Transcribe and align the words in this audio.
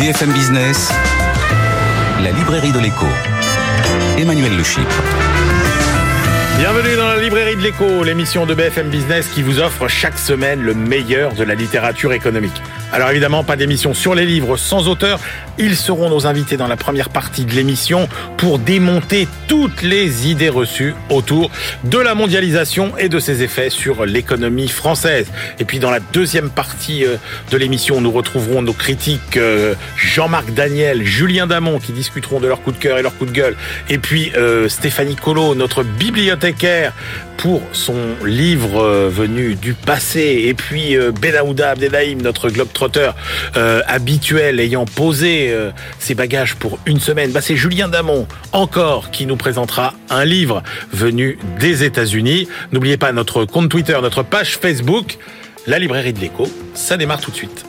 BFM 0.00 0.32
Business, 0.32 0.90
la 2.22 2.30
librairie 2.30 2.72
de 2.72 2.78
l'écho. 2.78 3.04
Emmanuel 4.16 4.56
Le. 4.56 4.62
Bienvenue 6.56 6.96
dans 6.96 7.08
la 7.08 7.18
librairie 7.18 7.54
de 7.54 7.60
l'écho, 7.60 8.02
l'émission 8.02 8.46
de 8.46 8.54
BFM 8.54 8.88
Business 8.88 9.28
qui 9.28 9.42
vous 9.42 9.58
offre 9.58 9.88
chaque 9.88 10.16
semaine 10.16 10.62
le 10.62 10.72
meilleur 10.72 11.34
de 11.34 11.44
la 11.44 11.54
littérature 11.54 12.14
économique. 12.14 12.62
Alors 12.92 13.10
évidemment, 13.10 13.44
pas 13.44 13.54
d'émission 13.54 13.94
sur 13.94 14.16
les 14.16 14.26
livres 14.26 14.56
sans 14.56 14.88
auteur. 14.88 15.20
Ils 15.58 15.76
seront 15.76 16.10
nos 16.10 16.26
invités 16.26 16.56
dans 16.56 16.66
la 16.66 16.76
première 16.76 17.08
partie 17.08 17.44
de 17.44 17.52
l'émission 17.52 18.08
pour 18.36 18.58
démonter 18.58 19.28
toutes 19.46 19.82
les 19.82 20.28
idées 20.28 20.48
reçues 20.48 20.94
autour 21.08 21.50
de 21.84 21.98
la 21.98 22.16
mondialisation 22.16 22.96
et 22.98 23.08
de 23.08 23.20
ses 23.20 23.42
effets 23.42 23.70
sur 23.70 24.06
l'économie 24.06 24.68
française. 24.68 25.28
Et 25.60 25.64
puis 25.64 25.78
dans 25.78 25.90
la 25.90 26.00
deuxième 26.00 26.50
partie 26.50 27.04
euh, 27.04 27.16
de 27.52 27.56
l'émission, 27.56 28.00
nous 28.00 28.10
retrouverons 28.10 28.62
nos 28.62 28.72
critiques 28.72 29.36
euh, 29.36 29.74
Jean-Marc 29.96 30.52
Daniel, 30.52 31.04
Julien 31.04 31.46
Damon 31.46 31.78
qui 31.78 31.92
discuteront 31.92 32.40
de 32.40 32.48
leur 32.48 32.60
coup 32.60 32.72
de 32.72 32.78
cœur 32.78 32.98
et 32.98 33.02
leur 33.02 33.16
coup 33.16 33.26
de 33.26 33.32
gueule. 33.32 33.54
Et 33.88 33.98
puis 33.98 34.32
euh, 34.36 34.68
Stéphanie 34.68 35.16
Colo, 35.16 35.54
notre 35.54 35.84
bibliothécaire 35.84 36.92
pour 37.36 37.62
son 37.72 37.96
livre 38.24 39.08
venu 39.08 39.54
du 39.54 39.72
passé. 39.72 40.44
Et 40.46 40.52
puis 40.52 40.94
Benaouda 41.22 41.70
Abdelhaim, 41.70 42.18
notre 42.22 42.50
globetrotter 42.80 43.10
euh, 43.56 43.82
habituel, 43.86 44.60
ayant 44.60 44.84
posé 44.84 45.50
euh, 45.50 45.70
ses 45.98 46.14
bagages 46.14 46.56
pour 46.56 46.78
une 46.86 47.00
semaine, 47.00 47.30
bah, 47.30 47.40
c'est 47.40 47.56
Julien 47.56 47.88
Damon, 47.88 48.26
encore, 48.52 49.10
qui 49.10 49.26
nous 49.26 49.36
présentera 49.36 49.94
un 50.08 50.24
livre 50.24 50.62
venu 50.92 51.38
des 51.58 51.84
États-Unis. 51.84 52.48
N'oubliez 52.72 52.96
pas 52.96 53.12
notre 53.12 53.44
compte 53.44 53.68
Twitter, 53.68 53.98
notre 54.00 54.22
page 54.22 54.56
Facebook, 54.56 55.18
la 55.66 55.78
librairie 55.78 56.12
de 56.12 56.20
l'écho. 56.20 56.48
Ça 56.74 56.96
démarre 56.96 57.20
tout 57.20 57.30
de 57.30 57.36
suite. 57.36 57.66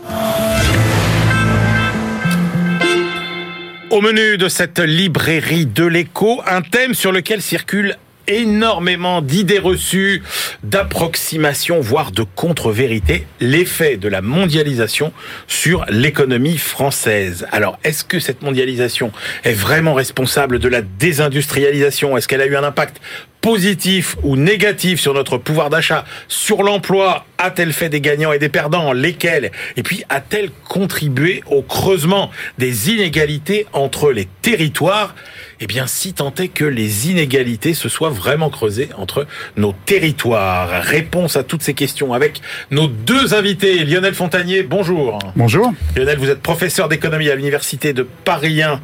Au 3.89 3.99
menu 3.99 4.37
de 4.37 4.47
cette 4.47 4.79
librairie 4.79 5.65
de 5.65 5.85
l'écho, 5.85 6.41
un 6.47 6.61
thème 6.61 6.93
sur 6.93 7.11
lequel 7.11 7.41
circule 7.41 7.97
énormément 8.27 9.21
d'idées 9.21 9.59
reçues, 9.59 10.23
d'approximations, 10.63 11.79
voire 11.79 12.11
de 12.11 12.23
contre-vérités, 12.23 13.25
l'effet 13.39 13.97
de 13.97 14.07
la 14.07 14.21
mondialisation 14.21 15.13
sur 15.47 15.85
l'économie 15.89 16.57
française. 16.57 17.47
Alors, 17.51 17.79
est-ce 17.83 18.03
que 18.03 18.19
cette 18.19 18.41
mondialisation 18.41 19.11
est 19.43 19.53
vraiment 19.53 19.93
responsable 19.93 20.59
de 20.59 20.67
la 20.67 20.81
désindustrialisation? 20.81 22.17
Est-ce 22.17 22.27
qu'elle 22.27 22.41
a 22.41 22.45
eu 22.45 22.55
un 22.55 22.63
impact 22.63 23.01
positif 23.41 24.15
ou 24.23 24.37
négatif 24.37 24.99
sur 24.99 25.13
notre 25.13 25.37
pouvoir 25.37 25.69
d'achat, 25.69 26.05
sur 26.27 26.63
l'emploi, 26.63 27.25
a-t-elle 27.37 27.73
fait 27.73 27.89
des 27.89 28.01
gagnants 28.01 28.31
et 28.31 28.39
des 28.39 28.49
perdants 28.49 28.93
Lesquels? 28.93 29.51
Et 29.75 29.83
puis 29.83 30.03
a-t-elle 30.09 30.51
contribué 30.69 31.43
au 31.47 31.63
creusement 31.63 32.29
des 32.59 32.91
inégalités 32.91 33.65
entre 33.73 34.11
les 34.11 34.27
territoires? 34.41 35.15
Eh 35.63 35.67
bien, 35.67 35.85
si 35.85 36.13
tant 36.13 36.33
est 36.39 36.47
que 36.47 36.65
les 36.65 37.09
inégalités 37.11 37.75
se 37.75 37.87
soient 37.87 38.09
vraiment 38.09 38.49
creusées 38.49 38.89
entre 38.97 39.27
nos 39.57 39.73
territoires. 39.85 40.81
Réponse 40.81 41.35
à 41.35 41.43
toutes 41.43 41.61
ces 41.61 41.75
questions 41.75 42.13
avec 42.13 42.41
nos 42.71 42.87
deux 42.87 43.35
invités. 43.35 43.83
Lionel 43.85 44.15
Fontanier, 44.15 44.63
bonjour. 44.63 45.19
Bonjour. 45.35 45.71
Lionel, 45.95 46.17
vous 46.17 46.29
êtes 46.29 46.41
professeur 46.41 46.89
d'économie 46.89 47.29
à 47.29 47.35
l'université 47.35 47.93
de 47.93 48.07
Paris 48.25 48.63
1, 48.63 48.81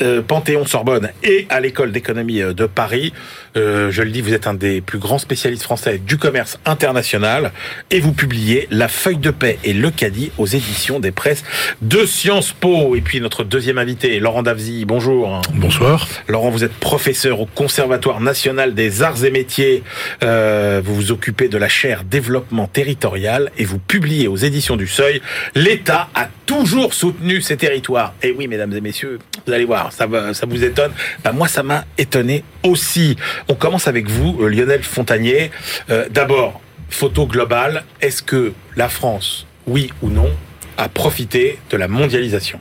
euh, 0.00 0.22
Panthéon-Sorbonne 0.22 1.10
et 1.24 1.46
à 1.48 1.58
l'école 1.58 1.90
d'économie 1.90 2.42
euh, 2.42 2.52
de 2.52 2.66
Paris. 2.66 3.12
Euh, 3.56 3.90
je 3.90 4.02
le 4.02 4.10
dis, 4.10 4.20
vous 4.20 4.34
êtes 4.34 4.46
un 4.46 4.54
des 4.54 4.80
plus 4.80 4.98
grands 4.98 5.18
spécialistes 5.18 5.62
français 5.62 5.98
du 5.98 6.18
commerce 6.18 6.58
international 6.64 7.52
et 7.90 8.00
vous 8.00 8.12
publiez 8.12 8.68
La 8.70 8.88
feuille 8.88 9.16
de 9.16 9.30
paix 9.30 9.58
et 9.64 9.72
le 9.72 9.90
caddie 9.90 10.30
aux 10.38 10.46
éditions 10.46 11.00
des 11.00 11.10
presses 11.10 11.44
de 11.82 12.06
Sciences 12.06 12.52
Po. 12.52 12.94
Et 12.94 13.00
puis 13.00 13.20
notre 13.20 13.44
deuxième 13.44 13.78
invité, 13.78 14.20
Laurent 14.20 14.42
Davzy, 14.42 14.84
bonjour. 14.84 15.40
Bonsoir. 15.54 16.06
Laurent, 16.28 16.50
vous 16.50 16.64
êtes 16.64 16.74
professeur 16.74 17.40
au 17.40 17.46
Conservatoire 17.46 18.20
national 18.20 18.74
des 18.74 19.02
arts 19.02 19.24
et 19.24 19.30
métiers. 19.30 19.82
Euh, 20.22 20.80
vous 20.84 20.94
vous 20.94 21.12
occupez 21.12 21.48
de 21.48 21.58
la 21.58 21.68
chaire 21.68 22.04
développement 22.04 22.66
territorial 22.66 23.50
et 23.58 23.64
vous 23.64 23.78
publiez 23.78 24.28
aux 24.28 24.36
éditions 24.36 24.76
du 24.76 24.86
Seuil. 24.86 25.20
L'État 25.54 26.08
a 26.14 26.28
toujours 26.46 26.94
soutenu 26.94 27.40
ces 27.40 27.56
territoires. 27.56 28.14
Et 28.22 28.32
oui, 28.32 28.48
mesdames 28.48 28.72
et 28.72 28.80
messieurs, 28.80 29.18
vous 29.46 29.52
allez 29.52 29.64
voir, 29.64 29.92
ça, 29.92 30.06
ça 30.32 30.46
vous 30.46 30.64
étonne. 30.64 30.92
Ben, 31.24 31.32
moi, 31.32 31.48
ça 31.48 31.62
m'a 31.62 31.84
étonné 31.96 32.44
aussi. 32.62 33.16
On 33.48 33.54
commence 33.54 33.88
avec 33.88 34.08
vous, 34.08 34.38
euh, 34.40 34.48
Lionel 34.48 34.82
Fontanier. 34.82 35.50
Euh, 35.90 36.06
D'abord, 36.10 36.60
photo 36.88 37.26
globale. 37.26 37.84
Est-ce 38.00 38.22
que 38.22 38.52
la 38.76 38.88
France, 38.88 39.46
oui 39.66 39.90
ou 40.02 40.08
non, 40.08 40.30
a 40.76 40.88
profité 40.88 41.58
de 41.70 41.76
la 41.76 41.88
mondialisation? 41.88 42.60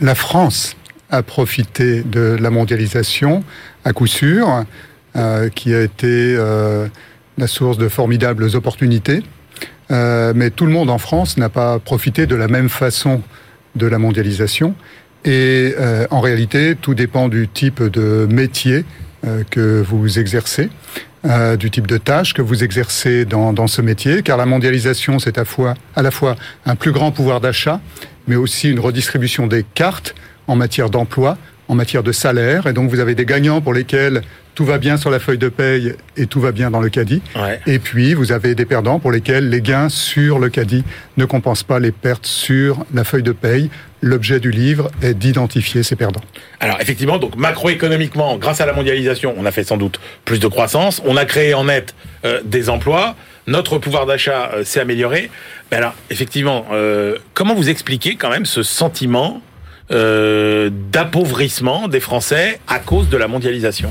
La 0.00 0.14
France 0.14 0.76
a 1.10 1.22
profité 1.22 2.02
de 2.02 2.36
la 2.40 2.50
mondialisation, 2.50 3.44
à 3.84 3.92
coup 3.92 4.06
sûr, 4.06 4.64
euh, 5.14 5.48
qui 5.50 5.74
a 5.74 5.82
été 5.82 6.36
la 7.38 7.46
source 7.46 7.78
de 7.78 7.88
formidables 7.88 8.56
opportunités. 8.56 9.22
Mais 9.90 10.50
tout 10.50 10.66
le 10.66 10.72
monde 10.72 10.90
en 10.90 10.98
France 10.98 11.36
n'a 11.36 11.48
pas 11.48 11.78
profité 11.78 12.26
de 12.26 12.34
la 12.34 12.48
même 12.48 12.68
façon 12.68 13.22
de 13.76 13.86
la 13.86 13.98
mondialisation. 13.98 14.74
Et 15.24 15.74
en 16.10 16.20
réalité, 16.20 16.74
tout 16.74 16.94
dépend 16.94 17.28
du 17.28 17.46
type 17.46 17.82
de 17.82 18.26
métier 18.28 18.84
que 19.50 19.82
vous 19.82 20.18
exercez, 20.18 20.70
euh, 21.26 21.56
du 21.56 21.72
type 21.72 21.88
de 21.88 21.98
tâche 21.98 22.34
que 22.34 22.42
vous 22.42 22.62
exercez 22.62 23.24
dans, 23.24 23.66
ce 23.66 23.82
métier, 23.82 24.22
car 24.22 24.36
la 24.36 24.46
mondialisation, 24.46 25.18
c'est 25.18 25.38
à 25.38 26.02
la 26.02 26.10
fois 26.12 26.36
un 26.66 26.76
plus 26.76 26.92
grand 26.92 27.10
pouvoir 27.10 27.40
d'achat, 27.40 27.80
mais 28.28 28.36
aussi 28.36 28.70
une 28.70 28.78
redistribution 28.78 29.48
des 29.48 29.64
cartes 29.74 30.14
en 30.46 30.54
matière 30.54 30.88
d'emploi, 30.88 31.36
en 31.68 31.74
matière 31.74 32.02
de 32.02 32.12
salaire. 32.12 32.66
Et 32.66 32.72
donc, 32.72 32.90
vous 32.90 33.00
avez 33.00 33.14
des 33.14 33.24
gagnants 33.24 33.60
pour 33.60 33.74
lesquels 33.74 34.22
tout 34.54 34.64
va 34.64 34.78
bien 34.78 34.96
sur 34.96 35.10
la 35.10 35.18
feuille 35.18 35.38
de 35.38 35.50
paye 35.50 35.94
et 36.16 36.26
tout 36.26 36.40
va 36.40 36.50
bien 36.50 36.70
dans 36.70 36.80
le 36.80 36.88
caddie. 36.88 37.20
Ouais. 37.36 37.60
Et 37.66 37.78
puis, 37.78 38.14
vous 38.14 38.32
avez 38.32 38.54
des 38.54 38.64
perdants 38.64 38.98
pour 38.98 39.12
lesquels 39.12 39.50
les 39.50 39.60
gains 39.60 39.90
sur 39.90 40.38
le 40.38 40.48
caddie 40.48 40.82
ne 41.18 41.26
compensent 41.26 41.64
pas 41.64 41.78
les 41.78 41.92
pertes 41.92 42.26
sur 42.26 42.84
la 42.94 43.04
feuille 43.04 43.22
de 43.22 43.32
paye. 43.32 43.70
L'objet 44.00 44.40
du 44.40 44.50
livre 44.50 44.90
est 45.02 45.14
d'identifier 45.14 45.82
ces 45.82 45.96
perdants. 45.96 46.22
Alors 46.60 46.80
effectivement, 46.80 47.18
donc 47.18 47.36
macroéconomiquement, 47.36 48.36
grâce 48.36 48.60
à 48.60 48.66
la 48.66 48.72
mondialisation, 48.72 49.34
on 49.36 49.46
a 49.46 49.50
fait 49.50 49.64
sans 49.64 49.76
doute 49.78 50.00
plus 50.24 50.38
de 50.38 50.46
croissance, 50.46 51.02
on 51.04 51.16
a 51.16 51.24
créé 51.24 51.54
en 51.54 51.64
net 51.64 51.94
euh, 52.24 52.40
des 52.44 52.68
emplois, 52.68 53.16
notre 53.46 53.78
pouvoir 53.78 54.06
d'achat 54.06 54.50
euh, 54.54 54.64
s'est 54.64 54.80
amélioré. 54.80 55.30
Mais 55.70 55.78
alors 55.78 55.94
effectivement, 56.10 56.66
euh, 56.72 57.16
comment 57.34 57.54
vous 57.54 57.70
expliquez 57.70 58.16
quand 58.16 58.30
même 58.30 58.46
ce 58.46 58.62
sentiment 58.62 59.42
euh, 59.90 60.70
d'appauvrissement 60.92 61.88
des 61.88 62.00
Français 62.00 62.60
à 62.68 62.78
cause 62.78 63.08
de 63.08 63.16
la 63.16 63.28
mondialisation 63.28 63.90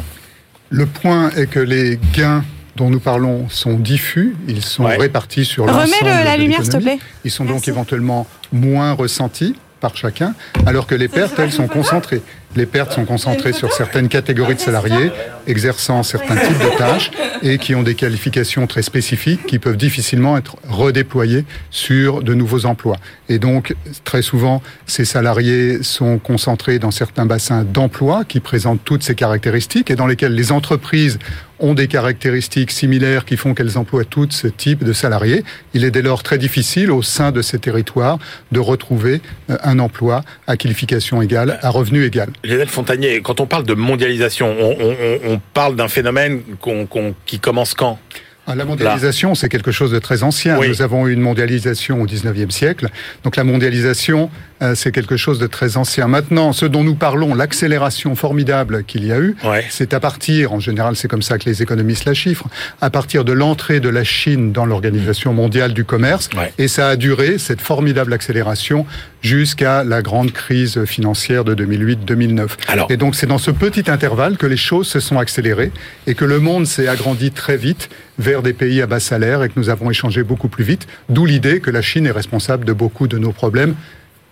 Le 0.70 0.86
point 0.86 1.30
est 1.32 1.48
que 1.48 1.60
les 1.60 2.00
gains 2.14 2.44
dont 2.76 2.90
nous 2.90 3.00
parlons 3.00 3.48
sont 3.50 3.76
diffus, 3.80 4.36
ils 4.50 4.62
sont 4.62 4.84
Ouais. 4.84 4.98
répartis 4.98 5.46
sur 5.46 5.64
Remets 5.64 5.74
l'ensemble 5.86 6.06
le- 6.12 6.26
la 6.26 6.36
de 6.36 6.42
lumière, 6.42 6.62
s'il 6.64 6.74
te 6.74 6.78
plaît. 6.78 7.00
Ils 7.24 7.32
sont 7.32 7.46
donc 7.46 7.68
éventuellement 7.70 8.28
moins 8.52 8.92
ressentis 8.92 9.56
par 9.80 9.96
chacun, 9.96 10.34
alors 10.66 10.86
que 10.88 10.96
les 10.96 11.08
pertes, 11.08 11.40
elles, 11.40 11.52
sont 11.54 11.68
concentrées. 11.68 12.22
Les 12.56 12.66
pertes 12.66 12.94
sont 12.94 13.06
concentrées 13.06 13.54
sur 13.54 13.74
certaines 13.74 14.08
catégories 14.08 14.56
de 14.56 14.60
salariés 14.60 15.12
exerçant 15.48 16.04
certains 16.04 16.36
types 16.36 16.58
de 16.58 16.78
tâches 16.78 17.12
et 17.42 17.58
qui 17.58 17.76
ont 17.76 17.84
des 17.84 17.96
qualifications 17.96 18.66
très 18.66 18.82
spécifiques 18.82 19.46
qui 19.46 19.60
peuvent 19.60 19.78
difficilement 19.78 20.38
être 20.38 20.56
redéployées 20.68 21.46
sur 21.70 22.24
de 22.24 22.34
nouveaux 22.34 22.66
emplois. 22.66 22.98
Et 23.30 23.40
donc, 23.40 23.76
très 24.04 24.22
souvent, 24.22 24.62
ces 24.88 25.06
salariés 25.06 25.84
sont 25.84 26.18
concentrés 26.18 26.80
dans 26.80 26.92
certains 26.92 27.26
bassins 27.26 27.64
d'emploi 27.64 28.24
qui 28.24 28.40
présentent 28.40 28.84
toutes 28.84 29.04
ces 29.04 29.16
caractéristiques 29.16 29.92
et 29.92 29.96
dans 29.96 30.08
lesquels 30.08 30.34
les 30.34 30.52
entreprises 30.52 31.20
ont 31.60 31.74
des 31.74 31.88
caractéristiques 31.88 32.72
similaires 32.72 33.26
qui 33.26 33.38
font 33.38 33.54
qu'elles 33.54 33.78
emploient 33.78 34.04
toutes 34.06 34.34
ce 34.34 34.48
type 34.48 34.84
de 34.84 34.94
salariés. 34.94 35.44
Il 35.74 35.84
est 35.86 35.92
dès 35.92 36.02
lors 36.02 36.22
très 36.24 36.38
difficile 36.38 36.92
au 36.92 37.02
sein 37.02 37.32
de 37.32 37.42
ces 37.42 37.60
territoires 37.60 38.20
de 38.52 38.60
retrouver 38.60 39.22
euh, 39.50 39.58
un 39.64 39.80
emploi 39.80 40.24
à 40.48 40.58
qualification 40.58 41.22
égale, 41.22 41.60
à 41.62 41.70
revenu 41.70 42.04
égal. 42.04 42.30
Lionel 42.44 42.68
Fontanier, 42.68 43.22
quand 43.22 43.40
on 43.40 43.46
parle 43.46 43.66
de 43.66 43.74
mondialisation, 43.74 44.54
on, 44.60 44.72
on- 44.80 44.92
on- 44.92 45.34
on 45.34 45.42
parle 45.54 45.76
d'un 45.76 45.88
phénomène 45.88 46.42
qu'on- 46.60 46.86
qu'on- 46.86 47.16
qui 47.26 47.40
commence 47.40 47.74
quand? 47.74 48.00
Ah, 48.48 48.54
La 48.54 48.64
mondialisation, 48.64 49.34
c'est 49.34 49.50
quelque 49.50 49.72
chose 49.72 49.90
de 49.92 49.98
très 49.98 50.22
ancien. 50.22 50.60
Oui. 50.60 50.68
Nous 50.70 50.84
avons 50.84 51.08
eu 51.08 51.14
une 51.14 51.20
mondialisation 51.22 52.00
au 52.02 52.06
19e 52.06 52.52
siècle. 52.52 52.90
Donc 53.24 53.38
la 53.38 53.44
mondialisation, 53.44 54.30
c'est 54.76 54.92
quelque 54.92 55.18
chose 55.18 55.38
de 55.40 55.48
très 55.48 55.78
ancien. 55.78 56.08
Maintenant, 56.08 56.54
ce 56.54 56.66
dont 56.66 56.84
nous 56.84 56.96
parlons, 56.96 57.36
l'accélération 57.36 58.16
formidable 58.16 58.84
qu'il 58.86 59.06
y 59.06 59.12
a 59.12 59.20
eu, 59.20 59.36
Ouais. 59.44 59.66
c'est 59.70 59.94
à 59.94 60.00
partir, 60.00 60.54
en 60.54 60.60
général 60.60 60.96
c'est 60.96 61.08
comme 61.08 61.22
ça 61.22 61.38
que 61.38 61.50
les 61.50 61.62
économistes 61.62 62.06
la 62.06 62.14
chiffrent, 62.14 62.48
à 62.82 62.90
partir 62.90 63.26
de 63.26 63.34
l'entrée 63.34 63.80
de 63.80 63.90
la 63.90 64.04
Chine 64.04 64.52
dans 64.52 64.66
l'Organisation 64.66 65.34
mondiale 65.34 65.74
du 65.74 65.84
commerce. 65.84 66.30
Ouais. 66.38 66.54
Et 66.58 66.68
ça 66.68 66.90
a 66.90 66.96
duré, 66.96 67.38
cette 67.38 67.62
formidable 67.62 68.14
accélération, 68.14 68.86
jusqu'à 69.22 69.84
la 69.84 70.02
grande 70.02 70.32
crise 70.32 70.86
financière 70.86 71.44
de 71.44 71.54
2008-2009. 71.56 72.58
Alors- 72.68 72.92
Et 72.92 72.98
donc 72.98 73.16
c'est 73.16 73.26
dans 73.28 73.38
ce 73.40 73.52
petit 73.52 73.90
intervalle 73.90 74.38
que 74.38 74.46
les 74.48 74.58
choses 74.58 74.88
se 74.88 75.00
sont 75.00 75.18
accélérées 75.20 75.72
et 76.08 76.16
que 76.16 76.26
le 76.26 76.40
monde 76.40 76.66
s'est 76.68 76.88
agrandi 76.88 77.32
très 77.32 77.58
vite 77.58 77.90
vers 78.20 78.42
des 78.42 78.54
pays 78.54 78.82
à 78.82 78.88
bas 78.88 79.00
salaire 79.00 79.44
et 79.44 79.50
que 79.50 79.54
nous 79.58 79.70
avons 79.70 79.90
échangé 79.92 80.24
beaucoup 80.24 80.48
plus 80.48 80.64
vite, 80.64 80.88
d'où 81.10 81.26
l'idée 81.26 81.60
que 81.60 81.72
la 81.72 81.82
Chine 81.82 82.06
est 82.06 82.12
responsable 82.12 82.64
de 82.66 82.74
beaucoup 82.74 83.08
de 83.08 83.18
nos 83.18 83.32
problèmes 83.32 83.76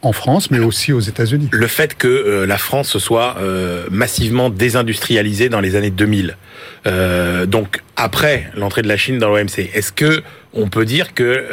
en 0.03 0.11
France, 0.11 0.51
mais 0.51 0.59
aussi 0.59 0.91
aux 0.93 0.99
États-Unis. 0.99 1.49
Le 1.51 1.67
fait 1.67 1.97
que 1.97 2.07
euh, 2.07 2.45
la 2.45 2.57
France 2.57 2.97
soit 2.97 3.37
euh, 3.39 3.85
massivement 3.89 4.49
désindustrialisée 4.49 5.49
dans 5.49 5.61
les 5.61 5.75
années 5.75 5.91
2000, 5.91 6.37
euh, 6.85 7.45
donc 7.45 7.81
après 7.95 8.51
l'entrée 8.55 8.81
de 8.81 8.87
la 8.87 8.97
Chine 8.97 9.17
dans 9.17 9.29
l'OMC, 9.29 9.69
est-ce 9.73 9.93
que 9.93 10.21
on 10.53 10.67
peut 10.67 10.85
dire 10.85 11.15
que 11.15 11.45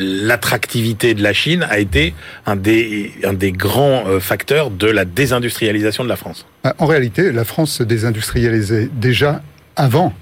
l'attractivité 0.00 1.14
de 1.14 1.22
la 1.22 1.32
Chine 1.32 1.64
a 1.70 1.78
été 1.78 2.12
un 2.44 2.56
des, 2.56 3.12
un 3.22 3.34
des 3.34 3.52
grands 3.52 4.18
facteurs 4.18 4.70
de 4.70 4.88
la 4.88 5.04
désindustrialisation 5.04 6.02
de 6.02 6.08
la 6.08 6.16
France? 6.16 6.44
En 6.78 6.86
réalité, 6.86 7.30
la 7.30 7.44
France 7.44 7.70
se 7.70 7.84
désindustrialisait 7.84 8.88
déjà 8.92 9.42
avant 9.76 10.12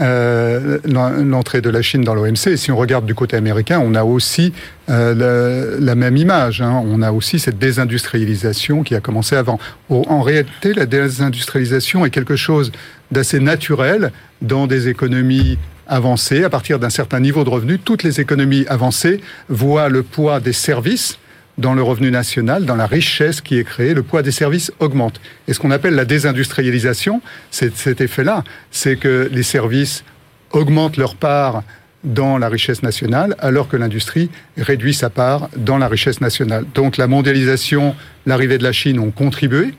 euh, 0.00 0.78
l'entrée 0.84 1.60
de 1.60 1.68
la 1.68 1.82
Chine 1.82 2.02
dans 2.02 2.14
l'OMC. 2.14 2.46
Et 2.46 2.56
si 2.56 2.70
on 2.70 2.76
regarde 2.76 3.04
du 3.04 3.14
côté 3.14 3.36
américain, 3.36 3.78
on 3.84 3.94
a 3.94 4.04
aussi 4.04 4.54
euh, 4.88 5.76
la, 5.78 5.94
même 5.94 6.16
image. 6.16 6.62
Hein. 6.62 6.82
On 6.86 7.02
a 7.02 7.12
aussi 7.12 7.38
cette 7.38 7.58
désindustrialisation 7.58 8.84
qui 8.84 8.94
a 8.94 9.00
commencé 9.00 9.36
avant. 9.36 9.58
En 9.90 10.22
réalité, 10.22 10.72
la 10.72 10.86
désindustrialisation 10.86 12.06
est 12.06 12.10
quelque 12.10 12.36
chose 12.36 12.72
d'assez 13.10 13.38
naturel 13.38 14.12
dans 14.40 14.66
des 14.66 14.88
économies 14.88 15.58
avancées. 15.86 16.42
À 16.42 16.50
partir 16.50 16.78
d'un 16.78 16.90
certain 16.90 17.20
niveau 17.20 17.44
de 17.44 17.50
revenu, 17.50 17.78
toutes 17.78 18.02
les 18.02 18.18
économies 18.18 18.64
avancées 18.68 19.20
voient 19.50 19.90
le 19.90 20.02
poids 20.02 20.40
des 20.40 20.54
services 20.54 21.18
dans 21.58 21.74
le 21.74 21.82
revenu 21.82 22.10
national, 22.10 22.64
dans 22.64 22.76
la 22.76 22.86
richesse 22.86 23.40
qui 23.40 23.58
est 23.58 23.64
créée, 23.64 23.94
le 23.94 24.02
poids 24.02 24.22
des 24.22 24.30
services 24.30 24.72
augmente. 24.80 25.20
Et 25.48 25.52
ce 25.52 25.58
qu'on 25.58 25.70
appelle 25.70 25.94
la 25.94 26.04
désindustrialisation, 26.04 27.20
c'est 27.50 27.76
cet 27.76 28.00
effet-là, 28.00 28.44
c'est 28.70 28.96
que 28.96 29.28
les 29.30 29.42
services 29.42 30.04
augmentent 30.50 30.96
leur 30.96 31.16
part 31.16 31.62
dans 32.04 32.38
la 32.38 32.48
richesse 32.48 32.82
nationale, 32.82 33.36
alors 33.38 33.68
que 33.68 33.76
l'industrie 33.76 34.30
réduit 34.56 34.94
sa 34.94 35.08
part 35.08 35.48
dans 35.56 35.78
la 35.78 35.88
richesse 35.88 36.20
nationale. 36.20 36.64
Donc 36.74 36.96
la 36.96 37.06
mondialisation, 37.06 37.94
l'arrivée 38.26 38.58
de 38.58 38.64
la 38.64 38.72
Chine 38.72 38.98
ont 38.98 39.12
contribué 39.12 39.74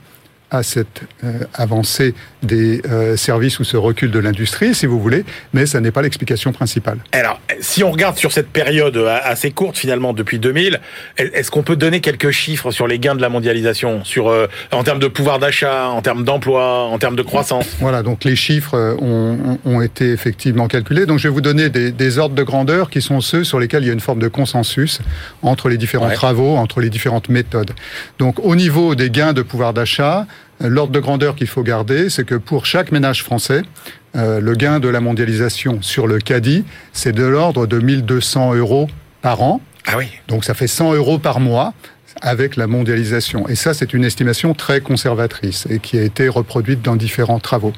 à 0.56 0.62
cette 0.62 1.02
euh, 1.24 1.40
avancée 1.54 2.14
des 2.42 2.82
euh, 2.90 3.16
services 3.16 3.58
ou 3.58 3.64
ce 3.64 3.76
recul 3.76 4.10
de 4.10 4.18
l'industrie, 4.18 4.74
si 4.74 4.86
vous 4.86 5.00
voulez, 5.00 5.24
mais 5.52 5.66
ça 5.66 5.80
n'est 5.80 5.90
pas 5.90 6.02
l'explication 6.02 6.52
principale. 6.52 6.98
Alors, 7.12 7.40
si 7.60 7.82
on 7.82 7.90
regarde 7.90 8.16
sur 8.16 8.32
cette 8.32 8.48
période 8.48 8.96
euh, 8.96 9.18
assez 9.22 9.50
courte, 9.50 9.76
finalement, 9.76 10.12
depuis 10.12 10.38
2000, 10.38 10.80
est-ce 11.16 11.50
qu'on 11.50 11.62
peut 11.62 11.76
donner 11.76 12.00
quelques 12.00 12.30
chiffres 12.30 12.70
sur 12.70 12.86
les 12.86 12.98
gains 12.98 13.14
de 13.14 13.22
la 13.22 13.28
mondialisation, 13.28 14.04
sur, 14.04 14.32
en 14.72 14.84
termes 14.84 14.98
de 14.98 15.08
pouvoir 15.08 15.38
d'achat, 15.38 15.88
en 15.88 16.02
termes 16.02 16.24
d'emploi, 16.24 16.84
en 16.84 16.98
termes 16.98 17.16
de 17.16 17.22
croissance? 17.22 17.66
Voilà, 17.80 18.02
donc 18.02 18.24
les 18.24 18.36
chiffres 18.36 18.96
ont, 19.00 19.58
ont, 19.64 19.80
été 19.80 20.12
effectivement 20.12 20.68
calculés. 20.68 21.06
Donc 21.06 21.18
je 21.18 21.28
vais 21.28 21.34
vous 21.34 21.40
donner 21.40 21.68
des, 21.68 21.92
des, 21.92 22.18
ordres 22.18 22.34
de 22.34 22.42
grandeur 22.42 22.90
qui 22.90 23.02
sont 23.02 23.20
ceux 23.20 23.44
sur 23.44 23.58
lesquels 23.58 23.82
il 23.82 23.86
y 23.86 23.90
a 23.90 23.92
une 23.92 24.00
forme 24.00 24.20
de 24.20 24.28
consensus 24.28 25.00
entre 25.42 25.68
les 25.68 25.76
différents 25.76 26.10
travaux, 26.10 26.56
entre 26.56 26.80
les 26.80 26.90
différentes 26.90 27.28
méthodes. 27.28 27.72
Donc 28.18 28.38
au 28.44 28.54
niveau 28.56 28.94
des 28.94 29.10
gains 29.10 29.32
de 29.32 29.42
pouvoir 29.42 29.72
d'achat, 29.72 30.26
L'ordre 30.60 30.92
de 30.92 31.00
grandeur 31.00 31.34
qu'il 31.34 31.48
faut 31.48 31.62
garder, 31.62 32.08
c'est 32.10 32.24
que 32.24 32.36
pour 32.36 32.64
chaque 32.64 32.92
ménage 32.92 33.22
français, 33.22 33.62
euh, 34.16 34.40
le 34.40 34.54
gain 34.54 34.78
de 34.78 34.88
la 34.88 35.00
mondialisation 35.00 35.82
sur 35.82 36.06
le 36.06 36.18
caddie, 36.18 36.64
c'est 36.92 37.12
de 37.12 37.24
l'ordre 37.24 37.66
de 37.66 37.78
1200 37.78 38.54
euros 38.54 38.88
par 39.20 39.42
an. 39.42 39.60
Ah 39.86 39.96
oui. 39.98 40.06
Donc 40.28 40.44
ça 40.44 40.54
fait 40.54 40.68
100 40.68 40.94
euros 40.94 41.18
par 41.18 41.40
mois 41.40 41.74
avec 42.22 42.56
la 42.56 42.66
mondialisation. 42.66 43.48
Et 43.48 43.56
ça, 43.56 43.74
c'est 43.74 43.92
une 43.92 44.04
estimation 44.04 44.54
très 44.54 44.80
conservatrice 44.80 45.66
et 45.68 45.80
qui 45.80 45.98
a 45.98 46.02
été 46.02 46.28
reproduite 46.28 46.80
dans 46.80 46.96
différents 46.96 47.40
travaux. 47.40 47.72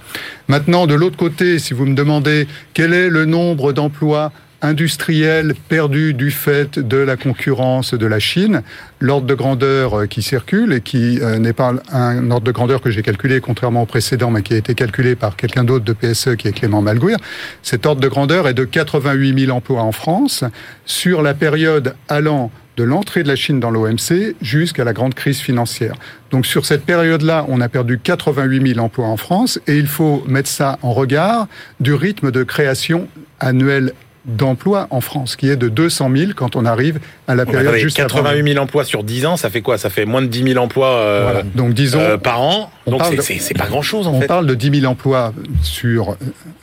Maintenant, 0.48 0.86
de 0.86 0.94
l'autre 0.94 1.16
côté, 1.16 1.58
si 1.58 1.74
vous 1.74 1.86
me 1.86 1.94
demandez 1.94 2.46
quel 2.74 2.92
est 2.92 3.08
le 3.08 3.24
nombre 3.24 3.72
d'emplois 3.72 4.32
industriels 4.66 5.54
perdus 5.68 6.12
du 6.12 6.30
fait 6.30 6.78
de 6.78 6.96
la 6.96 7.16
concurrence 7.16 7.94
de 7.94 8.06
la 8.06 8.18
Chine, 8.18 8.62
l'ordre 9.00 9.26
de 9.26 9.34
grandeur 9.34 10.00
euh, 10.00 10.06
qui 10.06 10.22
circule 10.22 10.72
et 10.72 10.80
qui 10.80 11.20
euh, 11.20 11.38
n'est 11.38 11.52
pas 11.52 11.74
un 11.92 12.30
ordre 12.30 12.46
de 12.46 12.52
grandeur 12.52 12.80
que 12.80 12.90
j'ai 12.90 13.02
calculé 13.02 13.40
contrairement 13.40 13.82
au 13.82 13.86
précédent, 13.86 14.30
mais 14.30 14.42
qui 14.42 14.54
a 14.54 14.56
été 14.56 14.74
calculé 14.74 15.16
par 15.16 15.36
quelqu'un 15.36 15.64
d'autre 15.64 15.84
de 15.84 15.92
PSE 15.92 16.36
qui 16.36 16.48
est 16.48 16.52
Clément 16.52 16.82
Malguir. 16.82 17.16
Cet 17.62 17.86
ordre 17.86 18.00
de 18.00 18.08
grandeur 18.08 18.48
est 18.48 18.54
de 18.54 18.64
88 18.64 19.46
000 19.46 19.56
emplois 19.56 19.82
en 19.82 19.92
France 19.92 20.44
sur 20.84 21.22
la 21.22 21.34
période 21.34 21.94
allant 22.08 22.50
de 22.76 22.84
l'entrée 22.84 23.22
de 23.22 23.28
la 23.28 23.36
Chine 23.36 23.58
dans 23.58 23.70
l'OMC 23.70 24.36
jusqu'à 24.42 24.84
la 24.84 24.92
grande 24.92 25.14
crise 25.14 25.40
financière. 25.40 25.94
Donc 26.30 26.44
sur 26.44 26.66
cette 26.66 26.84
période-là, 26.84 27.46
on 27.48 27.60
a 27.60 27.68
perdu 27.68 27.98
88 27.98 28.74
000 28.74 28.84
emplois 28.84 29.06
en 29.06 29.16
France 29.16 29.58
et 29.66 29.78
il 29.78 29.86
faut 29.86 30.22
mettre 30.26 30.48
ça 30.48 30.78
en 30.82 30.92
regard 30.92 31.48
du 31.80 31.94
rythme 31.94 32.30
de 32.30 32.42
création 32.42 33.08
annuelle 33.40 33.92
d'emplois 34.26 34.88
en 34.90 35.00
France, 35.00 35.36
qui 35.36 35.48
est 35.48 35.56
de 35.56 35.68
200 35.68 36.10
000 36.14 36.30
quand 36.34 36.56
on 36.56 36.64
arrive 36.64 36.98
à 37.28 37.34
la 37.34 37.46
période 37.46 37.68
attendez, 37.68 37.80
juste 37.80 37.96
88 37.96 38.52
000 38.52 38.62
emplois 38.62 38.84
sur 38.84 39.04
10 39.04 39.26
ans, 39.26 39.36
ça 39.36 39.50
fait 39.50 39.62
quoi? 39.62 39.78
Ça 39.78 39.88
fait 39.88 40.04
moins 40.04 40.22
de 40.22 40.26
10 40.26 40.52
000 40.52 40.64
emplois 40.64 40.94
euh, 40.94 41.42
Donc, 41.54 41.74
disons, 41.74 42.00
euh, 42.00 42.16
par 42.16 42.40
an? 42.40 42.70
Donc 42.86 43.02
c'est 43.20 43.56
pas 43.56 43.66
grand-chose 43.66 44.06
en 44.06 44.14
on 44.14 44.18
fait. 44.20 44.26
On 44.26 44.28
parle 44.28 44.46
de 44.46 44.54
10 44.54 44.80
000 44.80 44.92
emplois 44.92 45.32
sur, 45.62 46.10
euh, 46.10 46.14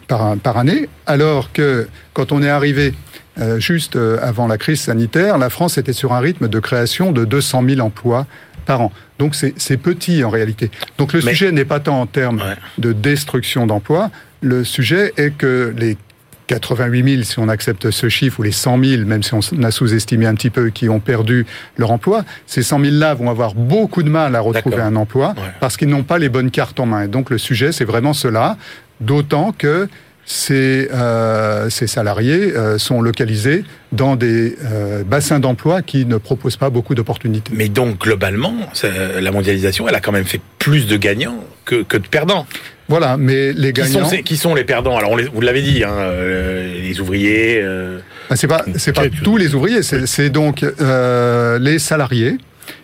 par, 0.08 0.36
par 0.38 0.58
année, 0.58 0.90
alors 1.06 1.52
que 1.54 1.88
quand 2.14 2.32
on 2.32 2.44
est 2.44 2.50
arrivé 2.50 2.94
euh, 3.40 3.60
juste 3.60 3.98
avant 4.22 4.48
la 4.48 4.58
crise 4.58 4.82
sanitaire, 4.82 5.38
la 5.38 5.50
France 5.50 5.78
était 5.78 5.94
sur 5.94 6.14
un 6.14 6.20
rythme 6.20 6.50
de 6.50 6.60
création 6.60 7.12
de 7.12 7.24
200 7.26 7.64
000 7.68 7.82
emplois 7.82 8.28
par 8.66 8.82
an. 8.82 8.92
Donc 9.20 9.36
c'est 9.36 9.78
petit 9.78 10.24
en 10.24 10.30
réalité. 10.30 10.70
Donc 10.98 11.14
le 11.14 11.22
sujet 11.22 11.52
n'est 11.52 11.66
pas 11.66 11.80
tant 11.80 12.02
en 12.02 12.06
termes 12.08 12.40
ouais. 12.40 12.56
de 12.78 12.92
destruction 12.92 13.68
d'emplois, 13.68 14.12
le 14.42 14.64
sujet 14.66 15.14
est 15.18 15.32
que 15.32 15.74
les 15.78 15.98
88 16.48 17.16
000 17.16 17.24
si 17.24 17.40
on 17.40 17.50
accepte 17.50 17.92
ce 17.92 18.10
chiffre, 18.10 18.40
ou 18.40 18.44
les 18.44 18.52
100 18.52 18.84
000, 18.84 19.06
même 19.06 19.24
si 19.24 19.34
on 19.34 19.64
a 19.64 19.72
sous-estimé 19.72 20.26
un 20.26 20.36
petit 20.36 20.50
peu, 20.50 20.70
qui 20.70 20.90
ont 20.90 21.00
perdu 21.00 21.46
leur 21.78 21.92
emploi, 21.92 22.24
ces 22.46 22.64
100 22.64 22.82
000-là 22.82 23.14
vont 23.14 23.30
avoir 23.30 23.56
beaucoup 23.56 24.04
de 24.04 24.10
mal 24.10 24.36
à 24.36 24.40
retrouver 24.40 24.82
un 24.82 24.96
emploi 24.96 25.30
ouais. 25.30 25.52
parce 25.60 25.78
qu'ils 25.78 25.90
n'ont 25.90 26.04
pas 26.04 26.18
les 26.18 26.30
bonnes 26.30 26.52
cartes 26.52 26.80
en 26.80 26.86
main. 26.86 27.04
Et 27.04 27.08
donc 27.08 27.30
le 27.30 27.38
sujet, 27.38 27.72
c'est 27.72 27.86
vraiment 27.86 28.14
cela, 28.14 28.58
d'autant 29.00 29.52
que 29.52 29.88
ces, 30.26 30.90
euh, 30.94 31.70
ces 31.70 31.88
salariés 31.88 32.56
euh, 32.56 32.78
sont 32.78 33.02
localisés 33.02 33.66
dans 33.92 34.16
des 34.16 34.56
euh, 34.64 35.04
bassins 35.04 35.40
d'emploi 35.40 35.82
qui 35.82 36.06
ne 36.06 36.18
proposent 36.18 36.58
pas 36.58 36.70
beaucoup 36.70 36.96
d'opportunités. 36.96 37.52
Mais 37.54 37.70
donc, 37.70 38.00
globalement, 38.00 38.54
la 38.84 39.32
mondialisation, 39.32 39.88
elle 39.88 39.96
a 39.96 40.00
quand 40.00 40.12
même 40.12 40.26
fait 40.26 40.42
plus 40.60 40.88
de 40.88 40.98
gagnants 40.98 41.44
que, 41.66 41.84
que 41.84 41.98
de 41.98 42.08
perdants. 42.08 42.46
Voilà, 42.90 43.18
mais 43.18 43.54
les 43.54 43.72
gagnants... 43.72 44.04
Qui 44.10 44.18
sont, 44.18 44.24
qui 44.24 44.38
sont 44.38 44.56
les 44.56 44.64
perdants 44.64 44.98
Alors, 44.98 45.12
on 45.12 45.16
les, 45.16 45.24
vous 45.26 45.42
l'avez 45.42 45.62
dit, 45.62 45.84
hein, 45.84 45.94
euh, 45.94 46.82
les 46.82 47.00
ouvriers... 47.00 47.62
Euh... 47.62 48.00
Ben, 48.30 48.36
c'est 48.36 48.48
pas, 48.48 48.66
c'est 48.78 48.94
pas 48.94 49.10
tous 49.24 49.38
les 49.38 49.56
ouvriers, 49.56 49.82
c'est 49.84 50.30
donc 50.30 50.64
euh, 50.64 51.60
les 51.60 51.80
salariés 51.80 52.38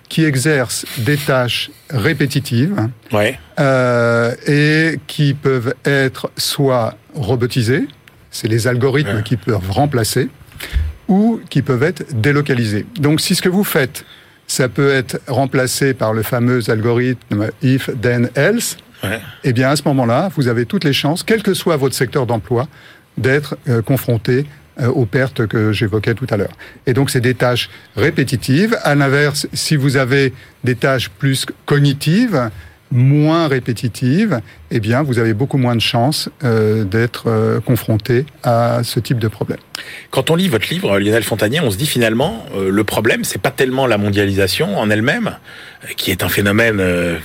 qui 0.07 0.25
exercent 0.25 0.85
des 0.97 1.17
tâches 1.17 1.69
répétitives 1.89 2.87
ouais. 3.11 3.39
euh, 3.59 4.33
et 4.47 4.99
qui 5.07 5.33
peuvent 5.33 5.75
être 5.85 6.31
soit 6.35 6.97
robotisés, 7.13 7.87
c'est 8.31 8.47
les 8.47 8.67
algorithmes 8.67 9.17
Ouais. 9.17 9.23
qui 9.23 9.37
peuvent 9.37 9.69
remplacer, 9.69 10.29
ou 11.07 11.39
qui 11.49 11.61
peuvent 11.61 11.83
être 11.83 12.03
délocalisés. 12.19 12.85
Donc 12.99 13.21
si 13.21 13.35
ce 13.35 13.41
que 13.41 13.49
vous 13.49 13.63
faites, 13.63 14.03
ça 14.49 14.67
peut 14.67 14.89
être 14.91 15.21
remplacé 15.27 15.93
par 15.93 16.11
le 16.13 16.23
fameux 16.23 16.69
algorithme 16.69 17.51
if, 17.61 17.89
then, 18.01 18.29
else, 18.35 18.75
Ouais. 19.03 19.21
eh 19.45 19.53
bien 19.53 19.69
à 19.69 19.75
ce 19.77 19.83
moment-là, 19.85 20.29
vous 20.35 20.49
avez 20.49 20.65
toutes 20.65 20.83
les 20.83 20.91
chances, 20.91 21.23
quel 21.23 21.41
que 21.41 21.53
soit 21.53 21.77
votre 21.77 21.95
secteur 21.95 22.25
d'emploi, 22.25 22.67
d'être 23.17 23.57
euh, 23.69 23.81
confronté 23.81 24.45
euh, 24.81 24.87
aux 24.87 25.05
pertes 25.05 25.45
que 25.47 25.71
j'évoquais 25.71 26.15
tout 26.15 26.27
à 26.29 26.35
l'heure. 26.35 26.51
Et 26.87 26.93
donc 26.93 27.09
c'est 27.11 27.21
des 27.21 27.35
tâches 27.35 27.69
répétitives. 27.95 28.75
À 28.83 28.95
l'inverse, 28.95 29.47
si 29.53 29.75
vous 29.77 29.95
avez 29.97 30.33
des 30.65 30.75
tâches 30.75 31.09
plus 31.09 31.45
cognitives, 31.65 32.49
moins 32.91 33.47
répétitives, 33.47 34.41
eh 34.71 34.79
bien 34.79 35.03
vous 35.03 35.19
avez 35.19 35.33
beaucoup 35.33 35.57
moins 35.57 35.75
de 35.75 35.81
chances 35.81 36.29
euh, 36.43 36.83
d'être 36.83 37.25
euh, 37.27 37.59
confronté 37.59 38.25
à 38.43 38.81
ce 38.83 38.99
type 38.99 39.19
de 39.19 39.27
problème. 39.27 39.59
Quand 40.11 40.29
on 40.29 40.35
lit 40.35 40.47
votre 40.47 40.69
livre, 40.69 40.99
Lionel 40.99 41.23
Fontanier, 41.23 41.59
on 41.59 41.71
se 41.71 41.77
dit 41.77 41.85
finalement, 41.85 42.45
euh, 42.55 42.69
le 42.69 42.83
problème, 42.83 43.23
c'est 43.23 43.41
pas 43.41 43.51
tellement 43.51 43.87
la 43.87 43.97
mondialisation 43.97 44.77
en 44.77 44.89
elle-même, 44.89 45.35
euh, 45.83 45.87
qui 45.95 46.11
est 46.11 46.23
un 46.23 46.29
phénomène 46.29 46.79
euh, 46.79 47.17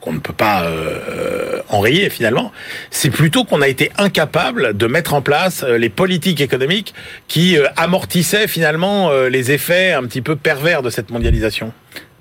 qu'on 0.00 0.12
ne 0.12 0.18
peut 0.18 0.32
pas 0.32 0.64
euh, 0.64 1.60
enrayer 1.68 2.10
finalement. 2.10 2.52
C'est 2.90 3.10
plutôt 3.10 3.44
qu'on 3.44 3.62
a 3.62 3.68
été 3.68 3.90
incapable 3.98 4.76
de 4.76 4.86
mettre 4.86 5.14
en 5.14 5.22
place 5.22 5.64
euh, 5.64 5.78
les 5.78 5.88
politiques 5.88 6.40
économiques 6.40 6.94
qui 7.26 7.56
amortissaient 7.76 8.48
finalement 8.48 9.10
les 9.28 9.50
effets 9.50 9.92
un 9.92 10.04
petit 10.04 10.22
peu 10.22 10.36
pervers 10.36 10.82
de 10.82 10.90
cette 10.90 11.10
mondialisation. 11.10 11.72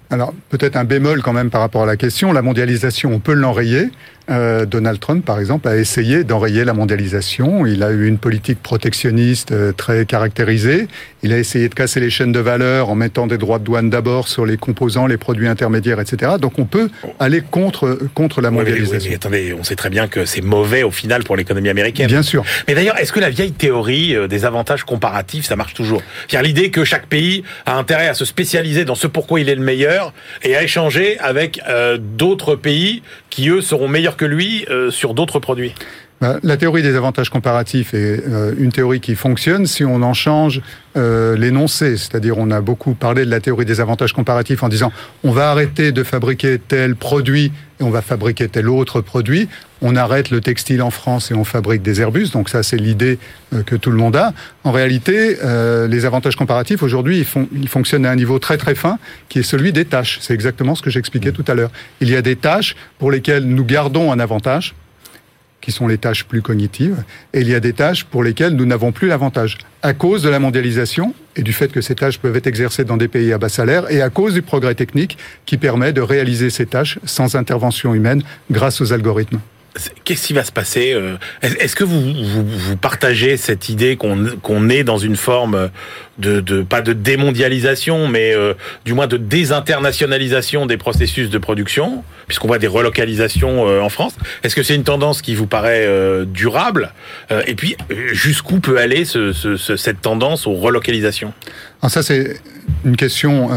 Alors 0.10 0.34
peut-être 0.50 0.76
un 0.76 0.84
bémol 0.84 1.22
quand 1.22 1.34
même 1.34 1.50
par 1.50 1.62
rapport 1.62 1.84
à 1.84 1.86
la 1.86 1.98
question. 1.98 2.32
La 2.32 2.42
mondialisation, 2.42 3.12
on 3.12 3.20
peut 3.20 3.34
l'enrayer. 3.34 3.90
Euh, 4.30 4.66
Donald 4.66 5.00
Trump, 5.00 5.24
par 5.24 5.40
exemple, 5.40 5.68
a 5.68 5.78
essayé 5.78 6.24
d'enrayer 6.24 6.64
la 6.64 6.74
mondialisation. 6.74 7.66
Il 7.66 7.84
a 7.84 7.92
eu 7.92 8.08
une 8.08 8.18
politique 8.18 8.62
protectionniste 8.62 9.52
euh, 9.52 9.72
très 9.72 10.06
caractérisée 10.06 10.88
Il 11.26 11.34
a 11.34 11.40
essayé 11.40 11.70
de 11.70 11.74
casser 11.74 12.00
les 12.00 12.12
chaînes 12.12 12.32
de 12.32 12.40
valeur 12.40 12.90
en 12.90 12.94
mettant 12.94 13.26
des 13.26 13.40
droits 13.40 13.58
de 13.58 13.64
douane 13.64 13.90
d'abord 13.90 14.28
sur 14.28 14.46
les 14.46 14.58
composants, 14.58 15.08
les 15.08 15.18
produits 15.18 15.48
intermédiaires, 15.48 16.00
etc. 16.00 16.34
Donc 16.40 16.60
on 16.60 16.66
peut 16.66 16.92
aller 17.20 17.42
contre 17.42 17.98
contre 18.14 18.42
la 18.42 18.52
mondialisation. 18.52 19.10
mais, 19.10 19.16
attendez, 19.16 19.56
on 19.60 19.64
sait 19.64 19.76
très 19.76 19.90
bien 19.90 20.08
que 20.08 20.26
c'est 20.26 20.42
mauvais 20.42 20.84
au 20.84 20.92
final 20.92 21.24
pour 21.24 21.36
l'économie 21.36 21.70
américaine. 21.70 22.06
Bien 22.06 22.22
sûr. 22.22 22.44
Mais 22.68 22.76
d'ailleurs, 22.76 23.00
est-ce 23.00 23.12
que 23.12 23.20
la 23.20 23.32
vieille 23.32 23.54
théorie 23.54 24.16
euh, 24.16 24.28
des 24.28 24.46
avantages 24.46 24.84
comparatifs, 24.84 25.46
ça 25.46 25.56
marche 25.56 25.74
toujours? 25.74 26.04
L'idée 26.44 26.70
que 26.70 26.84
chaque 26.84 27.08
pays 27.08 27.44
a 27.66 27.76
intérêt 27.76 28.08
à 28.08 28.14
se 28.14 28.24
spécialiser 28.24 28.86
dans 28.86 28.94
ce 28.94 29.08
pourquoi 29.08 29.40
il 29.40 29.50
est 29.50 29.56
le 29.56 29.64
meilleur 29.64 30.14
et 30.44 30.56
à 30.56 30.62
échanger 30.62 31.18
avec 31.18 31.60
euh, 31.68 31.98
d'autres 32.00 32.56
pays 32.56 33.02
qui 33.32 33.50
eux 33.50 33.62
seront 33.62 33.88
meilleurs 33.88 34.16
que 34.16 34.26
lui 34.26 34.68
euh, 34.70 34.92
sur 34.92 35.16
d'autres 35.16 35.40
produits? 35.40 35.74
Bah, 36.22 36.38
la 36.44 36.56
théorie 36.56 36.82
des 36.82 36.96
avantages 36.96 37.30
comparatifs 37.30 37.94
est 37.94 38.24
euh, 38.26 38.54
une 38.58 38.72
théorie 38.72 39.02
qui 39.02 39.16
fonctionne 39.16 39.66
si 39.66 39.84
on 39.84 40.02
en 40.02 40.14
change 40.14 40.62
euh, 40.96 41.36
l'énoncé. 41.36 41.98
C'est-à-dire, 41.98 42.38
on 42.38 42.52
a 42.52 42.62
beaucoup 42.62 42.94
parlé 42.94 43.26
de 43.26 43.30
la 43.30 43.42
théorie 43.42 43.66
des 43.66 43.82
avantages 43.82 44.14
comparatifs 44.14 44.64
en 44.64 44.70
disant 44.70 44.94
on 45.26 45.32
va 45.32 45.52
arrêter 45.52 45.92
de 45.92 46.04
fabriquer 46.04 46.58
tel 46.58 46.96
produit 46.96 47.52
et 47.82 47.84
on 47.84 47.90
va 47.90 48.02
fabriquer 48.02 48.48
tel 48.48 48.70
autre 48.70 49.02
produit. 49.02 49.50
On 49.82 49.98
arrête 49.98 50.30
le 50.30 50.40
textile 50.40 50.82
en 50.82 50.90
France 50.90 51.32
et 51.32 51.34
on 51.34 51.44
fabrique 51.44 51.82
des 51.82 52.00
Airbus. 52.00 52.30
Donc 52.32 52.48
ça, 52.48 52.64
c'est 52.64 52.78
l'idée 52.78 53.20
euh, 53.54 53.64
que 53.64 53.76
tout 53.76 53.92
le 53.92 53.98
monde 53.98 54.16
a. 54.16 54.34
En 54.64 54.72
réalité, 54.72 55.38
les 55.88 56.06
avantages 56.06 56.38
comparatifs 56.38 56.82
aujourd'hui, 56.82 57.20
ils, 57.20 57.48
ils 57.62 57.68
fonctionnent 57.68 58.06
à 58.06 58.12
un 58.12 58.16
niveau 58.16 58.40
très 58.40 58.58
très 58.58 58.74
fin, 58.74 58.98
qui 59.28 59.40
est 59.40 59.44
celui 59.44 59.74
des 59.74 59.84
tâches. 59.84 60.20
C'est 60.22 60.34
exactement 60.34 60.76
ce 60.76 60.82
que 60.82 60.90
j'expliquais 60.90 61.34
tout 61.34 61.46
à 61.48 61.56
l'heure. 61.56 61.72
Il 62.00 62.10
y 62.10 62.16
a 62.16 62.22
des 62.22 62.38
tâches 62.38 62.76
pour 63.00 63.12
lesquelles 63.12 63.44
nous 63.44 63.66
gardons 63.66 64.12
un 64.14 64.20
avantage 64.20 64.74
qui 65.66 65.72
sont 65.72 65.88
les 65.88 65.98
tâches 65.98 66.26
plus 66.26 66.44
cognitives, 66.44 67.04
et 67.34 67.42
il 67.42 67.50
y 67.50 67.56
a 67.56 67.60
des 67.60 67.74
tâches 67.74 68.04
pour 68.04 68.24
lesquelles 68.24 68.54
nous 68.54 68.68
n'avons 68.68 68.92
plus 68.92 69.08
l'avantage, 69.08 69.58
à 69.82 69.94
cause 69.96 70.22
de 70.22 70.30
la 70.30 70.38
mondialisation 70.38 71.16
et 71.36 71.42
du 71.42 71.54
fait 71.54 71.72
que 71.72 71.82
ces 71.82 71.96
tâches 71.96 72.20
peuvent 72.20 72.36
être 72.36 72.46
exercées 72.46 72.86
dans 72.86 72.98
des 72.98 73.08
pays 73.08 73.34
à 73.34 73.40
bas 73.40 73.50
salaire, 73.50 73.90
et 73.90 74.04
à 74.04 74.12
cause 74.12 74.36
du 74.36 74.44
progrès 74.44 74.76
technique 74.76 75.18
qui 75.48 75.58
permet 75.58 75.92
de 75.92 76.02
réaliser 76.02 76.52
ces 76.52 76.68
tâches 76.68 77.00
sans 77.04 77.36
intervention 77.36 77.96
humaine 77.96 78.22
grâce 78.52 78.80
aux 78.80 78.94
algorithmes. 78.94 79.40
Qu'est-ce 80.06 80.28
qui 80.28 80.34
va 80.34 80.46
se 80.46 80.54
passer 80.54 80.94
euh, 80.94 81.18
Est-ce 81.42 81.76
que 81.76 81.84
vous, 81.84 82.14
vous, 82.14 82.78
partagez 82.78 83.36
cette 83.36 83.68
idée 83.68 83.98
qu'on 83.98 84.70
est 84.70 84.84
dans 84.86 84.98
une 84.98 85.18
forme 85.18 85.70
de, 86.18 86.40
de, 86.40 86.62
pas 86.62 86.82
de 86.82 86.94
démondialisation, 86.94 88.08
mais 88.08 88.34
euh, 88.34 88.54
du 88.86 88.94
moins 88.94 89.08
de 89.08 89.18
désinternationalisation 89.18 90.66
des 90.66 90.78
processus 90.78 91.30
de 91.30 91.38
production, 91.38 92.06
puisqu'on 92.28 92.48
voit 92.48 92.58
des 92.58 92.68
relocalisations 92.68 93.68
euh, 93.68 93.82
en 93.82 93.90
France? 93.90 94.14
Est-ce 94.44 94.56
que 94.56 94.64
c'est 94.64 94.76
une 94.76 94.86
tendance 94.86 95.22
qui 95.22 95.36
vous 95.36 95.48
paraît 95.48 95.90
durable? 96.26 96.94
Et 97.46 97.56
puis, 97.56 97.76
jusqu'où 98.12 98.60
peut 98.60 98.78
aller 98.78 99.04
ce, 99.04 99.34
ce, 99.34 99.76
cette 99.76 100.02
tendance 100.02 100.48
aux 100.48 100.54
relocalisations? 100.54 101.34
Alors 101.82 101.92
ça, 101.92 102.02
c'est 102.02 102.40
une 102.86 102.96
question 102.96 103.50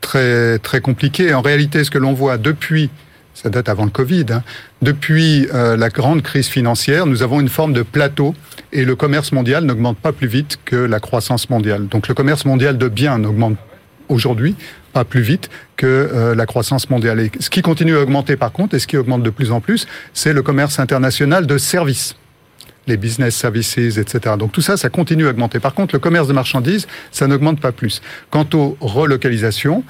très 0.00 0.58
très 0.60 0.80
compliquée. 0.80 1.34
En 1.34 1.42
réalité, 1.42 1.82
ce 1.82 1.90
que 1.90 1.98
l'on 1.98 2.12
voit 2.12 2.38
depuis 2.38 2.90
ça 3.42 3.50
date 3.50 3.68
avant 3.68 3.84
le 3.84 3.90
Covid. 3.90 4.26
Hein. 4.30 4.42
Depuis 4.82 5.46
euh, 5.54 5.76
la 5.76 5.90
grande 5.90 6.22
crise 6.22 6.48
financière, 6.48 7.06
nous 7.06 7.22
avons 7.22 7.40
une 7.40 7.48
forme 7.48 7.72
de 7.72 7.82
plateau 7.82 8.34
et 8.72 8.84
le 8.84 8.96
commerce 8.96 9.30
mondial 9.30 9.64
n'augmente 9.64 9.96
pas 9.98 10.12
plus 10.12 10.26
vite 10.26 10.58
que 10.64 10.76
la 10.76 10.98
croissance 10.98 11.48
mondiale. 11.48 11.86
Donc 11.86 12.08
le 12.08 12.14
commerce 12.14 12.44
mondial 12.44 12.78
de 12.78 12.88
biens 12.88 13.18
n'augmente 13.18 13.56
aujourd'hui 14.08 14.56
pas 14.92 15.04
plus 15.04 15.20
vite 15.20 15.50
que 15.76 15.86
euh, 15.86 16.34
la 16.34 16.46
croissance 16.46 16.90
mondiale. 16.90 17.20
Et 17.20 17.30
ce 17.38 17.48
qui 17.48 17.62
continue 17.62 17.96
à 17.96 18.00
augmenter 18.00 18.36
par 18.36 18.50
contre, 18.50 18.74
et 18.74 18.80
ce 18.80 18.88
qui 18.88 18.96
augmente 18.96 19.22
de 19.22 19.30
plus 19.30 19.52
en 19.52 19.60
plus, 19.60 19.86
c'est 20.14 20.32
le 20.32 20.42
commerce 20.42 20.80
international 20.80 21.46
de 21.46 21.58
services 21.58 22.16
les 22.88 22.96
business 22.96 23.36
services, 23.36 23.76
etc. 23.76 24.36
Donc 24.38 24.50
tout 24.52 24.62
ça, 24.62 24.78
ça 24.78 24.88
continue 24.88 25.26
à 25.26 25.30
augmenter. 25.30 25.60
Par 25.60 25.74
contre, 25.74 25.94
le 25.94 25.98
commerce 25.98 26.26
de 26.26 26.32
marchandises, 26.32 26.86
ça 27.12 27.26
n'augmente 27.26 27.60
pas 27.60 27.70
plus. 27.70 28.00
Quant 28.30 28.46
aux 28.54 28.78
relocalisations, 28.80 29.84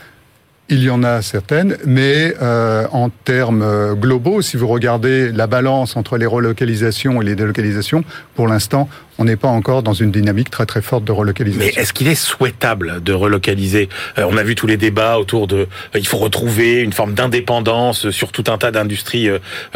il 0.70 0.82
y 0.82 0.90
en 0.90 1.02
a 1.02 1.22
certaines, 1.22 1.78
mais 1.86 2.34
euh, 2.42 2.86
en 2.92 3.08
termes 3.08 3.62
euh, 3.62 3.94
globaux, 3.94 4.42
si 4.42 4.58
vous 4.58 4.68
regardez 4.68 5.32
la 5.32 5.46
balance 5.46 5.96
entre 5.96 6.18
les 6.18 6.26
relocalisations 6.26 7.22
et 7.22 7.24
les 7.24 7.34
délocalisations, 7.34 8.04
pour 8.34 8.48
l'instant, 8.48 8.86
on 9.18 9.24
n'est 9.24 9.36
pas 9.36 9.48
encore 9.48 9.82
dans 9.82 9.94
une 9.94 10.10
dynamique 10.10 10.50
très 10.50 10.66
très 10.66 10.82
forte 10.82 11.04
de 11.04 11.12
relocalisation. 11.12 11.72
Mais 11.74 11.80
est-ce 11.80 11.94
qu'il 11.94 12.06
est 12.06 12.14
souhaitable 12.14 13.02
de 13.02 13.12
relocaliser? 13.14 13.88
Euh, 14.18 14.26
On 14.30 14.36
a 14.36 14.42
vu 14.42 14.54
tous 14.54 14.66
les 14.66 14.76
débats 14.76 15.18
autour 15.18 15.46
de 15.46 15.68
il 15.94 16.06
faut 16.06 16.18
retrouver 16.18 16.82
une 16.82 16.92
forme 16.92 17.14
d'indépendance 17.14 18.10
sur 18.10 18.30
tout 18.30 18.44
un 18.48 18.58
tas 18.58 18.70
d'industries 18.70 19.28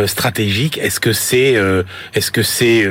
stratégiques. 0.04 0.76
Est-ce 0.76 1.00
que 1.00 1.14
c'est 1.14 1.58
est-ce 2.14 2.30
que 2.30 2.42
c'est 2.42 2.87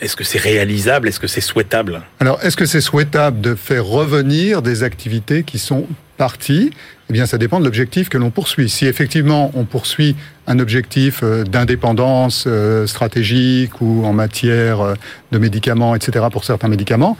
est-ce 0.00 0.16
que 0.16 0.24
c'est 0.24 0.38
réalisable? 0.38 1.08
Est-ce 1.08 1.20
que 1.20 1.26
c'est 1.26 1.40
souhaitable? 1.40 2.00
Alors, 2.20 2.38
est-ce 2.42 2.56
que 2.56 2.64
c'est 2.64 2.80
souhaitable 2.80 3.40
de 3.40 3.54
faire 3.54 3.84
revenir 3.84 4.62
des 4.62 4.84
activités 4.84 5.42
qui 5.42 5.58
sont 5.58 5.86
eh 7.12 7.12
bien, 7.12 7.26
ça 7.26 7.36
dépend 7.36 7.60
de 7.60 7.64
l'objectif 7.64 8.08
que 8.08 8.16
l'on 8.16 8.30
poursuit. 8.30 8.70
Si 8.70 8.86
effectivement 8.86 9.50
on 9.54 9.64
poursuit 9.64 10.16
un 10.46 10.58
objectif 10.58 11.20
euh, 11.22 11.44
d'indépendance 11.44 12.44
euh, 12.46 12.86
stratégique 12.86 13.82
ou 13.82 14.06
en 14.06 14.14
matière 14.14 14.80
euh, 14.80 14.94
de 15.30 15.36
médicaments, 15.36 15.94
etc., 15.94 16.24
pour 16.32 16.44
certains 16.44 16.68
médicaments, 16.68 17.16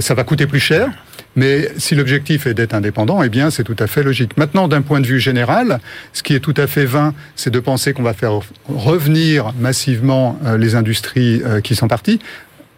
ça 0.00 0.14
va 0.14 0.24
coûter 0.24 0.46
plus 0.46 0.60
cher. 0.60 0.88
Mais 1.36 1.68
si 1.76 1.94
l'objectif 1.94 2.46
est 2.46 2.54
d'être 2.54 2.72
indépendant, 2.72 3.22
eh 3.22 3.28
bien, 3.28 3.50
c'est 3.50 3.64
tout 3.64 3.76
à 3.78 3.86
fait 3.86 4.02
logique. 4.02 4.38
Maintenant, 4.38 4.66
d'un 4.66 4.80
point 4.80 5.00
de 5.00 5.06
vue 5.06 5.20
général, 5.20 5.78
ce 6.14 6.22
qui 6.22 6.34
est 6.34 6.40
tout 6.40 6.54
à 6.56 6.66
fait 6.66 6.86
vain, 6.86 7.12
c'est 7.36 7.50
de 7.50 7.60
penser 7.60 7.92
qu'on 7.92 8.02
va 8.02 8.14
faire 8.14 8.40
revenir 8.66 9.52
massivement 9.60 10.38
les 10.56 10.74
industries 10.74 11.42
qui 11.62 11.74
sont 11.74 11.88
parties. 11.88 12.18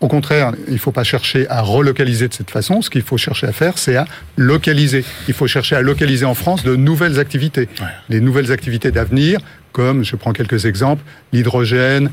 Au 0.01 0.09
contraire, 0.09 0.53
il 0.69 0.75
ne 0.75 0.79
faut 0.79 0.93
pas 0.93 1.05
chercher 1.05 1.49
à 1.49 1.63
relocaliser 1.63 2.29
de 2.29 2.35
cette 2.35 2.51
façon. 2.51 2.83
Ce 2.83 2.91
qu'il 2.91 3.03
faut 3.03 3.17
chercher 3.17 3.47
à 3.47 3.53
faire, 3.53 3.79
c'est 3.79 3.97
à 3.97 4.07
localiser. 4.37 5.05
Il 5.27 5.35
faut 5.35 5.47
chercher 5.47 5.77
à 5.77 5.81
localiser 5.81 6.27
en 6.27 6.35
France 6.35 6.63
de 6.65 6.77
nouvelles 6.77 7.19
activités. 7.19 7.69
Les 8.09 8.21
nouvelles 8.21 8.53
activités 8.53 8.91
d'avenir, 8.91 9.41
comme, 9.73 10.05
je 10.05 10.17
prends 10.17 10.33
quelques 10.33 10.67
exemples, 10.67 11.03
l'hydrogène, 11.33 12.11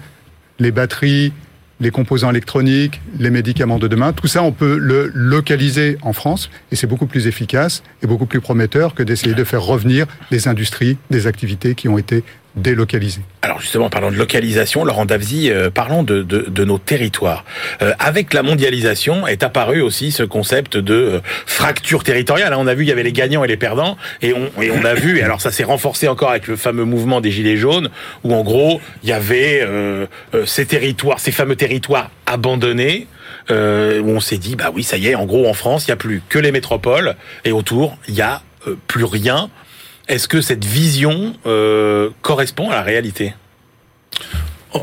les 0.59 0.71
batteries, 0.71 1.33
les 1.79 1.91
composants 1.91 2.29
électroniques, 2.29 3.01
les 3.19 3.29
médicaments 3.29 3.79
de 3.79 3.87
demain, 3.87 4.13
tout 4.13 4.27
ça, 4.27 4.43
on 4.43 4.53
peut 4.53 4.77
le 4.77 5.11
localiser 5.13 5.97
en 6.01 6.13
France 6.13 6.49
et 6.71 6.77
c'est 6.77 6.87
beaucoup 6.87 7.07
plus 7.07 7.27
efficace 7.27 7.83
et 8.01 8.07
beaucoup 8.07 8.25
plus 8.25 8.39
prometteur 8.39 8.93
que 8.93 9.03
d'essayer 9.03 9.33
de 9.33 9.43
faire 9.43 9.63
revenir 9.63 10.05
des 10.31 10.47
industries, 10.47 10.97
des 11.09 11.27
activités 11.27 11.75
qui 11.75 11.89
ont 11.89 11.97
été 11.97 12.23
délocalisées. 12.55 13.22
Alors 13.41 13.60
justement, 13.60 13.89
parlant 13.89 14.12
de 14.12 14.15
localisation, 14.15 14.86
Laurent 14.86 15.05
Davzy, 15.05 15.50
euh, 15.50 15.69
parlons 15.69 16.03
de, 16.03 16.22
de, 16.22 16.45
de, 16.48 16.63
nos 16.63 16.77
territoires. 16.77 17.43
Euh, 17.81 17.93
avec 18.00 18.33
la 18.33 18.43
mondialisation 18.43 19.27
est 19.27 19.43
apparu 19.43 19.81
aussi 19.81 20.12
ce 20.12 20.24
concept 20.24 20.77
de 20.77 20.93
euh, 20.93 21.19
fracture 21.45 22.03
territoriale. 22.03 22.53
on 22.53 22.67
a 22.67 22.74
vu 22.74 22.83
il 22.83 22.89
y 22.89 22.91
avait 22.91 23.03
les 23.03 23.12
gagnants 23.12 23.43
et 23.43 23.48
les 23.48 23.57
perdants, 23.57 23.98
et 24.22 24.33
on, 24.33 24.62
et 24.62 24.72
on 24.72 24.86
a 24.86 24.93
vu, 24.93 25.17
et 25.17 25.24
alors 25.24 25.41
ça 25.41 25.51
s'est 25.51 25.63
renforcé 25.63 26.07
encore 26.07 26.29
avec 26.29 26.48
le 26.48 26.55
fameux 26.55 26.86
mouvement 26.86 27.22
des 27.22 27.31
Gilets 27.31 27.57
jaunes, 27.57 27.89
où 28.24 28.33
en 28.33 28.43
gros, 28.43 28.79
il 29.03 29.10
y 29.10 29.13
avait 29.13 29.67
ces 30.45 30.65
territoires, 30.65 31.19
ces 31.19 31.31
fameux 31.31 31.55
territoires 31.55 32.12
abandonnés, 32.25 33.07
où 33.50 33.53
on 33.53 34.19
s'est 34.19 34.38
dit, 34.38 34.55
bah 34.55 34.72
oui, 34.74 34.83
ça 34.83 34.98
y 34.98 35.07
est, 35.07 35.15
en 35.15 35.25
gros, 35.25 35.48
en 35.48 35.53
France, 35.53 35.86
il 35.88 35.89
n'y 35.89 35.93
a 35.93 35.98
plus 35.98 36.22
que 36.29 36.39
les 36.39 36.51
métropoles, 36.51 37.15
et 37.45 37.51
autour, 37.51 37.98
il 38.07 38.13
n'y 38.13 38.22
a 38.22 38.41
plus 38.88 39.03
rien 39.03 39.50
est-ce 40.07 40.27
que 40.27 40.41
cette 40.41 40.65
vision 40.65 41.33
euh, 41.45 42.10
correspond 42.22 42.69
à 42.69 42.75
la 42.75 42.81
réalité? 42.81 43.33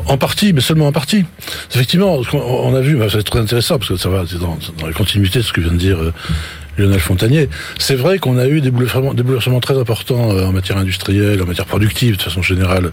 En 0.07 0.17
partie, 0.17 0.53
mais 0.53 0.61
seulement 0.61 0.87
en 0.87 0.93
partie. 0.93 1.25
Effectivement, 1.73 2.21
on 2.33 2.73
a 2.73 2.79
vu, 2.79 2.95
bah, 2.95 3.07
c'est 3.11 3.23
très 3.23 3.39
intéressant 3.39 3.77
parce 3.77 3.89
que 3.89 3.97
ça 3.97 4.07
va 4.07 4.23
dans, 4.23 4.57
dans 4.79 4.87
la 4.87 4.93
continuité 4.93 5.39
de 5.39 5.43
ce 5.43 5.51
que 5.51 5.59
vient 5.59 5.73
de 5.73 5.77
dire 5.77 5.99
euh, 5.99 6.13
C'est 7.77 7.95
vrai 7.95 8.19
qu'on 8.19 8.37
a 8.37 8.47
eu 8.47 8.61
des 8.61 8.71
bouleversements, 8.71 9.13
des 9.13 9.23
bouleversements 9.23 9.59
très 9.59 9.77
importants 9.77 10.31
euh, 10.31 10.45
en 10.45 10.51
matière 10.51 10.77
industrielle, 10.77 11.41
en 11.41 11.45
matière 11.45 11.65
productive 11.65 12.17
de 12.17 12.21
façon 12.21 12.41
générale 12.41 12.91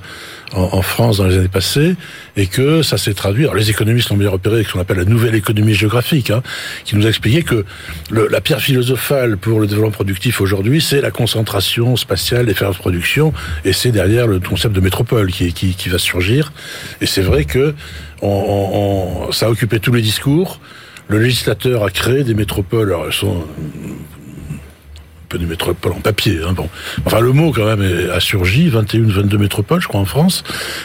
en, 0.53 0.81
France 0.83 1.19
dans 1.19 1.27
les 1.27 1.37
années 1.37 1.49
passées, 1.49 1.95
et 2.37 2.47
que 2.47 2.83
ça 2.83 2.97
s'est 2.97 3.15
traduit. 3.15 3.45
Alors 3.45 3.55
les 3.55 3.71
économistes 3.71 4.11
l'ont 4.11 4.17
bien 4.17 4.31
repéré 4.31 4.65
ce 4.65 4.73
qu'on 4.73 4.81
appelle 4.81 4.97
la 4.97 5.05
nouvelle 5.05 5.35
économie 5.35 5.75
géographique, 5.75 6.31
hein, 6.31 6.43
qui 6.85 6.97
nous 6.97 7.05
a 7.05 7.09
expliqué 7.09 7.43
que 7.43 7.65
le, 8.11 8.29
la 8.29 8.41
pierre 8.41 8.61
philosophale 8.61 9.37
pour 9.37 9.61
le 9.61 9.67
développement 9.67 9.91
productif 9.91 10.41
aujourd'hui, 10.41 10.81
c'est 10.81 11.01
la 11.01 11.11
concentration 11.11 11.97
spatiale 11.97 12.47
des 12.47 12.55
fermes 12.55 12.73
de 12.73 12.79
production, 12.79 13.33
et 13.65 13.73
c'est 13.73 13.93
derrière 13.93 14.27
le 14.27 14.41
concept 14.41 14.75
de 14.75 14.81
métropole 14.81 15.31
qui, 15.31 15.53
qui, 15.53 15.75
qui 15.75 15.89
va 15.89 15.99
surgir. 15.99 16.53
Et 17.01 17.07
c'est 17.07 17.23
vrai 17.23 17.45
que 17.45 17.75
on, 18.23 19.27
on, 19.29 19.33
ça 19.33 19.47
a 19.47 19.49
occupé 19.51 19.81
tous 19.81 19.93
les 19.93 20.03
discours 20.03 20.61
le 21.09 21.19
législateur 21.19 21.85
a 21.85 21.91
créé 21.91 22.23
des 22.23 22.35
métropoles, 22.35 22.89
alors 22.89 23.07
elles 23.07 23.13
sont 23.13 23.39
un 23.39 25.27
peu 25.29 25.39
des 25.39 25.47
métropoles 25.47 25.93
en 25.93 26.01
papier. 26.01 26.39
Hein, 26.47 26.53
bon. 26.53 26.69
Enfin, 27.05 27.21
le 27.21 27.33
mot, 27.33 27.51
quand 27.53 27.65
même, 27.65 28.11
a 28.11 28.21
surgi, 28.21 28.69
21 28.69 29.09
22 29.09 29.39
métropoles, 29.39 29.81
je 29.81 29.89
crois, 29.89 30.01
en 30.01 30.05
France, 30.05 30.45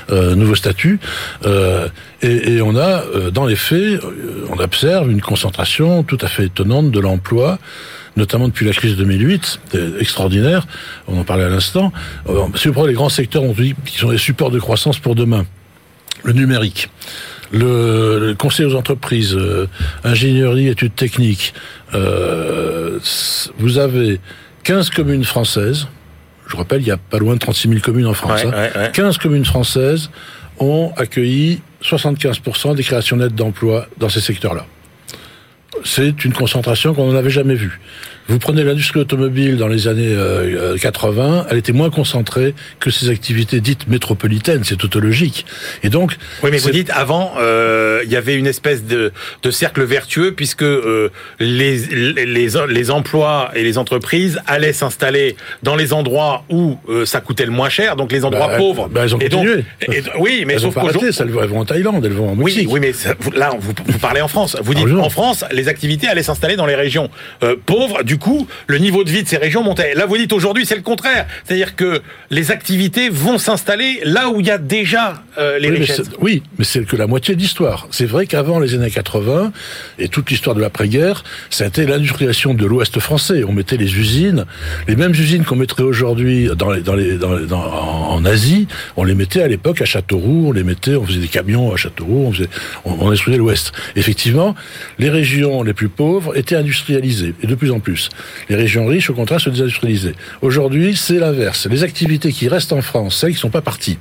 euh, 0.09 0.35
nouveau 0.35 0.55
statut. 0.55 0.99
Euh, 1.45 1.87
et, 2.21 2.61
on 2.61 2.75
a, 2.75 3.03
euh, 3.03 3.31
dans 3.31 3.45
les 3.45 3.57
faits, 3.57 4.01
euh, 4.03 4.47
on 4.49 4.59
observe 4.59 5.11
une 5.11 5.21
concentration 5.21 6.03
tout 6.03 6.17
à 6.21 6.27
fait 6.27 6.45
étonnante 6.45 6.91
de 6.91 6.99
l'emploi, 6.99 7.59
notamment 8.15 8.47
depuis 8.47 8.65
la 8.65 8.73
crise 8.73 8.91
de 8.91 9.03
2008, 9.03 9.59
extraordinaire, 9.99 10.67
on 11.07 11.19
en 11.19 11.23
parlait 11.23 11.45
à 11.45 11.49
l'instant. 11.49 11.91
Si 12.55 12.67
vous 12.67 12.73
prenez 12.73 12.89
les 12.89 12.93
grands 12.93 13.09
secteurs, 13.09 13.43
on 13.43 13.53
dit, 13.53 13.73
qui 13.85 13.97
sont 13.97 14.11
des 14.11 14.19
supports 14.19 14.51
de 14.51 14.59
croissance 14.59 14.99
pour 14.99 15.15
demain, 15.15 15.45
le 16.23 16.33
numérique, 16.33 16.89
le, 17.51 18.33
conseil 18.37 18.65
aux 18.65 18.75
entreprises, 18.75 19.35
euh, 19.35 19.67
ingénierie, 20.03 20.67
études 20.67 20.95
techniques, 20.95 21.53
euh, 21.93 22.99
vous 23.57 23.77
avez 23.77 24.19
15 24.63 24.89
communes 24.89 25.23
françaises. 25.23 25.87
Je 26.47 26.55
rappelle, 26.55 26.81
il 26.81 26.87
y 26.87 26.91
a 26.91 26.97
pas 26.97 27.19
loin 27.19 27.35
de 27.35 27.39
36 27.39 27.69
000 27.69 27.79
communes 27.81 28.07
en 28.07 28.13
France. 28.13 28.43
Ouais, 28.43 28.49
hein. 28.49 28.71
ouais, 28.75 28.81
ouais. 28.81 28.91
15 28.93 29.17
communes 29.17 29.45
françaises 29.45 30.09
ont 30.59 30.91
accueilli 30.97 31.61
75% 31.81 32.75
des 32.75 32.83
créations 32.83 33.17
nettes 33.17 33.35
d'emplois 33.35 33.87
dans 33.97 34.09
ces 34.09 34.21
secteurs-là. 34.21 34.65
C'est 35.83 36.23
une 36.23 36.33
concentration 36.33 36.93
qu'on 36.93 37.11
n'avait 37.11 37.29
jamais 37.29 37.55
vue. 37.55 37.79
Vous 38.29 38.39
prenez 38.39 38.63
l'industrie 38.63 38.99
automobile 39.01 39.57
dans 39.57 39.67
les 39.67 39.87
années 39.87 40.07
euh, 40.07 40.77
80, 40.77 41.47
elle 41.49 41.57
était 41.57 41.73
moins 41.73 41.89
concentrée 41.89 42.53
que 42.79 42.89
ces 42.89 43.09
activités 43.09 43.59
dites 43.59 43.87
métropolitaines, 43.87 44.63
c'est 44.63 44.77
tautologique. 44.77 45.45
Et 45.83 45.89
donc, 45.89 46.15
Oui, 46.41 46.49
mais 46.51 46.57
vous 46.57 46.69
dites 46.71 46.89
avant, 46.91 47.33
euh, 47.39 48.01
il 48.05 48.11
y 48.11 48.15
avait 48.15 48.35
une 48.35 48.47
espèce 48.47 48.85
de, 48.85 49.11
de 49.43 49.51
cercle 49.51 49.83
vertueux 49.83 50.31
puisque 50.33 50.63
euh, 50.63 51.09
les, 51.39 51.77
les, 51.77 52.25
les, 52.25 52.47
les 52.69 52.91
emplois 52.91 53.51
et 53.55 53.63
les 53.63 53.77
entreprises 53.77 54.39
allaient 54.47 54.73
s'installer 54.73 55.35
dans 55.61 55.75
les 55.75 55.91
endroits 55.93 56.45
où 56.49 56.77
euh, 56.89 57.05
ça 57.05 57.19
coûtait 57.19 57.45
le 57.45 57.51
moins 57.51 57.69
cher, 57.69 57.95
donc 57.95 58.11
les 58.11 58.23
endroits 58.25 58.47
Bah, 58.47 58.57
pauvres. 58.57 58.87
bah, 58.89 59.01
elles 59.03 59.15
ont 59.15 59.19
et 59.19 59.29
donc, 59.29 59.41
continué. 59.45 59.63
et- 59.91 60.01
oui, 60.19 60.43
mais 60.47 60.53
elles 60.53 60.59
sauf 60.61 60.73
qu'aujourd'hui, 60.75 61.09
elles 61.19 61.29
vont 61.29 61.59
en 61.59 61.65
Thaïlande, 61.65 62.05
elles 62.05 62.13
vont 62.13 62.29
en 62.29 62.35
Oui, 62.35 62.45
Mexique. 62.53 62.67
oui, 62.71 62.79
mais 62.79 62.93
ça- 62.93 63.15
vous- 63.19 63.31
là, 63.31 63.51
vous, 63.59 63.73
vous 63.85 63.99
parlez 63.99 64.21
en 64.21 64.27
France. 64.27 64.55
Vous 64.61 64.73
dites 64.73 64.83
Absolument. 64.83 65.05
en 65.05 65.09
France, 65.09 65.43
les 65.51 65.67
activités 65.67 66.07
allaient 66.07 66.23
s'installer 66.23 66.55
dans 66.55 66.65
les 66.65 66.75
régions 66.75 67.09
euh, 67.43 67.55
pauvres. 67.65 68.03
Du 68.03 68.12
coup, 68.17 68.47
le 68.67 68.77
niveau 68.77 69.03
de 69.03 69.09
vie 69.09 69.23
de 69.23 69.27
ces 69.27 69.37
régions 69.37 69.63
montait. 69.63 69.93
Là, 69.95 70.05
vous 70.05 70.17
dites 70.17 70.33
aujourd'hui, 70.33 70.65
c'est 70.65 70.75
le 70.75 70.81
contraire. 70.81 71.25
C'est-à-dire 71.43 71.75
que 71.75 72.01
les 72.29 72.51
activités 72.51 73.09
vont 73.09 73.37
s'installer 73.37 73.99
là 74.03 74.29
où 74.29 74.39
il 74.39 74.47
y 74.47 74.51
a 74.51 74.57
déjà 74.57 75.23
euh, 75.37 75.57
les 75.59 75.69
oui, 75.69 75.77
richesses. 75.79 76.01
oui, 76.19 76.43
mais 76.57 76.65
c'est 76.65 76.85
que 76.85 76.95
la 76.95 77.07
moitié 77.07 77.35
de 77.35 77.39
l'histoire. 77.39 77.87
C'est 77.91 78.05
vrai 78.05 78.25
qu'avant 78.27 78.59
les 78.59 78.73
années 78.75 78.89
80 78.91 79.51
et 79.99 80.07
toute 80.07 80.29
l'histoire 80.29 80.55
de 80.55 80.61
l'après-guerre, 80.61 81.23
ça 81.49 81.63
a 81.65 81.67
été 81.67 81.85
l'industrialisation 81.85 82.53
de 82.53 82.65
l'Ouest 82.65 82.99
français. 82.99 83.43
On 83.43 83.51
mettait 83.53 83.77
les 83.77 83.95
usines, 83.97 84.45
les 84.87 84.95
mêmes 84.95 85.11
usines 85.13 85.43
qu'on 85.43 85.55
mettrait 85.55 85.83
aujourd'hui 85.83 86.49
dans 86.55 86.71
les, 86.71 86.81
dans 86.81 86.95
les, 86.95 87.17
dans 87.17 87.35
les- 87.35 87.45
dans- 87.45 87.61
en, 87.63 88.15
en 88.15 88.25
Asie, 88.25 88.67
on 88.97 89.03
les 89.03 89.15
mettait 89.15 89.41
à 89.41 89.47
l'époque 89.47 89.81
à 89.81 89.85
Châteauroux, 89.85 90.47
on 90.49 90.51
les 90.51 90.63
mettait, 90.63 90.95
on 90.95 91.05
faisait 91.05 91.19
des 91.19 91.27
camions 91.27 91.73
à 91.73 91.77
Châteauroux, 91.77 92.25
on 92.27 92.31
faisait, 92.31 92.49
on, 92.85 92.93
on 92.99 93.11
instruisait 93.11 93.37
l'Ouest. 93.37 93.71
Effectivement, 93.95 94.55
les 94.99 95.09
régions 95.09 95.63
les 95.63 95.73
plus 95.73 95.89
pauvres 95.89 96.37
étaient 96.37 96.55
industrialisées 96.55 97.33
et 97.41 97.47
de 97.47 97.55
plus 97.55 97.71
en 97.71 97.79
plus. 97.79 98.02
Les 98.49 98.55
régions 98.55 98.85
riches, 98.85 99.09
au 99.09 99.13
contraire, 99.13 99.39
se 99.41 99.49
désindustrialisaient. 99.49 100.15
Aujourd'hui, 100.41 100.95
c'est 100.95 101.19
l'inverse. 101.19 101.67
Les 101.69 101.83
activités 101.83 102.31
qui 102.31 102.47
restent 102.47 102.73
en 102.73 102.81
France, 102.81 103.17
celles 103.17 103.33
qui 103.33 103.39
sont 103.39 103.49
pas 103.49 103.61
parties, 103.61 103.97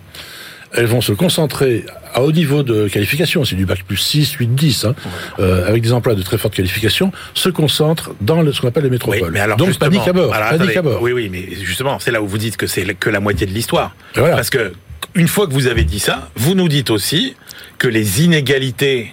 elles 0.74 0.86
vont 0.86 1.02
se 1.02 1.12
concentrer 1.12 1.84
à 2.14 2.22
haut 2.22 2.32
niveau 2.32 2.62
de 2.62 2.88
qualification, 2.88 3.44
c'est 3.44 3.56
du 3.56 3.66
bac 3.66 3.82
plus 3.86 3.98
6, 3.98 4.32
8, 4.32 4.54
10, 4.54 4.84
hein, 4.86 4.94
euh, 5.38 5.68
avec 5.68 5.82
des 5.82 5.92
emplois 5.92 6.14
de 6.14 6.22
très 6.22 6.38
forte 6.38 6.54
qualification, 6.54 7.12
se 7.34 7.50
concentrent 7.50 8.14
dans 8.22 8.40
le- 8.40 8.52
ce 8.54 8.60
qu'on 8.62 8.68
appelle 8.68 8.84
les 8.84 8.88
Oui, 8.88 8.92
métropoles. 8.94 9.32
mais 9.32 9.40
alors 9.40 9.58
Donc 9.58 9.76
panique 9.78 10.06
à 10.08 10.14
bord, 10.14 10.32
alors, 10.32 10.48
panique 10.48 10.62
attendez. 10.70 10.78
à 10.78 10.82
bord. 10.82 11.02
Oui, 11.02 11.12
oui, 11.12 11.28
mais 11.30 11.46
justement, 11.62 11.98
c'est 11.98 12.10
là 12.10 12.22
où 12.22 12.26
vous 12.26 12.38
dites 12.38 12.56
que 12.56 12.66
c'est 12.66 12.84
que 12.94 13.10
la 13.10 13.20
moitié 13.20 13.46
de 13.46 13.52
l'histoire. 13.52 13.94
Voilà. 14.14 14.34
Parce 14.36 14.48
que 14.48 14.72
une 15.14 15.28
fois 15.28 15.46
que 15.46 15.52
vous 15.52 15.66
avez 15.66 15.84
dit 15.84 16.00
ça, 16.00 16.30
vous 16.36 16.54
nous 16.54 16.68
dites 16.68 16.88
aussi 16.88 17.34
que 17.78 17.88
les 17.88 18.22
inégalités 18.22 19.12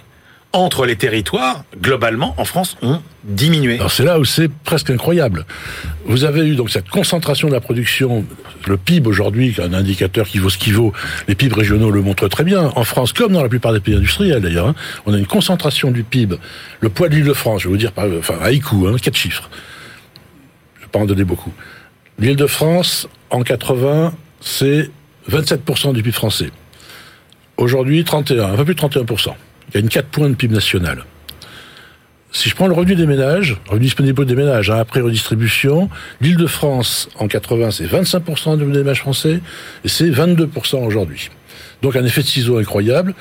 entre 0.52 0.84
les 0.84 0.96
territoires, 0.96 1.64
globalement, 1.80 2.34
en 2.36 2.44
France, 2.44 2.76
ont 2.82 3.00
diminué. 3.22 3.76
Alors 3.76 3.92
c'est 3.92 4.04
là 4.04 4.18
où 4.18 4.24
c'est 4.24 4.50
presque 4.50 4.90
incroyable. 4.90 5.46
Vous 6.06 6.24
avez 6.24 6.46
eu 6.46 6.56
donc 6.56 6.70
cette 6.70 6.88
concentration 6.88 7.48
de 7.48 7.52
la 7.52 7.60
production, 7.60 8.24
le 8.66 8.76
PIB 8.76 9.08
aujourd'hui, 9.08 9.54
un 9.62 9.72
indicateur 9.72 10.26
qui 10.26 10.38
vaut 10.38 10.50
ce 10.50 10.58
qu'il 10.58 10.74
vaut, 10.74 10.92
les 11.28 11.36
PIB 11.36 11.54
régionaux 11.54 11.90
le 11.90 12.02
montrent 12.02 12.26
très 12.28 12.42
bien, 12.42 12.72
en 12.74 12.84
France 12.84 13.12
comme 13.12 13.32
dans 13.32 13.42
la 13.42 13.48
plupart 13.48 13.72
des 13.72 13.80
pays 13.80 13.94
industriels 13.94 14.40
d'ailleurs, 14.40 14.66
hein, 14.66 14.74
on 15.06 15.14
a 15.14 15.18
une 15.18 15.26
concentration 15.26 15.92
du 15.92 16.02
PIB. 16.02 16.36
Le 16.80 16.88
poids 16.88 17.08
de 17.08 17.14
l'île 17.14 17.26
de 17.26 17.32
France, 17.32 17.62
je 17.62 17.68
vais 17.68 17.72
vous 17.72 17.78
dire, 17.78 17.92
enfin, 17.96 18.38
haïku, 18.42 18.88
hein, 18.88 18.96
quatre 19.00 19.16
chiffres. 19.16 19.48
Je 20.78 20.82
vais 20.82 20.90
pas 20.90 20.98
en 20.98 21.06
donner 21.06 21.24
beaucoup. 21.24 21.52
L'île 22.18 22.36
de 22.36 22.46
France, 22.46 23.08
en 23.30 23.42
80, 23.42 24.14
c'est 24.40 24.90
27% 25.30 25.92
du 25.92 26.02
PIB 26.02 26.12
français. 26.12 26.50
Aujourd'hui, 27.56 28.02
31, 28.02 28.52
un 28.52 28.56
peu 28.56 28.64
plus 28.64 28.74
de 28.74 28.80
31%. 28.80 29.34
Il 29.70 29.74
y 29.74 29.76
a 29.78 29.80
une 29.80 29.88
4 29.88 30.08
points 30.08 30.28
de 30.28 30.34
PIB 30.34 30.54
national. 30.54 31.04
Si 32.32 32.48
je 32.48 32.54
prends 32.54 32.68
le 32.68 32.74
revenu 32.74 32.94
des 32.94 33.06
ménages, 33.06 33.56
revenu 33.66 33.86
disponible 33.86 34.24
des 34.24 34.36
ménages, 34.36 34.70
hein, 34.70 34.78
après 34.78 35.00
redistribution, 35.00 35.90
l'île 36.20 36.36
de 36.36 36.46
France, 36.46 37.08
en 37.18 37.26
80, 37.26 37.72
c'est 37.72 37.86
25% 37.86 38.56
du 38.56 38.64
ménages 38.64 39.00
français, 39.00 39.40
et 39.84 39.88
c'est 39.88 40.08
22% 40.08 40.84
aujourd'hui. 40.84 41.30
Donc 41.82 41.96
un 41.96 42.04
effet 42.04 42.22
de 42.22 42.26
ciseau 42.26 42.58
incroyable. 42.58 43.14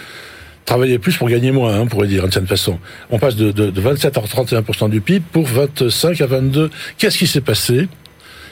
Travailler 0.66 1.00
plus 1.00 1.18
pour 1.18 1.30
gagner 1.30 1.52
moins, 1.52 1.74
hein, 1.74 1.80
on 1.82 1.88
pourrait 1.88 2.08
dire, 2.08 2.22
d'une 2.22 2.32
certaine 2.32 2.48
façon. 2.48 2.78
On 3.10 3.18
passe 3.18 3.36
de, 3.36 3.52
de, 3.52 3.72
de 3.72 3.82
27 3.82 4.18
à 4.18 4.22
31% 4.22 4.90
du 4.92 5.02
PIB 5.02 5.26
pour 5.32 5.48
25 5.48 6.22
à 6.22 6.28
22. 6.28 6.70
Qu'est-ce 7.00 7.18
qui 7.18 7.26
s'est 7.26 7.42
passé? 7.42 7.88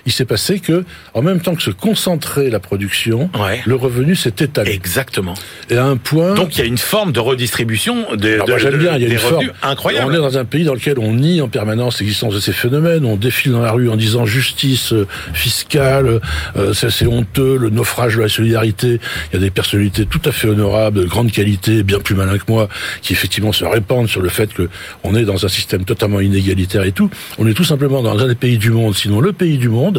Il 0.07 0.11
s'est 0.13 0.25
passé 0.25 0.59
que, 0.59 0.85
en 1.13 1.21
même 1.21 1.41
temps 1.41 1.53
que 1.53 1.61
se 1.61 1.69
concentrait 1.69 2.49
la 2.49 2.59
production, 2.59 3.29
Ouais. 3.37 3.61
le 3.65 3.75
revenu 3.75 4.15
s'est 4.15 4.33
étalé. 4.39 4.71
Exactement. 4.71 5.33
Et 5.69 5.75
à 5.77 5.85
un 5.85 5.97
point... 5.97 6.33
Donc 6.33 6.55
il 6.55 6.59
y 6.59 6.63
a 6.63 6.65
une 6.65 6.77
forme 6.77 7.11
de 7.11 7.19
redistribution 7.19 8.15
de, 8.15 8.33
Alors, 8.35 8.45
de- 8.47 8.51
moi, 8.53 8.57
j'aime 8.59 8.77
bien, 8.77 8.95
il 8.95 9.01
y 9.03 9.05
a 9.05 9.09
des 9.09 9.13
une 9.15 9.19
forme. 9.19 9.51
incroyable. 9.61 10.09
On 10.09 10.13
est 10.15 10.17
dans 10.17 10.37
un 10.37 10.45
pays 10.45 10.63
dans 10.63 10.73
lequel 10.73 10.97
on 10.97 11.13
nie 11.13 11.41
en 11.41 11.49
permanence 11.49 11.99
l'existence 11.99 12.33
de 12.33 12.39
ces 12.39 12.53
phénomènes. 12.53 13.05
On 13.05 13.17
défile 13.17 13.51
dans 13.51 13.61
la 13.61 13.71
rue 13.73 13.89
en 13.89 13.97
disant 13.97 14.25
justice 14.25 14.93
euh, 14.93 15.05
fiscale, 15.33 16.21
euh, 16.55 16.73
c'est 16.73 17.05
honteux, 17.05 17.57
le 17.57 17.69
naufrage 17.69 18.15
de 18.15 18.21
la 18.21 18.29
solidarité. 18.29 18.99
Il 19.31 19.33
y 19.33 19.37
a 19.37 19.39
des 19.39 19.49
personnalités 19.51 20.05
tout 20.05 20.21
à 20.25 20.31
fait 20.31 20.47
honorables, 20.47 20.99
de 21.01 21.05
grande 21.05 21.31
qualité, 21.31 21.83
bien 21.83 21.99
plus 21.99 22.15
malins 22.15 22.37
que 22.37 22.49
moi, 22.49 22.69
qui 23.01 23.13
effectivement 23.13 23.51
se 23.51 23.65
répandent 23.65 24.07
sur 24.07 24.21
le 24.21 24.29
fait 24.29 24.53
que 24.53 24.69
on 25.03 25.15
est 25.15 25.23
dans 25.25 25.45
un 25.45 25.49
système 25.49 25.83
totalement 25.85 26.21
inégalitaire 26.21 26.83
et 26.83 26.91
tout. 26.93 27.09
On 27.37 27.45
est 27.47 27.53
tout 27.53 27.63
simplement 27.65 28.01
dans 28.01 28.17
un 28.17 28.27
des 28.27 28.35
pays 28.35 28.57
du 28.57 28.71
monde, 28.71 28.95
sinon 28.95 29.19
le 29.19 29.33
pays 29.33 29.57
du 29.57 29.67
monde. 29.69 29.96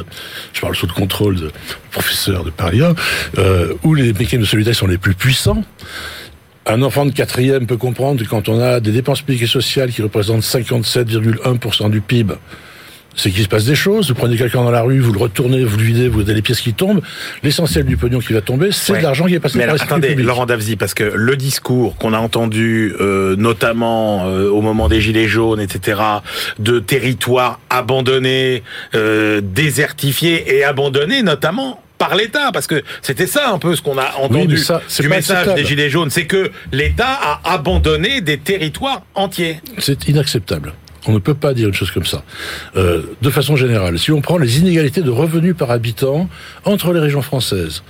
Je 0.52 0.60
parle 0.60 0.76
sous 0.76 0.86
le 0.86 0.92
contrôle 0.92 1.36
de 1.36 1.50
professeur 1.90 2.44
de 2.44 2.50
Paris 2.50 2.82
1, 2.82 2.94
euh, 3.38 3.74
où 3.82 3.94
les 3.94 4.12
mécanismes 4.12 4.40
de 4.40 4.44
solidarité 4.44 4.78
sont 4.78 4.86
les 4.86 4.98
plus 4.98 5.14
puissants. 5.14 5.64
Un 6.66 6.82
enfant 6.82 7.06
de 7.06 7.12
quatrième 7.12 7.66
peut 7.66 7.78
comprendre 7.78 8.22
que 8.22 8.28
quand 8.28 8.48
on 8.48 8.60
a 8.60 8.80
des 8.80 8.92
dépenses 8.92 9.22
publiques 9.22 9.44
et 9.44 9.46
sociales 9.46 9.90
qui 9.90 10.02
représentent 10.02 10.42
57,1% 10.42 11.90
du 11.90 12.00
PIB, 12.02 12.34
c'est 13.18 13.30
qu'il 13.30 13.42
se 13.42 13.48
passe 13.48 13.64
des 13.66 13.74
choses. 13.74 14.08
Vous 14.08 14.14
prenez 14.14 14.36
quelqu'un 14.36 14.62
dans 14.62 14.70
la 14.70 14.80
rue, 14.82 15.00
vous 15.00 15.12
le 15.12 15.18
retournez, 15.18 15.64
vous 15.64 15.76
le 15.76 15.82
videz, 15.82 16.08
vous 16.08 16.20
avez 16.20 16.34
les 16.34 16.40
pièces 16.42 16.60
qui 16.62 16.72
tombent. 16.72 17.02
L'essentiel 17.42 17.84
du 17.84 17.96
pognon 17.98 18.20
qui 18.20 18.32
va 18.32 18.40
tomber, 18.40 18.70
c'est 18.72 18.92
Ouais. 18.92 18.98
de 18.98 19.02
l'argent 19.02 19.26
qui 19.26 19.34
est 19.34 19.40
passé 19.40 19.58
Mais 19.58 19.66
par 19.66 19.74
alors, 19.74 19.82
attendez. 19.84 20.14
Laurent 20.14 20.46
Davzy, 20.46 20.76
parce 20.76 20.94
que 20.94 21.04
le 21.04 21.36
discours 21.36 21.96
qu'on 21.96 22.12
a 22.14 22.18
entendu, 22.18 22.94
euh, 23.00 23.36
notamment 23.36 24.26
euh, 24.28 24.48
au 24.48 24.62
moment 24.62 24.88
des 24.88 25.00
Gilets 25.00 25.28
jaunes, 25.28 25.60
etc., 25.60 26.00
de 26.60 26.78
territoires 26.78 27.60
abandonnés, 27.68 28.62
euh, 28.94 29.40
désertifiés 29.42 30.56
et 30.56 30.64
abandonnés, 30.64 31.22
notamment 31.22 31.82
par 31.98 32.14
l'État, 32.14 32.50
parce 32.52 32.68
que 32.68 32.82
c'était 33.02 33.26
ça 33.26 33.50
un 33.50 33.58
peu 33.58 33.74
ce 33.74 33.82
qu'on 33.82 33.98
a 33.98 34.14
entendu 34.18 34.56
ça, 34.56 34.80
du 35.00 35.08
message 35.08 35.52
des 35.56 35.64
Gilets 35.64 35.90
jaunes, 35.90 36.10
c'est 36.10 36.26
que 36.26 36.52
l'État 36.70 37.18
a 37.20 37.40
abandonné 37.54 38.20
des 38.20 38.38
territoires 38.38 39.02
entiers. 39.16 39.60
C'est 39.78 40.06
inacceptable. 40.06 40.72
On 41.06 41.12
ne 41.12 41.18
peut 41.18 41.34
pas 41.34 41.54
dire 41.54 41.68
une 41.68 41.74
chose 41.74 41.90
comme 41.90 42.04
ça. 42.06 42.22
Euh, 42.76 43.02
de 43.22 43.30
façon 43.30 43.56
générale, 43.56 43.98
si 43.98 44.10
on 44.12 44.20
prend 44.20 44.38
les 44.38 44.58
inégalités 44.58 45.02
de 45.02 45.10
revenus 45.10 45.54
par 45.56 45.70
habitant 45.70 46.28
entre 46.64 46.92
les 46.92 47.00
régions 47.00 47.22
françaises, 47.22 47.82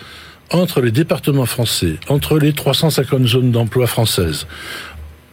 entre 0.50 0.80
les 0.80 0.90
départements 0.90 1.46
français, 1.46 1.96
entre 2.08 2.38
les 2.38 2.52
350 2.52 3.26
zones 3.26 3.50
d'emploi 3.50 3.86
françaises, 3.86 4.46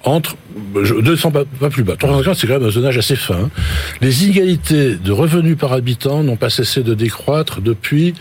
entre 0.04 0.36
je 0.84 0.94
200 0.94 1.32
pas, 1.32 1.46
pas 1.46 1.70
plus 1.70 1.84
bas, 1.84 1.96
350 1.98 2.36
c'est 2.36 2.48
quand 2.48 2.60
même 2.60 2.68
un 2.68 2.72
zonage 2.72 2.98
assez 2.98 3.16
fin. 3.16 3.36
hein. 3.36 3.50
Les 4.02 4.24
inégalités 4.24 4.96
de 4.96 5.12
revenus 5.12 5.58
par 5.58 5.74
habitant 5.74 6.24
n'ont 6.24 6.38
pas 6.38 6.50
cessé 6.50 6.84
de 6.84 6.94
décroître 6.94 7.60
depuis 7.62 8.14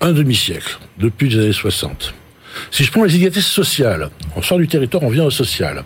un 0.00 0.12
demi-siècle, 0.12 0.78
depuis 0.98 1.28
les 1.28 1.38
années 1.38 1.52
60. 1.52 2.14
Si 2.70 2.84
je 2.84 2.90
prends 2.90 3.04
les 3.04 3.14
inégalités 3.14 3.40
sociales, 3.40 4.10
on 4.36 4.42
sort 4.42 4.58
du 4.58 4.68
territoire, 4.68 5.02
on 5.02 5.10
vient 5.10 5.24
au 5.24 5.30
social. 5.30 5.84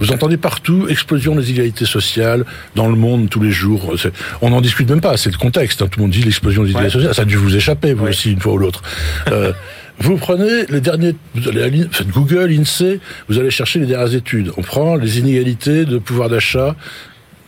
Vous 0.00 0.12
entendez 0.12 0.36
partout 0.38 0.86
explosion 0.88 1.34
des 1.36 1.48
inégalités 1.50 1.84
sociales 1.84 2.44
dans 2.74 2.88
le 2.88 2.96
monde 2.96 3.28
tous 3.28 3.42
les 3.42 3.50
jours. 3.52 3.94
On 4.40 4.50
n'en 4.50 4.60
discute 4.60 4.88
même 4.88 5.00
pas, 5.02 5.16
c'est 5.16 5.30
le 5.30 5.36
contexte. 5.38 5.82
hein. 5.82 5.88
Tout 5.90 6.00
le 6.00 6.04
monde 6.04 6.12
dit 6.12 6.22
l'explosion 6.22 6.62
des 6.64 6.70
inégalités 6.70 6.96
Ouais. 6.96 7.02
sociales. 7.02 7.14
Ça 7.14 7.22
a 7.22 7.26
dû 7.26 7.36
vous 7.36 7.54
échapper, 7.54 7.92
vous 7.92 8.04
Ouais. 8.04 8.10
aussi, 8.10 8.32
une 8.32 8.40
fois 8.40 8.54
ou 8.54 8.58
l'autre. 8.58 8.82
Euh, 9.30 9.52
vous 9.98 10.16
prenez 10.16 10.64
les 10.70 10.80
derniers, 10.80 11.14
vous 11.34 11.46
allez 11.48 11.86
faites 11.92 12.08
Google, 12.08 12.50
INSEE, 12.50 13.00
vous 13.28 13.38
allez 13.38 13.50
chercher 13.50 13.78
les 13.80 13.86
dernières 13.86 14.14
études. 14.14 14.50
On 14.56 14.62
prend 14.62 14.96
les 14.96 15.18
inégalités 15.18 15.84
de 15.84 15.98
pouvoir 15.98 16.30
d'achat 16.30 16.74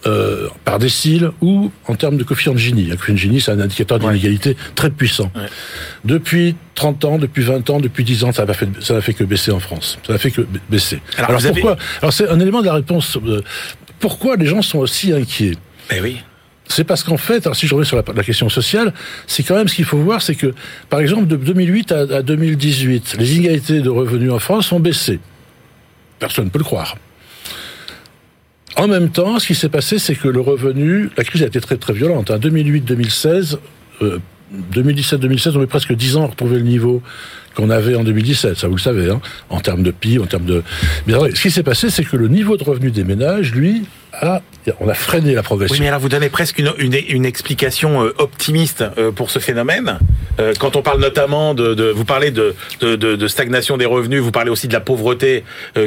euh, 0.06 0.48
par 0.64 0.78
décile 0.78 1.30
ou 1.40 1.70
en 1.86 1.94
termes 1.94 2.16
de 2.16 2.24
coefficient 2.24 2.52
de 2.52 2.58
Gini. 2.58 2.90
Un 2.90 2.96
coefficient 2.96 3.14
de 3.14 3.18
Gini, 3.18 3.40
c'est 3.40 3.52
un 3.52 3.60
indicateur 3.60 3.98
Ouais. 4.02 4.08
d'inégalité 4.12 4.56
très 4.74 4.90
puissant. 4.90 5.30
Ouais. 5.34 5.42
Depuis 6.04 6.56
30 6.74 7.04
ans, 7.04 7.18
depuis 7.18 7.42
20 7.42 7.68
ans, 7.70 7.78
depuis 7.80 8.04
10 8.04 8.24
ans, 8.24 8.32
ça 8.32 8.44
n'a 8.44 8.54
fait, 8.54 8.68
ça 8.80 9.00
fait 9.00 9.14
que 9.14 9.24
baisser 9.24 9.52
en 9.52 9.60
France. 9.60 9.98
Ça 10.06 10.12
n'a 10.12 10.18
fait 10.18 10.30
que 10.30 10.40
ba- 10.42 10.58
baisser. 10.70 11.00
Alors, 11.16 11.30
Alors, 11.30 11.40
vous 11.40 11.46
avez- 11.46 11.60
pourquoi? 11.60 11.76
Alors 12.00 12.12
c'est 12.12 12.28
un 12.28 12.40
élément 12.40 12.60
de 12.60 12.66
la 12.66 12.74
réponse. 12.74 13.16
euh, 13.24 13.42
pourquoi 14.00 14.36
les 14.36 14.46
gens 14.46 14.62
sont 14.62 14.78
aussi 14.78 15.12
inquiets? 15.12 15.56
Eh 15.90 16.00
oui. 16.00 16.16
c'est 16.68 16.84
parce 16.84 17.04
qu'en 17.04 17.18
fait, 17.18 17.44
alors 17.46 17.54
si 17.54 17.66
je 17.66 17.74
reviens 17.74 17.84
sur 17.86 17.96
la, 17.98 18.02
la 18.14 18.22
question 18.24 18.48
sociale, 18.48 18.94
c'est 19.26 19.42
quand 19.42 19.54
même 19.56 19.68
ce 19.68 19.74
qu'il 19.74 19.84
faut 19.84 19.98
voir, 19.98 20.22
c'est 20.22 20.34
que, 20.34 20.54
par 20.88 21.00
exemple, 21.00 21.26
de 21.26 21.36
2008 21.36 21.92
à, 21.92 21.98
à 22.16 22.22
2018, 22.22 23.16
les 23.18 23.36
inégalités 23.36 23.80
de 23.80 23.90
revenus 23.90 24.30
en 24.32 24.38
France 24.38 24.72
ont 24.72 24.80
baissé. 24.80 25.20
Personne 26.18 26.46
ne 26.46 26.50
peut 26.50 26.58
le 26.60 26.64
croire. 26.64 26.96
En 28.76 28.88
même 28.88 29.11
temps, 29.11 29.38
ce 29.38 29.46
qui 29.46 29.54
s'est 29.54 29.68
passé, 29.68 29.98
c'est 29.98 30.14
que 30.14 30.28
le 30.28 30.40
revenu, 30.40 31.11
la 31.16 31.24
crise 31.24 31.42
a 31.42 31.46
été 31.46 31.61
très 31.61 31.76
très 31.76 31.92
violente. 31.92 32.30
En 32.30 32.38
2008-2016, 32.38 33.58
2017-2016, 34.72 35.56
on 35.56 35.61
met 35.61 35.66
presque 35.66 35.94
10 35.94 36.16
ans 36.16 36.24
à 36.24 36.26
retrouver 36.28 36.56
le 36.56 36.64
niveau 36.64 37.02
qu'on 37.54 37.70
avait 37.70 37.94
en 37.94 38.04
2017, 38.04 38.56
ça 38.56 38.68
vous 38.68 38.76
le 38.76 38.80
savez, 38.80 39.10
hein, 39.10 39.20
en 39.50 39.60
termes 39.60 39.82
de 39.82 39.90
PIB, 39.90 40.22
en 40.22 40.26
termes 40.26 40.44
de... 40.44 40.62
Mais 41.06 41.14
ce 41.34 41.40
qui 41.40 41.50
s'est 41.50 41.62
passé, 41.62 41.90
c'est 41.90 42.04
que 42.04 42.16
le 42.16 42.28
niveau 42.28 42.56
de 42.56 42.64
revenu 42.64 42.90
des 42.90 43.04
ménages, 43.04 43.52
lui, 43.52 43.84
a, 44.12 44.42
on 44.80 44.88
a 44.88 44.94
freiné 44.94 45.34
la 45.34 45.42
progression. 45.42 45.74
Oui, 45.74 45.80
mais 45.80 45.88
alors 45.88 46.00
vous 46.00 46.08
donnez 46.08 46.28
presque 46.28 46.58
une, 46.58 46.72
une, 46.78 46.94
une 47.08 47.24
explication 47.24 48.04
euh, 48.04 48.14
optimiste 48.18 48.84
euh, 48.98 49.10
pour 49.10 49.30
ce 49.30 49.38
phénomène. 49.38 49.98
Euh, 50.38 50.52
quand 50.58 50.76
on 50.76 50.82
parle 50.82 51.00
notamment 51.00 51.54
de, 51.54 51.74
de 51.74 51.84
vous 51.84 52.04
parlez 52.04 52.30
de, 52.30 52.54
de, 52.80 52.96
de, 52.96 53.28
stagnation 53.28 53.76
des 53.76 53.86
revenus, 53.86 54.20
vous 54.20 54.30
parlez 54.30 54.50
aussi 54.50 54.68
de 54.68 54.72
la 54.72 54.80
pauvreté 54.80 55.44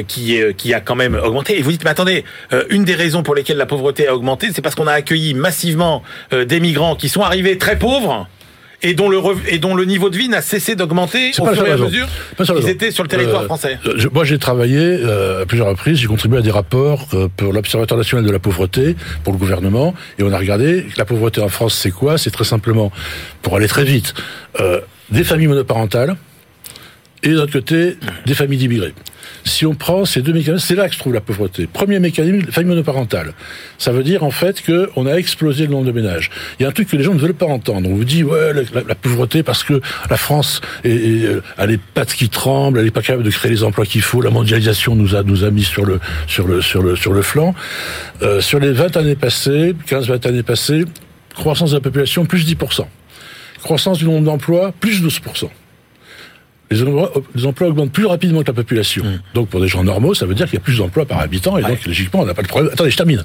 qui, 0.08 0.36
est, 0.36 0.54
qui 0.56 0.74
a 0.74 0.80
quand 0.80 0.94
même 0.94 1.14
augmenté. 1.14 1.58
Et 1.58 1.62
vous 1.62 1.70
dites, 1.70 1.84
mais 1.84 1.90
attendez, 1.90 2.24
une 2.70 2.84
des 2.84 2.94
raisons 2.94 3.22
pour 3.22 3.34
lesquelles 3.34 3.56
la 3.56 3.66
pauvreté 3.66 4.08
a 4.08 4.14
augmenté, 4.14 4.48
c'est 4.52 4.62
parce 4.62 4.74
qu'on 4.74 4.86
a 4.86 4.92
accueilli 4.92 5.34
massivement 5.34 6.02
des 6.32 6.60
migrants 6.60 6.96
qui 6.96 7.08
sont 7.08 7.22
arrivés 7.22 7.58
très 7.58 7.78
pauvres 7.78 8.28
et 8.86 8.94
dont 8.94 9.08
le 9.08 9.20
et 9.48 9.58
dont 9.58 9.74
le 9.74 9.84
niveau 9.84 10.10
de 10.10 10.16
vie 10.16 10.28
n'a 10.28 10.42
cessé 10.42 10.76
d'augmenter 10.76 11.32
au 11.38 11.46
fur 11.46 11.66
et 11.66 11.72
à 11.72 11.76
mesure 11.76 12.06
qu'ils 12.38 12.68
étaient 12.68 12.92
sur 12.92 13.02
le 13.02 13.08
territoire 13.08 13.42
euh, 13.42 13.46
français. 13.46 13.78
moi, 14.12 14.24
j'ai 14.24 14.38
travaillé 14.38 14.78
euh, 14.78 15.42
à 15.42 15.46
plusieurs 15.46 15.66
reprises. 15.66 15.98
J'ai 15.98 16.06
contribué 16.06 16.38
à 16.38 16.42
des 16.42 16.52
rapports 16.52 17.08
euh, 17.14 17.28
pour 17.36 17.52
l'Observatoire 17.52 17.98
national 17.98 18.24
de 18.24 18.30
la 18.30 18.38
pauvreté, 18.38 18.94
pour 19.24 19.32
le 19.32 19.38
gouvernement, 19.38 19.94
et 20.18 20.22
on 20.22 20.32
a 20.32 20.38
regardé 20.38 20.86
la 20.96 21.04
pauvreté 21.04 21.40
en 21.40 21.48
France. 21.48 21.74
C'est 21.74 21.90
quoi? 21.90 22.16
C'est 22.16 22.30
très 22.30 22.44
simplement, 22.44 22.92
pour 23.42 23.56
aller 23.56 23.68
très 23.68 23.84
vite, 23.84 24.14
des 25.10 25.24
familles 25.24 25.48
monoparentales 25.48 26.16
et 27.22 27.30
d'un 27.30 27.42
autre 27.42 27.52
côté 27.52 27.96
des 28.24 28.34
familles 28.34 28.58
d'immigrés. 28.58 28.94
Si 29.46 29.64
on 29.64 29.74
prend 29.74 30.04
ces 30.04 30.22
deux 30.22 30.32
mécanismes, 30.32 30.66
c'est 30.66 30.74
là 30.74 30.88
que 30.88 30.94
se 30.94 30.98
trouve 30.98 31.14
la 31.14 31.20
pauvreté. 31.20 31.68
Premier 31.72 32.00
mécanisme, 32.00 32.50
famille 32.50 32.70
monoparentale. 32.70 33.32
Ça 33.78 33.92
veut 33.92 34.02
dire 34.02 34.24
en 34.24 34.32
fait 34.32 34.60
que 34.60 34.90
on 34.96 35.06
a 35.06 35.14
explosé 35.14 35.66
le 35.66 35.72
nombre 35.72 35.86
de 35.86 35.92
ménages. 35.92 36.30
Il 36.58 36.64
y 36.64 36.66
a 36.66 36.68
un 36.68 36.72
truc 36.72 36.88
que 36.88 36.96
les 36.96 37.04
gens 37.04 37.14
ne 37.14 37.18
veulent 37.18 37.32
pas 37.32 37.46
entendre. 37.46 37.88
On 37.88 37.94
vous 37.94 38.04
dit 38.04 38.24
ouais 38.24 38.52
la, 38.52 38.94
pauvreté 38.96 39.44
parce 39.44 39.62
que 39.62 39.80
la 40.10 40.16
France 40.16 40.60
a 40.84 41.66
les 41.66 41.78
pattes 41.78 42.12
qui 42.12 42.28
tremblent, 42.28 42.78
elle 42.78 42.86
n'est 42.86 42.90
pas 42.90 43.02
capable 43.02 43.22
de 43.22 43.30
créer 43.30 43.52
les 43.52 43.62
emplois 43.62 43.86
qu'il 43.86 44.02
faut. 44.02 44.20
La 44.20 44.30
mondialisation 44.30 44.96
nous 44.96 45.14
a 45.14 45.22
nous 45.22 45.44
a 45.44 45.50
mis 45.50 45.64
sur 45.64 45.84
le 45.84 46.00
sur 46.26 46.48
le 46.48 46.60
sur 46.60 46.82
le 46.82 46.96
sur 46.96 47.12
le 47.12 47.22
flanc. 47.22 47.54
Euh, 48.22 48.40
sur 48.40 48.58
les 48.58 48.72
20 48.72 48.96
années 48.96 49.14
passées, 49.14 49.76
15-20 49.88 50.26
années 50.26 50.42
passées, 50.42 50.84
croissance 51.34 51.70
de 51.70 51.76
la 51.76 51.80
population 51.80 52.26
plus 52.26 52.44
10% 52.46 52.86
croissance 53.66 53.98
du 53.98 54.04
nombre 54.04 54.24
d'emplois 54.24 54.72
plus 54.78 55.02
12 55.02 55.20
les 56.70 56.82
emplois, 57.46 57.68
augmentent 57.68 57.92
plus 57.92 58.06
rapidement 58.06 58.42
que 58.42 58.48
la 58.48 58.54
population. 58.54 59.04
Mm. 59.04 59.20
Donc 59.34 59.48
pour 59.48 59.60
des 59.60 59.68
gens 59.68 59.84
normaux, 59.84 60.14
ça 60.14 60.26
veut 60.26 60.34
dire 60.34 60.46
qu'il 60.46 60.54
y 60.54 60.62
a 60.62 60.64
plus 60.64 60.78
d'emplois 60.78 61.06
par 61.06 61.20
habitant 61.20 61.56
et 61.58 61.62
donc 61.62 61.84
logiquement 61.86 62.20
on 62.20 62.26
n'a 62.26 62.34
pas 62.34 62.42
de 62.42 62.48
problème. 62.48 62.72
Attendez, 62.72 62.90
je 62.90 62.96
termine. 62.96 63.22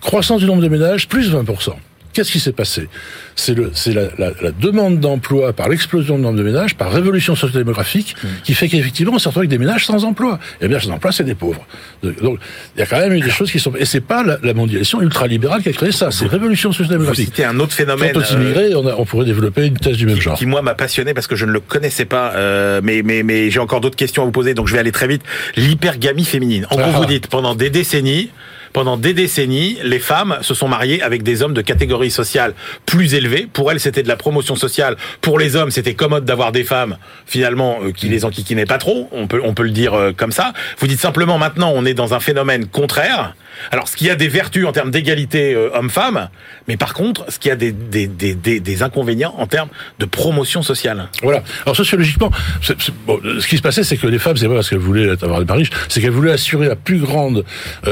Croissance 0.00 0.40
du 0.40 0.46
nombre 0.46 0.62
de 0.62 0.68
ménages, 0.68 1.08
plus 1.08 1.32
20%. 1.32 1.72
Qu'est-ce 2.12 2.32
qui 2.32 2.40
s'est 2.40 2.52
passé? 2.52 2.88
C'est 3.36 3.54
la, 3.92 4.02
la, 4.18 4.30
la, 4.42 4.50
demande 4.50 4.98
d'emploi 4.98 5.52
par 5.52 5.68
l'explosion 5.68 6.16
du 6.16 6.22
nombre 6.22 6.38
de 6.38 6.42
ménages, 6.42 6.74
par 6.74 6.90
révolution 6.90 7.36
sociodémographique, 7.36 8.16
mmh. 8.22 8.26
qui 8.44 8.54
fait 8.54 8.68
qu'effectivement 8.68 9.12
on 9.14 9.18
se 9.18 9.28
retrouve 9.28 9.42
avec 9.42 9.50
des 9.50 9.58
ménages 9.58 9.86
sans 9.86 10.04
emploi. 10.04 10.38
Et 10.60 10.68
bien 10.68 10.80
sans 10.80 10.90
emploi, 10.90 11.12
c'est 11.12 11.24
des 11.24 11.34
pauvres. 11.34 11.66
Donc 12.02 12.38
il 12.76 12.80
y 12.80 12.82
a 12.82 12.86
quand 12.86 12.98
même 12.98 13.12
eu 13.12 13.20
des 13.20 13.30
choses 13.30 13.50
qui 13.52 13.60
sont... 13.60 13.72
Et 13.76 13.84
c'est 13.84 14.00
pas 14.00 14.22
la, 14.22 14.38
la 14.42 14.54
mondialisation 14.54 15.00
ultralibérale 15.00 15.62
qui 15.62 15.68
a 15.68 15.72
créé 15.72 15.92
ça, 15.92 16.10
c'est 16.10 16.26
révolution 16.26 16.72
sociodémographique. 16.72 17.26
C'était 17.26 17.44
un 17.44 17.58
autre 17.60 17.72
phénomène... 17.72 18.12
Quant 18.12 18.20
aux 18.20 18.34
immigrés, 18.34 18.74
on, 18.74 18.86
on, 18.86 19.04
pourrait 19.04 19.26
développer 19.26 19.66
une 19.66 19.78
thèse 19.78 19.96
du 19.96 20.06
même 20.06 20.20
genre. 20.20 20.36
Qui 20.36 20.46
moi 20.46 20.62
m'a 20.62 20.74
passionné 20.74 21.14
parce 21.14 21.26
que 21.26 21.36
je 21.36 21.44
ne 21.44 21.52
le 21.52 21.60
connaissais 21.60 22.04
pas, 22.04 22.32
euh, 22.34 22.80
mais, 22.82 23.02
mais, 23.04 23.22
mais 23.22 23.50
j'ai 23.50 23.60
encore 23.60 23.80
d'autres 23.80 23.96
questions 23.96 24.22
à 24.22 24.24
vous 24.26 24.32
poser, 24.32 24.54
donc 24.54 24.66
je 24.66 24.72
vais 24.72 24.78
aller 24.78 24.92
très 24.92 25.06
vite. 25.06 25.22
L'hypergamie 25.56 26.24
féminine. 26.24 26.66
En 26.70 26.76
gros, 26.76 26.90
ah. 26.94 26.98
vous 26.98 27.06
dites, 27.06 27.28
pendant 27.28 27.54
des 27.54 27.70
décennies, 27.70 28.30
pendant 28.72 28.96
des 28.96 29.14
décennies, 29.14 29.78
les 29.82 29.98
femmes 29.98 30.38
se 30.42 30.54
sont 30.54 30.68
mariées 30.68 31.02
avec 31.02 31.22
des 31.22 31.42
hommes 31.42 31.54
de 31.54 31.62
catégorie 31.62 32.10
sociale 32.10 32.54
plus 32.86 33.14
élevée. 33.14 33.48
Pour 33.52 33.70
elles, 33.70 33.80
c'était 33.80 34.02
de 34.02 34.08
la 34.08 34.16
promotion 34.16 34.56
sociale. 34.56 34.96
Pour 35.20 35.38
les 35.38 35.56
hommes, 35.56 35.70
c'était 35.70 35.94
commode 35.94 36.24
d'avoir 36.24 36.52
des 36.52 36.64
femmes, 36.64 36.98
finalement, 37.26 37.78
euh, 37.82 37.92
qui 37.92 38.08
les 38.08 38.24
enquiquinaient 38.24 38.66
pas 38.66 38.78
trop. 38.78 39.08
On 39.12 39.26
peut, 39.26 39.40
on 39.44 39.54
peut 39.54 39.62
le 39.62 39.70
dire 39.70 39.94
euh, 39.94 40.12
comme 40.16 40.32
ça. 40.32 40.52
Vous 40.78 40.86
dites 40.86 41.00
simplement, 41.00 41.38
maintenant, 41.38 41.72
on 41.74 41.84
est 41.84 41.94
dans 41.94 42.14
un 42.14 42.20
phénomène 42.20 42.66
contraire. 42.66 43.34
Alors, 43.70 43.88
ce 43.88 43.96
qui 43.96 44.10
a 44.10 44.16
des 44.16 44.28
vertus 44.28 44.66
en 44.66 44.72
termes 44.72 44.90
d'égalité 44.90 45.54
euh, 45.54 45.70
homme-femme, 45.74 46.28
mais 46.66 46.76
par 46.76 46.94
contre, 46.94 47.24
ce 47.28 47.38
qui 47.38 47.50
a 47.50 47.56
des, 47.56 47.72
des, 47.72 48.06
des, 48.06 48.34
des, 48.34 48.82
inconvénients 48.82 49.34
en 49.38 49.46
termes 49.46 49.68
de 49.98 50.04
promotion 50.04 50.62
sociale. 50.62 51.08
Voilà. 51.22 51.42
Alors, 51.64 51.76
sociologiquement, 51.76 52.30
ce 52.62 53.46
qui 53.46 53.56
se 53.56 53.62
passait, 53.62 53.84
c'est 53.84 53.96
que 53.96 54.06
les 54.06 54.18
femmes, 54.18 54.36
c'est 54.36 54.48
pas 54.48 54.54
parce 54.54 54.70
qu'elles 54.70 54.78
voulaient 54.78 55.10
avoir 55.22 55.40
des 55.40 55.46
mariages, 55.46 55.70
c'est 55.88 56.00
qu'elles 56.00 56.10
voulaient 56.10 56.32
assurer 56.32 56.68
la 56.68 56.76
plus 56.76 56.98
grande 56.98 57.44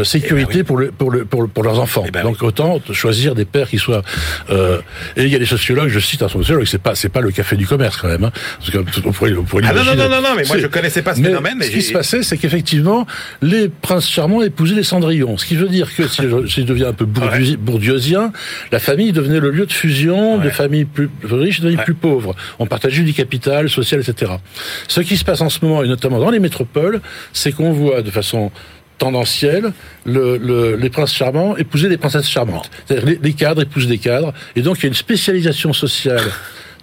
sécurité 0.05 0.51
eh 0.55 0.59
ben 0.59 0.65
pour, 0.65 0.77
le, 0.79 0.91
pour, 0.91 1.11
le, 1.11 1.25
pour, 1.25 1.49
pour, 1.49 1.63
leurs 1.65 1.79
enfants. 1.79 2.05
Eh 2.07 2.11
ben 2.11 2.23
Donc, 2.23 2.43
autant 2.43 2.81
choisir 2.93 3.35
des 3.35 3.45
pères 3.45 3.69
qui 3.69 3.79
soient... 3.79 4.03
Euh, 4.51 4.81
et 5.17 5.25
il 5.25 5.29
y 5.29 5.35
a 5.35 5.39
des 5.39 5.47
sociologues, 5.47 5.89
je 5.89 5.99
cite 5.99 6.23
un 6.23 6.29
sociologue, 6.29 6.67
c'est 6.67 6.81
pas, 6.81 6.95
c'est 6.95 7.09
pas 7.09 7.21
le 7.21 7.31
café 7.31 7.57
du 7.57 7.67
commerce 7.67 7.97
quand 7.97 8.09
même. 8.09 8.25
Hein, 8.25 8.33
parce 8.59 8.71
que 8.71 8.79
on 9.05 9.13
pourrait, 9.13 9.35
on 9.35 9.45
pourrait 9.45 9.65
ah 9.67 9.73
non, 9.73 9.85
non, 9.85 9.95
non, 9.97 10.23
non, 10.23 10.35
mais 10.37 10.45
moi 10.45 10.59
je 10.59 10.67
connaissais 10.67 11.03
pas 11.03 11.15
ce 11.15 11.23
phénomène. 11.23 11.63
Ce 11.63 11.71
qui 11.71 11.83
se 11.83 11.93
passait, 11.93 12.23
c'est 12.23 12.39
qu'effectivement, 12.39 13.07
les 13.43 13.69
princes 13.69 14.09
charmants 14.09 14.43
épousaient 14.43 14.75
les 14.75 14.83
cendrillons. 14.83 15.37
Ce 15.37 15.45
qui 15.45 15.56
veut 15.57 15.69
dire 15.69 15.95
que 15.95 16.07
si 16.07 16.23
je, 16.23 16.63
deviens 16.63 16.89
un 16.89 16.93
peu 16.93 17.05
bourdieusien, 17.05 18.33
la 18.73 18.79
famille 18.79 19.13
devenait 19.13 19.41
le 19.41 19.51
lieu 19.51 19.67
de 19.67 19.73
fusion 19.73 20.39
de 20.39 20.51
familles 20.51 20.85
plus 20.85 21.09
riches 21.25 21.59
et 21.59 21.63
de 21.63 21.69
familles 21.69 21.85
plus 21.85 21.95
pauvres. 21.95 22.35
On 22.59 22.67
partageait 22.67 23.03
du 23.03 23.13
capital 23.13 23.69
social, 23.69 24.01
etc. 24.01 24.33
Ce 24.89 25.01
qui 25.01 25.17
se 25.17 25.25
passe 25.25 25.41
en 25.41 25.51
ce 25.51 25.65
moment, 25.65 25.83
et 25.83 25.89
notamment 25.89 26.19
dans 26.19 26.31
les 26.31 26.41
métropoles, 26.41 27.01
c'est 27.33 27.53
qu'on 27.53 27.73
voit 27.73 28.03
de 28.03 28.11
façon 28.11 28.51
tendancielle, 28.99 29.73
le, 30.05 30.77
les 30.77 30.91
princes 30.91 31.15
charmants 31.15 31.57
épousaient 31.57 31.89
des 31.89 31.99
princesses 31.99 32.29
charmantes. 32.29 32.71
C'est-à-dire 32.87 33.07
les, 33.07 33.19
les, 33.23 33.33
cadres 33.35 33.63
épousent 33.63 33.89
des 33.89 33.99
cadres, 33.99 34.33
et 34.55 34.63
donc 34.63 34.79
il 34.79 34.83
y 34.85 34.87
a 34.87 34.89
une 34.89 34.95
spécialisation 34.95 35.73
sociale 35.73 36.23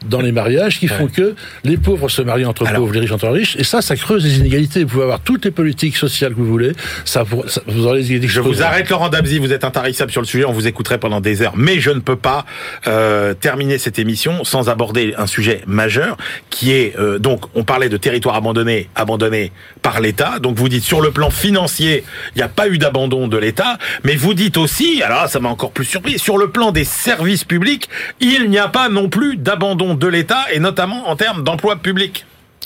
dans 0.09 0.21
les 0.21 0.31
mariages 0.31 0.79
qui 0.79 0.87
font 0.87 1.07
que 1.07 1.35
les 1.63 1.77
pauvres 1.77 2.09
se 2.09 2.21
marient 2.21 2.45
entre 2.45 2.65
pauvres, 2.65 2.93
les 2.93 3.01
riches 3.01 3.11
entre 3.11 3.29
riches, 3.29 3.55
et 3.57 3.63
ça, 3.63 3.81
ça 3.81 3.95
creuse 3.95 4.23
les 4.23 4.37
inégalités. 4.37 4.83
Vous 4.83 4.91
pouvez 4.91 5.03
avoir 5.03 5.19
toutes 5.19 5.45
les 5.45 5.51
politiques 5.51 5.97
sociales 5.97 6.33
que 6.33 6.39
vous 6.39 6.45
voulez, 6.45 6.73
ça, 7.05 7.23
vous 7.23 7.85
aurez 7.85 8.01
les 8.01 8.27
Je 8.27 8.41
vous 8.41 8.61
arrête, 8.61 8.89
Laurent 8.89 9.09
Dabzi, 9.09 9.39
vous 9.39 9.53
êtes 9.53 9.63
intarissable 9.63 10.11
sur 10.11 10.21
le 10.21 10.27
sujet, 10.27 10.45
on 10.45 10.51
vous 10.51 10.67
écouterait 10.67 10.97
pendant 10.97 11.21
des 11.21 11.41
heures, 11.41 11.53
mais 11.55 11.79
je 11.79 11.91
ne 11.91 11.99
peux 11.99 12.15
pas 12.15 12.45
euh, 12.87 13.33
terminer 13.33 13.77
cette 13.77 13.99
émission 13.99 14.43
sans 14.43 14.69
aborder 14.69 15.13
un 15.17 15.27
sujet 15.27 15.61
majeur, 15.67 16.17
qui 16.49 16.71
est, 16.71 16.97
euh, 16.99 17.19
donc, 17.19 17.45
on 17.55 17.63
parlait 17.63 17.89
de 17.89 17.97
territoire 17.97 18.35
abandonné, 18.35 18.89
abandonné 18.95 19.51
par 19.81 20.01
l'État, 20.01 20.39
donc 20.39 20.57
vous 20.57 20.69
dites, 20.69 20.83
sur 20.83 21.01
le 21.01 21.11
plan 21.11 21.29
financier, 21.29 22.03
il 22.35 22.37
n'y 22.37 22.43
a 22.43 22.49
pas 22.49 22.67
eu 22.67 22.77
d'abandon 22.77 23.27
de 23.27 23.37
l'État, 23.37 23.77
mais 24.03 24.15
vous 24.15 24.33
dites 24.33 24.57
aussi, 24.57 25.01
alors 25.03 25.27
ça 25.27 25.39
m'a 25.39 25.49
encore 25.49 25.71
plus 25.71 25.85
surpris, 25.85 26.19
sur 26.19 26.37
le 26.37 26.49
plan 26.49 26.71
des 26.71 26.83
services 26.83 27.43
publics, 27.43 27.89
il 28.19 28.49
n'y 28.49 28.57
a 28.57 28.67
pas 28.67 28.89
non 28.89 29.09
plus 29.09 29.37
d'abandon 29.37 29.92
de 29.95 30.07
l'État 30.07 30.45
et 30.53 30.59
notamment 30.59 31.09
en 31.09 31.15
termes 31.15 31.43
d'emploi 31.43 31.77
public. 31.77 32.25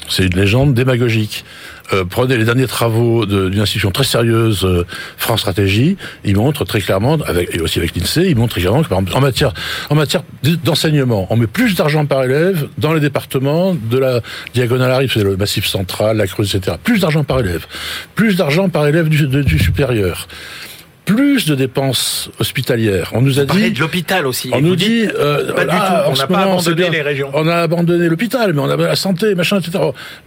C'est 0.10 0.26
une 0.26 0.36
légende 0.36 0.74
démagogique. 0.74 1.44
Euh, 1.94 2.04
prenez 2.06 2.38
les 2.38 2.44
derniers 2.44 2.68
travaux 2.68 3.26
d'une 3.26 3.60
institution 3.60 3.92
très 3.92 4.04
sérieuse, 4.04 4.64
euh, 4.64 4.86
France 5.18 5.42
Stratégie, 5.42 5.98
ils 6.24 6.36
montrent 6.36 6.66
très 6.66 6.82
clairement, 6.82 7.18
et 7.52 7.60
aussi 7.62 7.80
avec 7.80 7.96
l'INSEE, 7.96 8.30
ils 8.30 8.36
montrent 8.36 8.54
très 8.54 8.62
clairement 8.62 8.84
que 8.84 8.94
en 8.94 9.22
matière, 9.22 9.54
en 9.90 9.96
matière 9.96 10.24
d'enseignement, 10.64 11.28
on 11.30 11.38
met 11.38 11.48
plus 11.48 11.76
d'argent 11.76 12.06
par 12.06 12.24
élève 12.24 12.68
dans 12.78 12.94
les 12.94 13.00
départements 13.00 13.74
de 13.74 13.98
la 13.98 14.22
diagonale 14.54 14.92
arrive, 14.92 15.12
c'est 15.14 15.24
le 15.24 15.38
massif 15.38 15.66
central, 15.66 16.18
la 16.18 16.28
Creuse, 16.28 16.56
etc. 16.56 16.78
Plus 16.82 17.00
d'argent 17.00 17.24
par 17.24 17.40
élève. 17.40 17.66
Plus 18.16 18.36
d'argent 18.36 18.70
par 18.70 18.86
élève 18.88 19.10
du 19.10 19.60
supérieur 19.60 20.28
plus 21.08 21.46
de 21.48 21.56
dépenses 21.56 22.30
hospitalières. 22.38 23.12
On 23.14 23.22
nous 23.22 23.40
a 23.40 23.46
dit 23.46 23.72
de 23.72 23.80
l'hôpital 23.80 24.28
aussi. 24.28 24.52
On 24.54 24.62
nous 24.62 24.76
dit 24.76 25.08
euh, 25.08 25.54
pas 25.54 25.64
du 25.64 25.72
tout. 25.72 25.84
On 26.08 26.14
n'a 26.14 26.28
pas 26.28 26.44
abandonné 26.44 26.90
les 26.90 27.02
régions. 27.02 27.32
On 27.34 27.48
a 27.48 27.56
abandonné 27.56 28.10
l'hôpital, 28.10 28.54
mais 28.54 28.60
on 28.60 28.70
a 28.70 28.76
la 28.76 28.96
santé, 28.96 29.34
machin, 29.34 29.60
etc. 29.60 29.80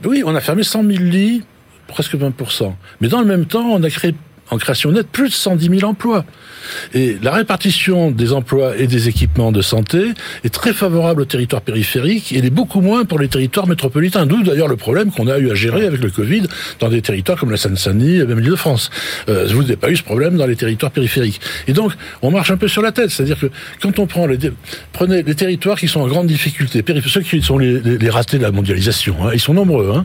Oui, 0.04 0.22
on 0.24 0.34
a 0.34 0.40
fermé 0.40 0.62
100 0.62 0.84
000 0.84 1.04
lits, 1.04 1.44
presque 1.86 2.14
20% 2.14 2.72
Mais 3.00 3.08
dans 3.08 3.20
le 3.20 3.26
même 3.26 3.44
temps, 3.44 3.66
on 3.66 3.82
a 3.82 3.90
créé 3.90 4.14
en 4.50 4.58
création 4.58 4.92
nette 4.92 5.08
plus 5.08 5.28
de 5.28 5.34
110 5.34 5.78
000 5.78 5.90
emplois. 5.90 6.24
Et 6.94 7.16
la 7.22 7.32
répartition 7.32 8.10
des 8.10 8.32
emplois 8.32 8.76
et 8.76 8.86
des 8.86 9.08
équipements 9.08 9.52
de 9.52 9.62
santé 9.62 10.12
est 10.44 10.52
très 10.52 10.72
favorable 10.72 11.22
aux 11.22 11.26
territoires 11.26 11.62
périphériques 11.62 12.32
et 12.32 12.38
elle 12.38 12.44
est 12.44 12.50
beaucoup 12.50 12.80
moins 12.80 13.04
pour 13.04 13.18
les 13.18 13.28
territoires 13.28 13.66
métropolitains. 13.66 14.26
D'où 14.26 14.42
d'ailleurs 14.42 14.68
le 14.68 14.76
problème 14.76 15.10
qu'on 15.10 15.28
a 15.28 15.38
eu 15.38 15.50
à 15.50 15.54
gérer 15.54 15.86
avec 15.86 16.02
le 16.02 16.10
Covid 16.10 16.42
dans 16.78 16.88
des 16.88 17.02
territoires 17.02 17.38
comme 17.38 17.50
la 17.50 17.56
Seine-Saint-Denis 17.56 18.16
et 18.16 18.24
même 18.24 18.40
l'île 18.40 18.50
de 18.50 18.56
France. 18.56 18.90
Euh, 19.28 19.48
vous 19.50 19.62
n'avez 19.62 19.76
pas 19.76 19.90
eu 19.90 19.96
ce 19.96 20.02
problème 20.02 20.36
dans 20.36 20.46
les 20.46 20.56
territoires 20.56 20.92
périphériques. 20.92 21.40
Et 21.66 21.72
donc, 21.72 21.92
on 22.22 22.30
marche 22.30 22.50
un 22.50 22.56
peu 22.56 22.68
sur 22.68 22.82
la 22.82 22.92
tête. 22.92 23.10
C'est-à-dire 23.10 23.38
que 23.38 23.46
quand 23.80 23.98
on 23.98 24.06
prend 24.06 24.26
les, 24.26 24.38
prenez 24.92 25.22
les 25.22 25.34
territoires 25.34 25.78
qui 25.78 25.88
sont 25.88 26.00
en 26.00 26.08
grande 26.08 26.26
difficulté, 26.26 26.84
ceux 27.06 27.20
qui 27.22 27.42
sont 27.42 27.58
les, 27.58 27.80
les, 27.80 28.10
ratés 28.10 28.38
de 28.38 28.42
la 28.42 28.52
mondialisation, 28.52 29.16
hein, 29.22 29.30
ils 29.32 29.40
sont 29.40 29.54
nombreux. 29.54 29.92
Hein. 29.94 30.04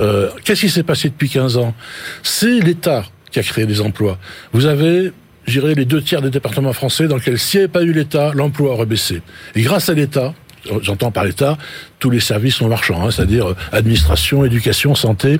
Euh, 0.00 0.28
Qu'est-ce 0.44 0.62
qui 0.62 0.70
s'est 0.70 0.82
passé 0.82 1.08
depuis 1.08 1.28
15 1.28 1.56
ans? 1.56 1.74
C'est 2.22 2.60
l'État 2.60 3.04
qui 3.30 3.38
a 3.38 3.42
créé 3.42 3.66
des 3.66 3.80
emplois. 3.80 4.18
Vous 4.52 4.66
avez 4.66 5.12
j'irai 5.46 5.74
les 5.74 5.84
deux 5.84 6.02
tiers 6.02 6.22
des 6.22 6.30
départements 6.30 6.72
français 6.72 7.06
dans 7.06 7.16
lesquels 7.16 7.38
s'il 7.38 7.60
n'y 7.60 7.64
avait 7.64 7.72
pas 7.72 7.82
eu 7.82 7.92
l'État, 7.92 8.32
l'emploi 8.34 8.72
aurait 8.72 8.86
baissé. 8.86 9.22
Et 9.54 9.62
grâce 9.62 9.88
à 9.88 9.94
l'État, 9.94 10.34
j'entends 10.82 11.10
par 11.10 11.24
l'État, 11.24 11.56
tous 11.98 12.10
les 12.10 12.20
services 12.20 12.56
sont 12.56 12.68
marchands, 12.68 13.06
hein, 13.06 13.10
c'est-à-dire 13.10 13.50
euh, 13.50 13.56
administration, 13.72 14.44
éducation, 14.44 14.94
santé 14.94 15.38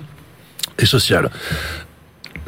et 0.79 0.87
sociale. 0.87 1.31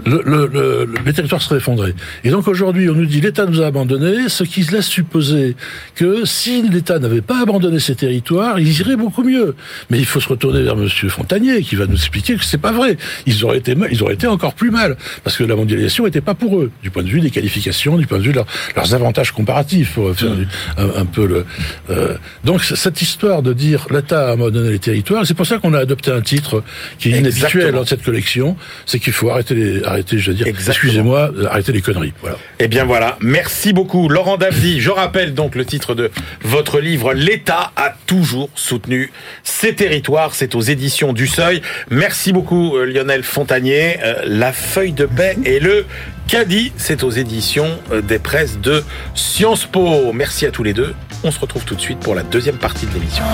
Le, 0.06 0.22
le, 0.24 0.46
le, 0.46 0.94
les 1.04 1.12
territoires 1.12 1.42
seraient 1.42 1.58
effondrés. 1.58 1.94
Et 2.24 2.30
donc 2.30 2.48
aujourd'hui, 2.48 2.88
on 2.88 2.94
nous 2.94 3.06
dit 3.06 3.20
l'État 3.20 3.46
nous 3.46 3.62
a 3.62 3.66
abandonnés, 3.66 4.28
ce 4.28 4.44
qui 4.44 4.62
laisse 4.62 4.86
supposer 4.86 5.56
que 5.94 6.24
si 6.24 6.62
l'État 6.62 6.98
n'avait 6.98 7.20
pas 7.20 7.42
abandonné 7.42 7.78
ces 7.80 7.94
territoires, 7.94 8.58
ils 8.60 8.80
iraient 8.80 8.96
beaucoup 8.96 9.22
mieux. 9.22 9.54
Mais 9.90 9.98
il 9.98 10.06
faut 10.06 10.20
se 10.20 10.28
retourner 10.28 10.62
vers 10.62 10.76
Monsieur 10.76 11.08
Fontanier 11.08 11.62
qui 11.62 11.76
va 11.76 11.86
nous 11.86 11.96
expliquer 11.96 12.36
que 12.36 12.44
c'est 12.44 12.58
pas 12.58 12.72
vrai. 12.72 12.96
Ils 13.26 13.44
auraient 13.44 13.58
été, 13.58 13.74
ils 13.90 14.02
auraient 14.02 14.14
été 14.14 14.26
encore 14.26 14.54
plus 14.54 14.70
mal 14.70 14.96
parce 15.24 15.36
que 15.36 15.44
la 15.44 15.56
mondialisation 15.56 16.04
n'était 16.04 16.20
pas 16.20 16.34
pour 16.34 16.58
eux, 16.58 16.70
du 16.82 16.90
point 16.90 17.02
de 17.02 17.08
vue 17.08 17.20
des 17.20 17.30
qualifications, 17.30 17.96
du 17.96 18.06
point 18.06 18.18
de 18.18 18.24
vue 18.24 18.32
de 18.32 18.40
leurs 18.76 18.94
avantages 18.94 19.32
comparatifs, 19.32 19.94
pour 19.94 20.14
faire 20.14 20.32
un, 20.76 21.00
un, 21.00 21.04
peu 21.06 21.26
le. 21.26 21.44
Euh, 21.90 22.16
donc 22.44 22.62
cette 22.62 23.02
histoire 23.02 23.42
de 23.42 23.52
dire 23.52 23.86
l'État 23.90 24.28
a 24.28 24.32
abandonné 24.32 24.70
les 24.70 24.78
territoires, 24.78 25.26
c'est 25.26 25.34
pour 25.34 25.46
ça 25.46 25.58
qu'on 25.58 25.74
a 25.74 25.78
adopté 25.80 26.10
un 26.10 26.20
titre 26.20 26.62
qui 26.98 27.10
est 27.10 27.18
inhabituel 27.18 27.74
dans 27.74 27.84
cette 27.84 28.02
collection, 28.02 28.56
c'est 28.86 28.98
qu'il 28.98 29.12
faut 29.12 29.30
arrêter 29.30 29.54
les 29.54 29.82
arrêtez, 29.88 30.18
je 30.18 30.30
veux 30.30 30.36
dire, 30.36 30.46
excusez-moi, 30.46 31.30
arrêtez 31.50 31.72
les 31.72 31.82
conneries. 31.82 32.12
Voilà. 32.20 32.36
Eh 32.58 32.68
bien 32.68 32.84
voilà, 32.84 33.16
merci 33.20 33.72
beaucoup 33.72 34.08
Laurent 34.08 34.36
Davdy. 34.36 34.80
Je 34.80 34.90
rappelle 34.90 35.34
donc 35.34 35.54
le 35.54 35.64
titre 35.64 35.94
de 35.94 36.10
votre 36.42 36.80
livre, 36.80 37.14
L'État 37.14 37.72
a 37.76 37.94
toujours 38.06 38.50
soutenu 38.54 39.10
ces 39.42 39.74
territoires. 39.74 40.34
C'est 40.34 40.54
aux 40.54 40.60
éditions 40.60 41.12
du 41.12 41.26
Seuil. 41.26 41.62
Merci 41.90 42.32
beaucoup 42.32 42.76
euh, 42.76 42.84
Lionel 42.84 43.22
Fontanier. 43.22 43.98
Euh, 44.02 44.22
la 44.24 44.52
feuille 44.52 44.92
de 44.92 45.06
paix 45.06 45.36
et 45.44 45.60
le 45.60 45.84
caddie, 46.26 46.72
c'est 46.76 47.02
aux 47.02 47.10
éditions 47.10 47.78
euh, 47.92 48.00
des 48.00 48.18
presses 48.18 48.58
de 48.58 48.82
Sciences 49.14 49.66
Po. 49.66 50.12
Merci 50.12 50.46
à 50.46 50.50
tous 50.50 50.62
les 50.62 50.74
deux. 50.74 50.94
On 51.24 51.30
se 51.30 51.40
retrouve 51.40 51.64
tout 51.64 51.74
de 51.74 51.80
suite 51.80 51.98
pour 52.00 52.14
la 52.14 52.22
deuxième 52.22 52.56
partie 52.56 52.86
de 52.86 52.94
l'émission. 52.94 53.24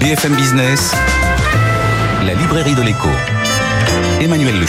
BFM 0.00 0.34
Business, 0.34 0.92
la 2.26 2.34
librairie 2.34 2.74
de 2.74 2.82
l'écho. 2.82 3.08
Emmanuel 4.22 4.54
Le 4.60 4.66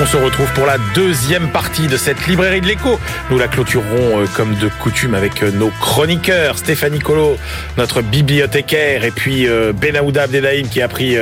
On 0.00 0.06
se 0.06 0.16
retrouve 0.16 0.52
pour 0.52 0.66
la 0.66 0.78
deuxième 0.94 1.48
partie 1.48 1.88
de 1.88 1.96
cette 1.96 2.28
librairie 2.28 2.60
de 2.60 2.66
l'écho. 2.66 3.00
Nous 3.28 3.38
la 3.38 3.48
clôturerons 3.48 4.20
euh, 4.20 4.26
comme 4.36 4.54
de 4.54 4.68
coutume 4.80 5.16
avec 5.16 5.42
euh, 5.42 5.50
nos 5.50 5.70
chroniqueurs, 5.80 6.58
Stéphanie 6.58 7.00
Colo, 7.00 7.38
notre 7.76 8.02
bibliothécaire, 8.02 9.04
et 9.04 9.10
puis 9.10 9.48
euh, 9.48 9.72
Benaouda 9.72 10.22
Abdelhaim 10.22 10.68
qui 10.70 10.80
a 10.80 10.86
pris 10.86 11.16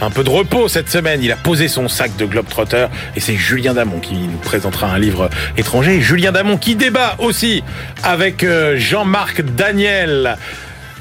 un 0.00 0.10
peu 0.10 0.24
de 0.24 0.30
repos 0.30 0.66
cette 0.66 0.90
semaine. 0.90 1.22
Il 1.22 1.30
a 1.30 1.36
posé 1.36 1.68
son 1.68 1.86
sac 1.86 2.16
de 2.16 2.24
Globetrotter 2.24 2.86
et 3.14 3.20
c'est 3.20 3.36
Julien 3.36 3.74
Damon 3.74 4.00
qui 4.00 4.14
nous 4.14 4.38
présentera 4.38 4.88
un 4.88 4.98
livre 4.98 5.30
étranger. 5.56 6.00
Julien 6.00 6.32
Damon 6.32 6.56
qui 6.56 6.74
débat 6.74 7.14
aussi 7.20 7.62
avec 8.02 8.44
Jean-Marc 8.74 9.42
Daniel. 9.42 10.38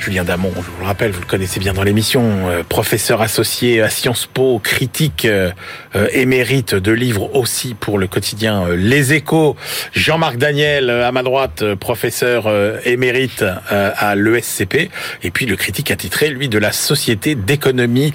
Julien 0.04 0.26
Damon, 0.26 0.52
je 0.54 0.70
vous 0.70 0.82
le 0.82 0.86
rappelle, 0.86 1.12
vous 1.12 1.22
le 1.22 1.26
connaissez 1.26 1.62
bien 1.62 1.72
dans 1.72 1.84
l'émission, 1.84 2.50
euh, 2.50 2.62
professeur 2.68 3.22
associé 3.22 3.82
à 3.82 3.90
Sciences 3.90 4.26
Po, 4.26 4.60
critique 4.60 5.24
euh, 5.24 5.50
euh, 5.96 6.10
émérite 6.12 6.76
de 6.76 6.92
livres 6.92 7.34
aussi 7.38 7.74
pour 7.74 7.98
le 7.98 8.08
quotidien 8.08 8.68
Les 8.76 9.14
Échos. 9.14 9.56
Jean-Marc 9.94 10.36
Daniel, 10.36 10.90
à 10.90 11.14
ma 11.14 11.24
droite, 11.24 11.76
professeur 11.76 12.52
émérite 12.86 13.46
à 13.70 14.16
l'ESCP. 14.16 14.90
Et 15.24 15.32
puis 15.32 15.46
le 15.46 15.56
critique 15.56 15.90
attitré, 15.90 16.30
lui, 16.30 16.50
de 16.50 16.58
la 16.58 16.74
Société 16.74 17.36
d'économie 17.36 18.12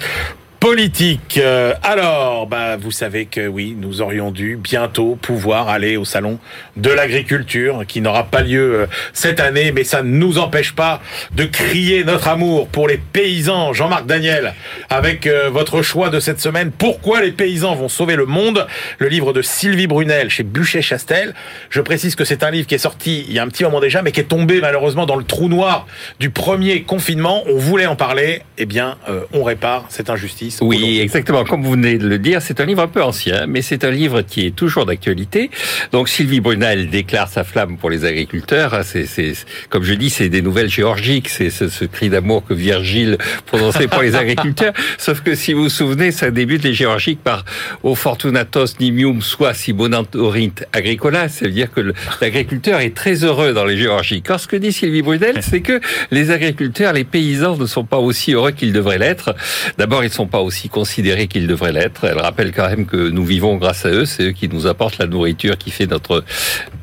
politique. 0.59 1.39
Euh, 1.41 1.73
alors, 1.83 2.45
bah, 2.45 2.75
vous 2.75 2.91
savez 2.91 3.25
que 3.25 3.47
oui, 3.47 3.77
nous 3.79 4.01
aurions 4.01 4.29
dû 4.29 4.57
bientôt 4.57 5.17
pouvoir 5.21 5.69
aller 5.69 5.95
au 5.95 6.03
salon 6.03 6.37
de 6.75 6.89
l'agriculture, 6.89 7.83
qui 7.87 8.01
n'aura 8.01 8.25
pas 8.25 8.41
lieu 8.41 8.81
euh, 8.81 8.85
cette 9.13 9.39
année, 9.39 9.71
mais 9.71 9.85
ça 9.85 10.03
ne 10.03 10.09
nous 10.09 10.37
empêche 10.37 10.73
pas 10.73 11.01
de 11.33 11.45
crier 11.45 12.03
notre 12.03 12.27
amour 12.27 12.67
pour 12.67 12.89
les 12.89 12.97
paysans. 12.97 13.71
Jean-Marc 13.71 14.05
Daniel, 14.05 14.53
avec 14.89 15.27
euh, 15.27 15.49
votre 15.49 15.81
choix 15.81 16.09
de 16.09 16.19
cette 16.19 16.41
semaine, 16.41 16.71
pourquoi 16.71 17.21
les 17.21 17.31
paysans 17.31 17.75
vont 17.75 17.89
sauver 17.89 18.17
le 18.17 18.25
monde? 18.25 18.67
Le 18.97 19.07
livre 19.07 19.31
de 19.31 19.41
Sylvie 19.41 19.87
Brunel 19.87 20.29
chez 20.29 20.43
Buchet-Chastel. 20.43 21.35
Je 21.69 21.79
précise 21.79 22.15
que 22.15 22.25
c'est 22.25 22.43
un 22.43 22.51
livre 22.51 22.67
qui 22.67 22.75
est 22.75 22.79
sorti 22.79 23.25
il 23.27 23.33
y 23.33 23.39
a 23.39 23.43
un 23.43 23.47
petit 23.47 23.63
moment 23.63 23.79
déjà, 23.79 24.01
mais 24.01 24.11
qui 24.11 24.19
est 24.19 24.23
tombé 24.25 24.59
malheureusement 24.59 25.05
dans 25.05 25.15
le 25.15 25.23
trou 25.23 25.47
noir 25.47 25.87
du 26.19 26.29
premier 26.31 26.83
confinement. 26.83 27.43
On 27.47 27.57
voulait 27.57 27.85
en 27.85 27.95
parler, 27.95 28.41
eh 28.57 28.65
bien, 28.65 28.97
on 29.33 29.43
répare 29.43 29.85
cette 29.89 30.09
injustice 30.09 30.48
oui, 30.61 30.99
exactement. 30.99 31.43
Comme 31.43 31.63
vous 31.63 31.71
venez 31.71 31.97
de 31.97 32.07
le 32.07 32.19
dire, 32.19 32.41
c'est 32.41 32.59
un 32.59 32.65
livre 32.65 32.81
un 32.81 32.87
peu 32.87 33.01
ancien, 33.01 33.45
mais 33.47 33.61
c'est 33.61 33.83
un 33.83 33.91
livre 33.91 34.21
qui 34.21 34.45
est 34.45 34.55
toujours 34.55 34.85
d'actualité. 34.85 35.49
Donc 35.91 36.09
Sylvie 36.09 36.39
Brunel 36.39 36.89
déclare 36.89 37.27
sa 37.27 37.43
flamme 37.43 37.77
pour 37.77 37.89
les 37.89 38.05
agriculteurs. 38.05 38.81
C'est, 38.83 39.33
comme 39.69 39.83
je 39.83 39.93
dis, 39.93 40.09
c'est 40.09 40.29
des 40.29 40.41
nouvelles 40.41 40.69
géorgiques. 40.69 41.29
C'est 41.29 41.49
ce, 41.49 41.85
cri 41.85 42.09
d'amour 42.09 42.43
que 42.45 42.53
Virgile 42.53 43.17
prononçait 43.45 43.87
pour 43.87 44.01
les 44.01 44.15
agriculteurs. 44.15 44.73
Sauf 44.97 45.21
que 45.21 45.35
si 45.35 45.53
vous 45.53 45.63
vous 45.63 45.69
souvenez, 45.69 46.11
ça 46.11 46.31
débute 46.31 46.63
les 46.63 46.73
géorgiques 46.73 47.21
par 47.23 47.45
O 47.83 47.95
fortunatos 47.95 48.79
nimium 48.79 49.21
sua 49.21 49.53
si 49.53 49.73
bonant 49.73 50.05
orint 50.15 50.49
agricola. 50.73 51.29
C'est-à-dire 51.29 51.71
que 51.71 51.93
l'agriculteur 52.21 52.79
est 52.79 52.95
très 52.95 53.23
heureux 53.23 53.53
dans 53.53 53.65
les 53.65 53.77
géorgiques. 53.77 54.29
Or, 54.29 54.39
ce 54.39 54.47
que 54.47 54.55
dit 54.55 54.71
Sylvie 54.71 55.01
Brunel, 55.01 55.41
c'est 55.41 55.61
que 55.61 55.79
les 56.11 56.31
agriculteurs, 56.31 56.93
les 56.93 57.03
paysans 57.03 57.57
ne 57.57 57.65
sont 57.65 57.85
pas 57.85 57.97
aussi 57.97 58.33
heureux 58.33 58.51
qu'ils 58.51 58.73
devraient 58.73 58.97
l'être. 58.97 59.35
D'abord, 59.77 60.03
ils 60.03 60.09
sont 60.09 60.27
pas 60.27 60.38
aussi 60.43 60.69
considérés 60.69 61.27
qu'ils 61.27 61.47
devraient 61.47 61.71
l'être. 61.71 62.05
Elle 62.05 62.19
rappelle 62.19 62.51
quand 62.51 62.67
même 62.69 62.85
que 62.85 63.09
nous 63.09 63.25
vivons 63.25 63.57
grâce 63.57 63.85
à 63.85 63.89
eux, 63.89 64.05
c'est 64.05 64.23
eux 64.23 64.31
qui 64.31 64.47
nous 64.47 64.67
apportent 64.67 64.97
la 64.97 65.07
nourriture 65.07 65.57
qui 65.57 65.71
fait 65.71 65.87
notre 65.87 66.23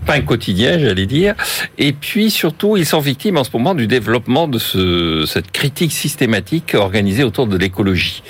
pain 0.07 0.21
quotidien, 0.21 0.79
j'allais 0.79 1.07
dire. 1.07 1.35
Et 1.79 1.93
puis 1.93 2.31
surtout, 2.31 2.77
ils 2.77 2.87
sont 2.87 3.01
victimes 3.01 3.37
en 3.37 3.45
ce 3.45 3.51
moment 3.53 3.75
du 3.75 3.87
développement 3.87 4.49
de 4.49 4.59
ce, 4.59 5.25
cette 5.27 5.51
critique 5.51 5.93
systématique 5.93 6.75
organisée 6.75 7.25
autour 7.25 7.47
de 7.47 7.57
l'écologie. 7.57 8.23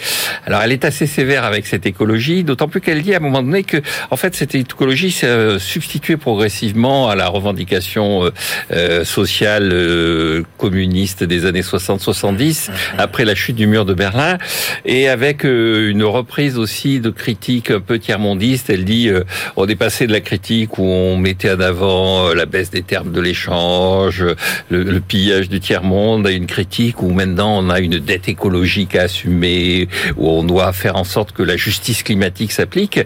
Alors 0.47 0.63
elle 0.63 0.73
est 0.73 0.85
assez 0.85 1.07
sévère 1.07 1.45
avec 1.45 1.67
cette 1.67 1.87
écologie, 1.87 2.45
d'autant 2.45 2.69
plus 2.69 2.81
qu'elle 2.81 3.03
dit 3.03 3.15
à 3.15 3.19
un 3.19 3.21
moment 3.21 3.43
donné 3.43 3.63
que, 3.63 3.79
en 4.11 4.17
fait, 4.17 4.35
cette 4.35 4.55
écologie 4.55 5.11
s'est 5.11 5.27
euh, 5.27 5.59
substituée 5.59 6.17
progressivement 6.17 7.09
à 7.09 7.15
la 7.15 7.29
revendication 7.29 8.25
euh, 8.25 8.31
euh, 8.73 9.05
sociale 9.05 10.45
communiste 10.57 11.25
des 11.25 11.45
années 11.45 11.61
60-70, 11.61 12.71
après 12.99 13.25
la 13.25 13.35
chute 13.35 13.57
du 13.57 13.67
mur 13.67 13.85
de 13.85 13.95
Berlin, 13.95 14.39
et 14.85 15.09
avec 15.09 15.45
une 15.45 16.03
reprise 16.03 16.59
aussi 16.59 17.01
de 17.01 17.11
critiques 17.11 17.71
un 17.71 17.81
peu 17.81 17.99
tiers-mondistes. 17.99 18.71
Elle 18.71 18.85
dit, 18.85 19.11
on 19.57 19.67
est 19.67 19.77
passé 19.77 20.07
de 20.07 20.13
la 20.13 20.21
critique 20.21 20.79
où 20.79 20.85
on 20.85 21.17
mettait 21.17 21.51
en 21.53 21.61
avant 21.67 22.33
la 22.33 22.47
baisse 22.47 22.71
des 22.71 22.83
termes 22.83 23.13
de 23.13 23.21
l'échange, 23.21 24.25
le, 24.71 24.83
le, 24.83 25.01
pillage 25.01 25.49
du 25.49 25.61
tiers-monde, 25.61 26.27
à 26.27 26.31
une 26.31 26.47
critique 26.47 27.03
où 27.03 27.11
maintenant 27.11 27.59
on 27.59 27.71
a 27.71 27.81
une 27.81 27.99
dette 27.99 28.29
écologique 28.29 28.97
à 28.97 29.03
assumer, 29.03 29.89
où 30.17 30.29
on 30.29 30.45
doit 30.45 30.73
faire 30.73 30.97
en 30.97 31.05
sorte 31.05 31.33
que 31.33 31.43
la 31.43 31.57
justice 31.57 32.03
climatique 32.03 32.53
s'applique. 32.53 33.01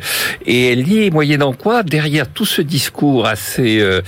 Et 0.46 0.72
elle 0.72 0.84
dit, 0.84 1.10
moyennant 1.10 1.52
quoi, 1.52 1.82
derrière 1.82 2.28
tout 2.28 2.46
ce 2.46 2.62
discours 2.62 3.26
assez, 3.26 3.80
euh, 3.80 4.02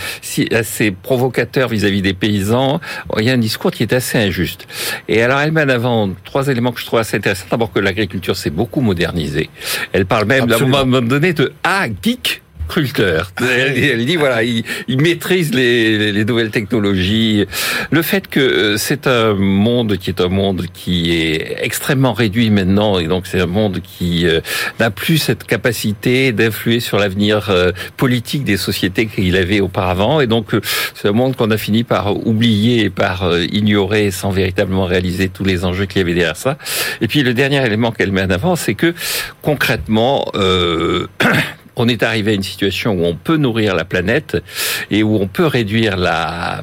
assez 0.52 0.90
provocateur 0.90 1.68
vis-à-vis 1.68 2.02
des 2.02 2.14
paysans, 2.14 2.80
il 3.18 3.24
y 3.24 3.30
a 3.30 3.32
un 3.32 3.38
discours 3.38 3.70
qui 3.70 3.82
est 3.82 3.92
assez 3.92 4.18
injuste. 4.18 4.66
Et 5.08 5.22
alors 5.22 5.40
elle 5.40 5.52
met 5.52 5.62
en 5.62 5.68
avant 5.68 6.10
trois 6.24 6.48
éléments 6.48 6.72
que 6.72 6.80
je 6.80 6.86
trouve 6.86 7.00
assez 7.00 7.16
intéressants. 7.16 7.46
D'abord 7.50 7.72
que 7.72 7.80
l'agriculture 7.80 8.36
s'est 8.36 8.50
beaucoup 8.50 8.80
modernisée. 8.80 9.50
Elle 9.92 10.06
parle 10.06 10.26
même 10.26 10.50
à 10.50 10.56
un 10.56 10.84
moment 10.84 11.02
donné 11.02 11.32
de 11.32 11.52
ah 11.64 11.86
geek 12.02 12.41
elle, 13.40 14.06
dit 14.06 14.16
voilà, 14.16 14.42
il, 14.42 14.64
maîtrise 14.88 15.52
les, 15.54 16.12
les, 16.12 16.24
nouvelles 16.24 16.50
technologies. 16.50 17.46
Le 17.90 18.02
fait 18.02 18.28
que 18.28 18.40
euh, 18.40 18.76
c'est 18.76 19.06
un 19.06 19.34
monde 19.34 19.96
qui 19.96 20.10
est 20.10 20.20
un 20.20 20.28
monde 20.28 20.66
qui 20.72 21.14
est 21.14 21.58
extrêmement 21.62 22.12
réduit 22.12 22.50
maintenant, 22.50 22.98
et 22.98 23.06
donc 23.06 23.26
c'est 23.26 23.40
un 23.40 23.46
monde 23.46 23.80
qui 23.82 24.26
euh, 24.26 24.40
n'a 24.80 24.90
plus 24.90 25.18
cette 25.18 25.44
capacité 25.44 26.32
d'influer 26.32 26.80
sur 26.80 26.98
l'avenir 26.98 27.50
euh, 27.50 27.72
politique 27.96 28.44
des 28.44 28.56
sociétés 28.56 29.06
qu'il 29.06 29.36
avait 29.36 29.60
auparavant, 29.60 30.20
et 30.20 30.26
donc 30.26 30.50
c'est 30.94 31.08
un 31.08 31.12
monde 31.12 31.36
qu'on 31.36 31.50
a 31.50 31.58
fini 31.58 31.84
par 31.84 32.16
oublier, 32.26 32.90
par 32.90 33.30
ignorer, 33.52 34.10
sans 34.10 34.30
véritablement 34.30 34.84
réaliser 34.84 35.28
tous 35.28 35.44
les 35.44 35.64
enjeux 35.64 35.86
qu'il 35.86 35.98
y 35.98 36.04
avait 36.04 36.14
derrière 36.14 36.36
ça. 36.36 36.56
Et 37.00 37.08
puis 37.08 37.22
le 37.22 37.34
dernier 37.34 37.64
élément 37.64 37.92
qu'elle 37.92 38.12
met 38.12 38.22
en 38.22 38.30
avant, 38.30 38.56
c'est 38.56 38.74
que 38.74 38.94
concrètement 39.42 40.30
on 41.76 41.88
est 41.88 42.02
arrivé 42.02 42.32
à 42.32 42.34
une 42.34 42.42
situation 42.42 42.92
où 42.92 43.04
on 43.04 43.14
peut 43.14 43.36
nourrir 43.36 43.74
la 43.74 43.84
planète 43.84 44.36
et 44.90 45.02
où 45.02 45.16
on 45.16 45.26
peut 45.26 45.46
réduire 45.46 45.96
la, 45.96 46.62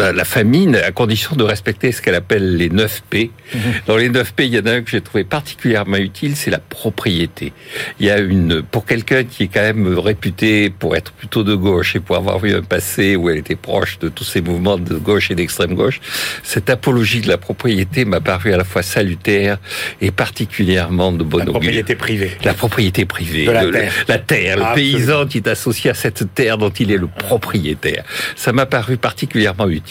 la, 0.00 0.24
famine 0.24 0.76
à 0.76 0.90
condition 0.92 1.36
de 1.36 1.44
respecter 1.44 1.92
ce 1.92 2.02
qu'elle 2.02 2.14
appelle 2.14 2.56
les 2.56 2.68
9 2.68 3.02
P. 3.08 3.30
Mhm. 3.54 3.60
Dans 3.86 3.96
les 3.96 4.08
9 4.08 4.32
P, 4.32 4.46
il 4.46 4.54
y 4.54 4.58
en 4.58 4.66
a 4.66 4.72
un 4.72 4.82
que 4.82 4.90
j'ai 4.90 5.00
trouvé 5.00 5.24
particulièrement 5.24 5.96
utile, 5.96 6.36
c'est 6.36 6.50
la 6.50 6.58
propriété. 6.58 7.52
Il 7.98 8.06
y 8.06 8.10
a 8.10 8.18
une, 8.18 8.62
pour 8.62 8.86
quelqu'un 8.86 9.24
qui 9.24 9.44
est 9.44 9.48
quand 9.48 9.62
même 9.62 9.98
réputé 9.98 10.70
pour 10.70 10.96
être 10.96 11.12
plutôt 11.12 11.42
de 11.42 11.54
gauche 11.54 11.96
et 11.96 12.00
pour 12.00 12.16
avoir 12.16 12.44
eu 12.44 12.54
un 12.54 12.62
passé 12.62 13.16
où 13.16 13.30
elle 13.30 13.38
était 13.38 13.56
proche 13.56 13.98
de 13.98 14.08
tous 14.08 14.24
ces 14.24 14.40
mouvements 14.40 14.78
de 14.78 14.94
gauche 14.94 15.30
et 15.30 15.34
d'extrême 15.34 15.74
gauche, 15.74 16.00
cette 16.42 16.70
apologie 16.70 17.20
de 17.20 17.28
la 17.28 17.38
propriété 17.38 18.04
m'a 18.04 18.20
paru 18.20 18.52
à 18.52 18.56
la 18.56 18.64
fois 18.64 18.82
salutaire 18.82 19.58
et 20.00 20.10
particulièrement 20.10 21.12
de 21.12 21.24
bonne 21.24 21.46
La 21.46 21.46
propriété 21.46 21.94
privée. 21.94 22.32
La 22.44 22.54
propriété 22.54 23.04
privée. 23.04 23.46
De 23.46 23.50
la 23.50 23.70
terre. 23.70 23.92
La 24.08 24.18
terre, 24.18 24.56
le 24.56 24.74
paysan 24.74 25.26
qui 25.26 25.38
est 25.38 25.48
associé 25.48 25.90
à 25.90 25.94
cette 25.94 26.34
terre 26.34 26.58
dont 26.58 26.70
il 26.70 26.90
est 26.92 26.96
le 26.96 27.08
propriétaire. 27.08 28.04
Ça 28.36 28.52
m'a 28.52 28.66
paru 28.66 28.96
particulièrement 28.96 29.68
utile. 29.68 29.89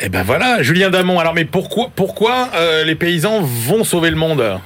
Eh 0.00 0.08
ben 0.08 0.22
voilà, 0.22 0.62
Julien 0.62 0.90
Damon. 0.90 1.18
Alors 1.18 1.34
mais 1.34 1.44
pourquoi, 1.44 1.90
pourquoi 1.94 2.50
euh, 2.54 2.84
les 2.84 2.94
paysans 2.94 3.40
vont 3.40 3.84
sauver 3.84 4.10
le 4.10 4.16
monde? 4.16 4.60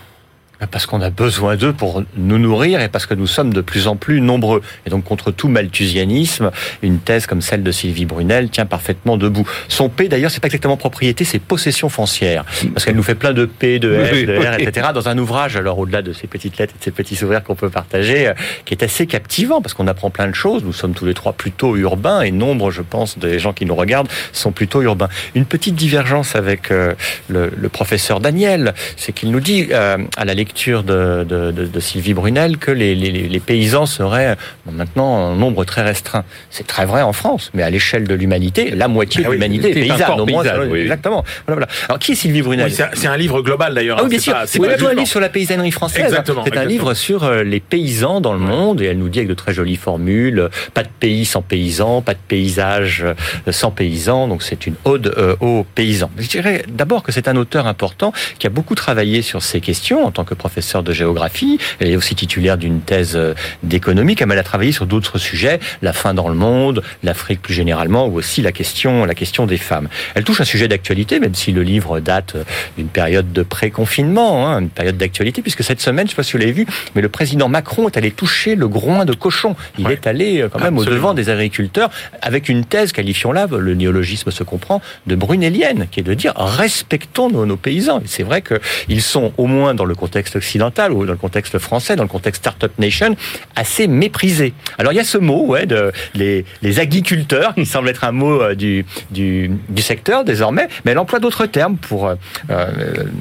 Parce 0.71 0.87
qu'on 0.87 1.01
a 1.01 1.11
besoin 1.11 1.57
d'eux 1.57 1.73
pour 1.73 2.03
nous 2.17 2.39
nourrir 2.39 2.81
et 2.81 2.89
parce 2.89 3.07
que 3.07 3.15
nous 3.15 3.27
sommes 3.27 3.53
de 3.53 3.61
plus 3.61 3.87
en 3.87 3.97
plus 3.97 4.21
nombreux. 4.21 4.63
Et 4.87 4.91
donc 4.91 5.05
contre 5.05 5.31
tout 5.31 5.49
malthusianisme, 5.49 6.51
une 6.83 6.99
thèse 6.99 7.27
comme 7.27 7.43
celle 7.43 7.63
de 7.63 7.73
Sylvie 7.73 8.05
Brunel 8.05 8.51
tient 8.51 8.67
parfaitement 8.67 9.17
debout. 9.17 9.49
Son 9.69 9.89
P 9.89 10.09
d'ailleurs, 10.09 10.31
c'est 10.31 10.41
pas 10.41 10.47
exactement 10.47 10.77
propriété, 10.77 11.25
c'est 11.25 11.39
possession 11.39 11.89
foncière, 11.89 12.45
parce 12.73 12.85
qu'elle 12.85 12.97
nous 12.97 13.03
fait 13.03 13.15
plein 13.15 13.33
de 13.33 13.47
P, 13.47 13.79
de 13.79 14.05
F, 14.05 14.27
de 14.27 14.37
R, 14.39 14.55
etc. 14.61 14.89
dans 14.95 15.09
un 15.09 15.19
ouvrage. 15.19 15.57
Alors 15.57 15.79
au-delà 15.79 16.03
de 16.03 16.13
ces 16.13 16.27
petites 16.27 16.59
lettres 16.59 16.75
et 16.77 16.79
de 16.79 16.85
ces 16.85 16.91
petits 16.91 17.17
souvenirs 17.17 17.43
qu'on 17.43 17.55
peut 17.55 17.71
partager, 17.71 18.29
euh, 18.29 18.35
qui 18.65 18.75
est 18.75 18.83
assez 18.83 19.07
captivant 19.07 19.61
parce 19.61 19.75
qu'on 19.75 19.89
apprend 19.89 20.11
plein 20.11 20.29
de 20.29 20.35
choses. 20.35 20.65
Nous 20.65 20.73
sommes 20.73 20.95
tous 20.95 21.07
les 21.07 21.15
trois 21.15 21.33
plutôt 21.33 21.77
urbains 21.77 22.23
et 22.23 22.31
nombre, 22.31 22.71
je 22.71 22.83
pense, 22.83 23.19
des 23.19 23.39
gens 23.39 23.53
qui 23.53 23.67
nous 23.67 23.75
regardent 23.75 24.09
sont 24.33 24.53
plutôt 24.53 24.83
urbains. 24.83 25.09
Une 25.35 25.45
petite 25.45 25.75
divergence 25.75 26.37
avec 26.37 26.71
euh, 26.71 26.95
le, 27.29 27.51
le 27.57 27.69
professeur 27.69 28.21
Daniel, 28.21 28.75
c'est 28.97 29.13
qu'il 29.13 29.31
nous 29.31 29.41
dit 29.41 29.69
euh, 29.73 29.99
à 30.17 30.25
la 30.25 30.35
lecture 30.35 30.52
de, 30.55 31.25
de, 31.25 31.51
de, 31.51 31.67
de 31.67 31.81
Sylvie 31.81 32.15
Brunel 32.15 32.59
que 32.59 32.71
les, 32.71 32.95
les, 32.95 33.11
les 33.11 33.41
paysans 33.41 33.87
seraient 33.87 34.37
bon, 34.67 34.73
maintenant 34.73 35.07
en 35.07 35.35
nombre 35.35 35.65
très 35.65 35.83
restreint. 35.83 36.25
C'est 36.51 36.67
très 36.67 36.85
vrai 36.87 37.03
en 37.03 37.13
France, 37.13 37.51
mais 37.55 37.63
à 37.63 37.71
l'échelle 37.71 38.07
de 38.07 38.15
l'humanité, 38.15 38.71
la 38.71 38.89
moitié 38.89 39.23
Ah 39.23 39.25
de 39.25 39.29
oui, 39.31 39.37
l'humanité 39.37 39.71
est 39.71 39.89
paysanne. 39.89 40.21
au 40.21 40.27
moins, 40.27 40.43
paysanne, 40.43 40.69
oui. 40.71 40.81
Exactement. 40.81 41.25
Voilà, 41.47 41.67
voilà. 41.67 41.69
Alors 41.89 41.99
qui 41.99 42.13
est 42.13 42.15
Sylvie 42.15 42.43
Brunel 42.43 42.67
Oui, 42.67 42.85
C'est 42.95 43.07
un 43.07 43.17
livre 43.17 43.41
global 43.43 43.75
d'ailleurs. 43.75 43.97
ah 43.99 44.03
hein, 44.03 44.05
oui, 44.05 44.11
bien 44.11 44.19
c'est 44.19 44.25
sûr. 44.25 44.37
C'est 44.47 44.59
pas 44.59 44.89
un 44.91 44.95
livre 44.95 45.07
sur 45.09 45.21
la 45.21 45.29
paysannerie 45.29 45.71
française. 45.71 46.05
Exactement, 46.05 46.45
C'est 46.45 46.57
un 46.57 46.65
livre 46.65 46.95
sur 46.95 47.25
euh, 47.25 47.43
les 47.43 47.61
paysans 47.61 48.21
dans 48.21 48.33
le 48.33 48.39
monde 48.39 48.81
et 48.83 48.87
elle 48.87 48.99
nous 48.99 49.09
dit 49.09 49.19
avec 49.21 49.29
de 49.29 49.35
très 49.35 49.53
jolies 49.55 49.77
formules 49.77 50.49
pas 50.75 50.83
de 50.83 50.89
pays 51.01 51.25
sans 51.25 51.43
paysans, 51.43 52.03
pas 52.03 52.15
de 52.15 52.19
paysage 52.29 53.05
euh, 53.05 53.53
sans 53.53 53.71
paysans. 53.71 54.29
Donc 54.29 54.43
c'est 54.43 54.67
une 54.67 54.75
ode 54.85 55.15
euh, 55.19 55.35
aux 55.41 55.65
paysans. 55.75 56.11
Je 56.19 56.29
dirais 56.29 56.65
d'abord 56.69 57.03
que 57.03 57.13
c'est 57.13 57.29
un 57.29 57.37
auteur 57.37 57.67
important 57.67 58.13
qui 58.39 58.47
a 58.47 58.51
beaucoup 58.51 58.75
travaillé 58.75 59.23
sur 59.23 59.43
ces 59.43 59.61
questions 59.61 60.05
en 60.05 60.11
tant 60.11 60.25
que 60.25 60.35
professeur 60.43 60.83
de 60.83 60.93
géographie. 60.93 61.59
Elle 61.79 61.89
est 61.93 61.97
aussi 61.97 62.15
titulaire 62.17 62.57
d'une 62.59 62.81
thèse 62.81 63.15
euh, 63.15 63.35
d'économie. 63.63 64.17
Comme 64.17 64.33
elle 64.33 64.39
a 64.39 64.43
travaillé 64.53 64.73
sur 64.73 64.87
d'autres 64.87 65.19
sujets, 65.19 65.61
la 65.83 65.93
faim 65.93 66.15
dans 66.15 66.29
le 66.29 66.35
monde, 66.35 66.83
l'Afrique 67.05 67.41
plus 67.41 67.55
généralement, 67.55 68.07
ou 68.09 68.15
aussi 68.17 68.43
la 68.43 68.51
question, 68.51 69.05
la 69.05 69.15
question 69.15 69.47
des 69.47 69.57
femmes. 69.71 69.89
Elle 70.17 70.25
touche 70.25 70.41
un 70.41 70.45
sujet 70.55 70.67
d'actualité, 70.67 71.21
même 71.21 71.35
si 71.37 71.53
le 71.53 71.63
livre 71.63 72.01
date 72.01 72.35
euh, 72.35 72.43
d'une 72.77 72.89
période 72.89 73.33
de 73.33 73.43
pré-confinement, 73.43 74.49
hein, 74.49 74.61
une 74.63 74.69
période 74.71 74.97
d'actualité, 74.97 75.43
puisque 75.43 75.63
cette 75.63 75.81
semaine, 75.81 76.07
je 76.07 76.13
ne 76.13 76.15
sais 76.15 76.17
pas 76.17 76.23
si 76.25 76.33
vous 76.33 76.39
l'avez 76.39 76.53
vu, 76.61 76.67
mais 76.97 77.03
le 77.03 77.09
président 77.09 77.49
Macron 77.49 77.89
est 77.89 77.97
allé 77.97 78.11
toucher 78.11 78.57
le 78.57 78.67
groin 78.69 79.05
de 79.05 79.13
cochon. 79.15 79.55
Il 79.79 79.87
Ouais. 79.87 79.93
est 79.95 80.07
allé 80.09 80.41
euh, 80.43 80.49
quand 80.49 80.59
même 80.61 80.77
au 80.77 80.81
Absolument. 80.83 80.97
devant 81.03 81.15
des 81.15 81.29
agriculteurs 81.31 81.91
avec 82.21 82.49
une 82.49 82.65
thèse, 82.65 82.91
qualifions-la, 82.93 83.47
le 83.47 83.75
néologisme 83.75 84.31
se 84.31 84.43
comprend, 84.43 84.81
de 85.07 85.15
brunelienne, 85.15 85.87
qui 85.91 86.01
est 86.01 86.03
de 86.03 86.15
dire 86.15 86.33
respectons 86.37 87.29
nos, 87.31 87.47
nos 87.47 87.57
paysans. 87.57 88.01
Et 88.01 88.07
c'est 88.07 88.23
vrai 88.25 88.43
qu'ils 88.43 89.03
sont, 89.03 89.33
au 89.37 89.47
moins 89.47 89.75
dans 89.75 89.85
le 89.85 89.95
contexte 89.95 90.22
occidental 90.37 90.93
ou 90.93 91.05
dans 91.07 91.13
le 91.13 91.19
contexte 91.19 91.59
français, 91.59 91.97
dans 91.97 92.03
le 92.03 92.09
contexte 92.09 92.43
Startup 92.43 92.73
Nation, 92.79 93.17
assez 93.57 93.87
méprisés. 93.87 94.55
Alors 94.79 94.93
il 94.93 94.97
y 94.97 95.01
a 95.01 95.05
ce 95.05 95.19
mot, 95.19 95.47
ouais, 95.47 95.67
de 95.67 95.93
les, 96.15 96.45
les 96.63 96.81
agriculteurs, 96.81 97.55
qui 97.55 97.67
semble 97.67 97.89
être 97.89 98.05
un 98.05 98.13
mot 98.13 98.41
euh, 98.41 98.55
du, 98.55 98.85
du, 99.11 99.51
secteur 99.83 100.25
désormais, 100.25 100.69
mais 100.85 100.93
elle 100.93 100.99
emploie 100.99 101.19
d'autres 101.19 101.47
termes 101.47 101.77
pour 101.77 102.07
euh, 102.07 102.15
euh, 102.51 102.69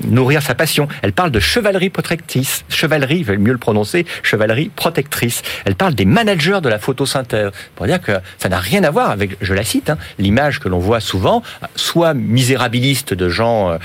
nourrir 0.06 0.44
sa 0.44 0.54
passion. 0.54 0.88
Elle 1.02 1.14
parle 1.14 1.32
de 1.32 1.40
chevalerie 1.40 1.90
protectrice, 1.90 2.64
chevalerie, 2.70 3.18
il 3.18 3.26
va 3.26 3.36
mieux 3.36 3.52
le 3.52 3.58
prononcer, 3.58 4.06
chevalerie 4.22 4.70
protectrice. 4.76 5.42
Elle 5.66 5.76
parle 5.76 5.96
des 5.96 6.06
managers 6.06 6.60
de 6.62 6.70
la 6.70 6.78
photosynthèse, 6.78 7.50
pour 7.76 7.88
dire 7.88 8.00
que 8.00 8.12
ça 8.38 8.48
n'a 8.50 8.60
rien 8.60 8.84
à 8.84 8.92
voir 8.92 9.10
avec, 9.10 9.38
je 9.42 9.54
la 9.56 9.64
cite, 9.64 9.90
hein, 9.90 9.98
l'image 10.20 10.60
que 10.60 10.70
l'on 10.70 10.78
voit 10.78 11.00
souvent, 11.00 11.42
soit 11.76 12.14
misérabiliste 12.14 13.16
de 13.16 13.28
gens 13.28 13.78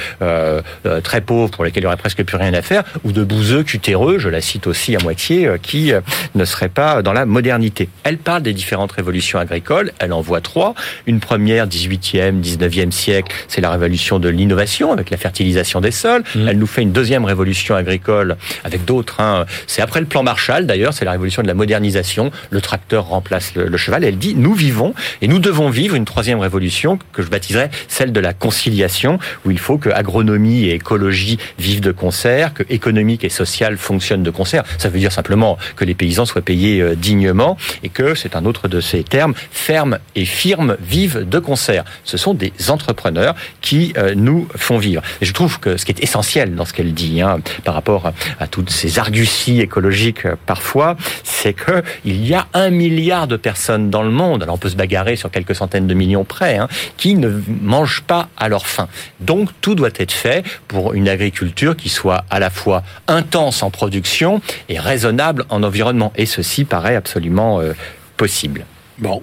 très 1.02 1.20
pauvres 1.22 1.50
pour 1.50 1.64
lesquels 1.64 1.82
il 1.82 1.86
n'y 1.86 1.88
aurait 1.88 1.96
presque 1.96 2.22
plus 2.22 2.36
rien 2.36 2.52
à 2.52 2.62
faire, 2.62 2.84
ou 3.06 3.12
de 3.12 3.22
bouseux 3.22 3.62
cutéreux, 3.62 4.18
je 4.18 4.28
la 4.28 4.40
cite 4.40 4.66
aussi 4.66 4.96
à 4.96 4.98
moitié, 4.98 5.46
euh, 5.46 5.58
qui 5.62 5.92
euh, 5.92 6.00
ne 6.34 6.44
seraient 6.44 6.68
pas 6.68 7.02
dans 7.02 7.12
la 7.12 7.24
modernité. 7.24 7.88
Elle 8.02 8.18
parle 8.18 8.42
des 8.42 8.52
différentes 8.52 8.90
révolutions 8.90 9.38
agricoles, 9.38 9.92
elle 10.00 10.12
en 10.12 10.20
voit 10.20 10.40
trois. 10.40 10.74
Une 11.06 11.20
première, 11.20 11.68
18e, 11.68 12.40
19e 12.42 12.90
siècle, 12.90 13.32
c'est 13.46 13.60
la 13.60 13.70
révolution 13.70 14.18
de 14.18 14.28
l'innovation 14.28 14.92
avec 14.92 15.10
la 15.10 15.16
fertilisation 15.16 15.80
des 15.80 15.92
sols. 15.92 16.24
Elle 16.34 16.58
nous 16.58 16.66
fait 16.66 16.82
une 16.82 16.90
deuxième 16.92 17.24
révolution 17.24 17.76
agricole 17.76 18.36
avec 18.64 18.84
d'autres. 18.84 19.20
hein. 19.20 19.46
C'est 19.68 19.82
après 19.82 20.00
le 20.00 20.06
plan 20.06 20.24
Marshall 20.24 20.66
d'ailleurs, 20.66 20.92
c'est 20.92 21.04
la 21.04 21.12
révolution 21.12 21.42
de 21.42 21.46
la 21.46 21.54
modernisation. 21.54 22.32
Le 22.50 22.60
tracteur 22.60 23.06
remplace 23.06 23.54
le, 23.54 23.66
le 23.68 23.76
cheval. 23.76 24.02
Elle 24.02 24.18
dit 24.18 24.34
nous 24.34 24.54
vivons 24.54 24.94
et 25.22 25.28
nous 25.28 25.38
devons 25.38 25.70
vivre 25.70 25.94
une 25.94 26.04
troisième 26.04 26.40
révolution 26.40 26.98
que 27.12 27.22
je 27.22 27.28
baptiserais 27.28 27.70
celle 27.86 28.12
de 28.12 28.20
la 28.20 28.32
conciliation, 28.32 29.18
où 29.44 29.52
il 29.52 29.58
faut 29.58 29.78
que 29.78 29.90
agronomie 29.90 30.64
et 30.64 30.74
écologie 30.74 31.38
vivent 31.58 31.80
de 31.80 31.92
concert, 31.92 32.52
que 32.54 32.64
économique 32.96 33.24
et 33.24 33.28
social 33.28 33.76
fonctionnent 33.76 34.22
de 34.22 34.30
concert. 34.30 34.64
Ça 34.78 34.88
veut 34.88 34.98
dire 34.98 35.12
simplement 35.12 35.58
que 35.76 35.84
les 35.84 35.94
paysans 35.94 36.24
soient 36.24 36.40
payés 36.40 36.80
euh, 36.80 36.94
dignement 36.94 37.58
et 37.82 37.90
que 37.90 38.14
c'est 38.14 38.34
un 38.36 38.46
autre 38.46 38.68
de 38.68 38.80
ces 38.80 39.04
termes, 39.04 39.34
ferme 39.50 39.98
et 40.14 40.24
firme 40.24 40.78
vivent 40.80 41.28
de 41.28 41.38
concert. 41.38 41.84
Ce 42.04 42.16
sont 42.16 42.32
des 42.32 42.54
entrepreneurs 42.70 43.34
qui 43.60 43.92
euh, 43.98 44.14
nous 44.16 44.48
font 44.56 44.78
vivre. 44.78 45.02
Et 45.20 45.26
je 45.26 45.34
trouve 45.34 45.60
que 45.60 45.76
ce 45.76 45.84
qui 45.84 45.92
est 45.92 46.02
essentiel 46.02 46.54
dans 46.54 46.64
ce 46.64 46.72
qu'elle 46.72 46.94
dit, 46.94 47.20
hein, 47.20 47.40
par 47.64 47.74
rapport 47.74 48.06
à, 48.06 48.14
à 48.40 48.46
toutes 48.46 48.70
ces 48.70 48.98
arguties 48.98 49.60
écologiques 49.60 50.24
euh, 50.24 50.36
parfois, 50.46 50.96
c'est 51.22 51.52
que 51.52 51.82
il 52.06 52.26
y 52.26 52.32
a 52.32 52.46
un 52.54 52.70
milliard 52.70 53.26
de 53.26 53.36
personnes 53.36 53.90
dans 53.90 54.02
le 54.02 54.10
monde, 54.10 54.42
alors 54.42 54.54
on 54.54 54.58
peut 54.58 54.70
se 54.70 54.76
bagarrer 54.76 55.16
sur 55.16 55.30
quelques 55.30 55.54
centaines 55.54 55.86
de 55.86 55.94
millions 55.94 56.24
près, 56.24 56.56
hein, 56.56 56.68
qui 56.96 57.14
ne 57.14 57.42
mangent 57.60 58.04
pas 58.06 58.30
à 58.38 58.48
leur 58.48 58.66
faim. 58.66 58.88
Donc 59.20 59.50
tout 59.60 59.74
doit 59.74 59.90
être 59.98 60.12
fait 60.12 60.44
pour 60.66 60.94
une 60.94 61.10
agriculture 61.10 61.76
qui 61.76 61.90
soit 61.90 62.24
à 62.30 62.38
la 62.38 62.48
fois 62.48 62.82
intense 63.08 63.62
en 63.62 63.70
production 63.70 64.40
et 64.68 64.78
raisonnable 64.78 65.44
en 65.48 65.62
environnement. 65.62 66.12
Et 66.16 66.26
ceci 66.26 66.64
paraît 66.64 66.96
absolument 66.96 67.60
euh, 67.60 67.72
possible. 68.16 68.64
Bon. 68.98 69.22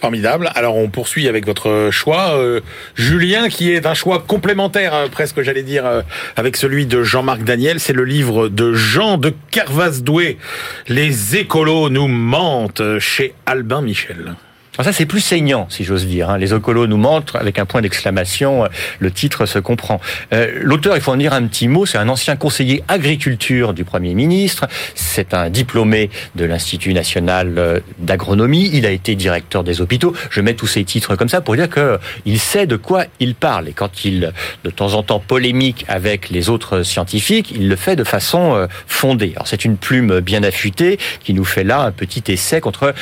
Formidable. 0.00 0.48
Alors 0.54 0.76
on 0.76 0.88
poursuit 0.88 1.26
avec 1.26 1.44
votre 1.44 1.88
choix, 1.90 2.36
euh, 2.36 2.60
Julien, 2.94 3.48
qui 3.48 3.72
est 3.72 3.84
un 3.84 3.94
choix 3.94 4.20
complémentaire, 4.24 4.94
euh, 4.94 5.08
presque 5.08 5.42
j'allais 5.42 5.64
dire, 5.64 6.04
avec 6.36 6.56
celui 6.56 6.86
de 6.86 7.02
Jean-Marc 7.02 7.42
Daniel. 7.42 7.80
C'est 7.80 7.92
le 7.92 8.04
livre 8.04 8.48
de 8.48 8.74
Jean 8.74 9.18
de 9.18 9.34
Kervas-Doué. 9.50 10.38
Les 10.86 11.36
écolos 11.36 11.90
nous 11.90 12.06
mentent 12.06 13.00
chez 13.00 13.34
Albin 13.44 13.82
Michel. 13.82 14.36
Alors 14.78 14.84
ça, 14.84 14.92
c'est 14.96 15.06
plus 15.06 15.20
saignant, 15.20 15.66
si 15.70 15.82
j'ose 15.82 16.06
dire. 16.06 16.30
hein. 16.30 16.38
Les 16.38 16.54
écolos 16.54 16.86
nous 16.86 16.96
mentent 16.98 17.34
avec 17.34 17.58
un 17.58 17.64
point 17.66 17.80
d'exclamation. 17.82 18.62
euh, 18.62 18.68
Le 19.00 19.10
titre 19.10 19.44
se 19.44 19.58
comprend. 19.58 20.00
Euh, 20.32 20.52
L'auteur, 20.62 20.94
il 20.94 21.02
faut 21.02 21.10
en 21.10 21.16
dire 21.16 21.32
un 21.32 21.44
petit 21.48 21.66
mot, 21.66 21.84
c'est 21.84 21.98
un 21.98 22.08
ancien 22.08 22.36
conseiller 22.36 22.84
agriculture 22.86 23.74
du 23.74 23.82
Premier 23.84 24.14
ministre. 24.14 24.68
C'est 24.94 25.34
un 25.34 25.50
diplômé 25.50 26.10
de 26.36 26.44
l'Institut 26.44 26.94
national 26.94 27.54
euh, 27.58 27.80
d'agronomie. 27.98 28.70
Il 28.72 28.86
a 28.86 28.90
été 28.92 29.16
directeur 29.16 29.64
des 29.64 29.80
hôpitaux. 29.80 30.14
Je 30.30 30.40
mets 30.40 30.54
tous 30.54 30.68
ces 30.68 30.84
titres 30.84 31.16
comme 31.16 31.28
ça 31.28 31.40
pour 31.40 31.56
dire 31.56 31.68
que 31.68 31.98
il 32.24 32.38
sait 32.38 32.66
de 32.68 32.76
quoi 32.76 33.06
il 33.18 33.34
parle. 33.34 33.66
Et 33.68 33.72
quand 33.72 34.04
il, 34.04 34.32
de 34.62 34.70
temps 34.70 34.94
en 34.94 35.02
temps, 35.02 35.18
polémique 35.18 35.86
avec 35.88 36.30
les 36.30 36.50
autres 36.50 36.84
scientifiques, 36.84 37.50
il 37.50 37.68
le 37.68 37.74
fait 37.74 37.96
de 37.96 38.04
façon 38.04 38.68
fondée. 38.86 39.32
Alors 39.34 39.48
c'est 39.48 39.64
une 39.64 39.76
plume 39.76 40.20
bien 40.20 40.44
affûtée 40.44 40.98
qui 41.24 41.34
nous 41.34 41.44
fait 41.44 41.64
là 41.64 41.80
un 41.80 41.90
petit 41.90 42.22
essai 42.28 42.60
contre, 42.60 42.94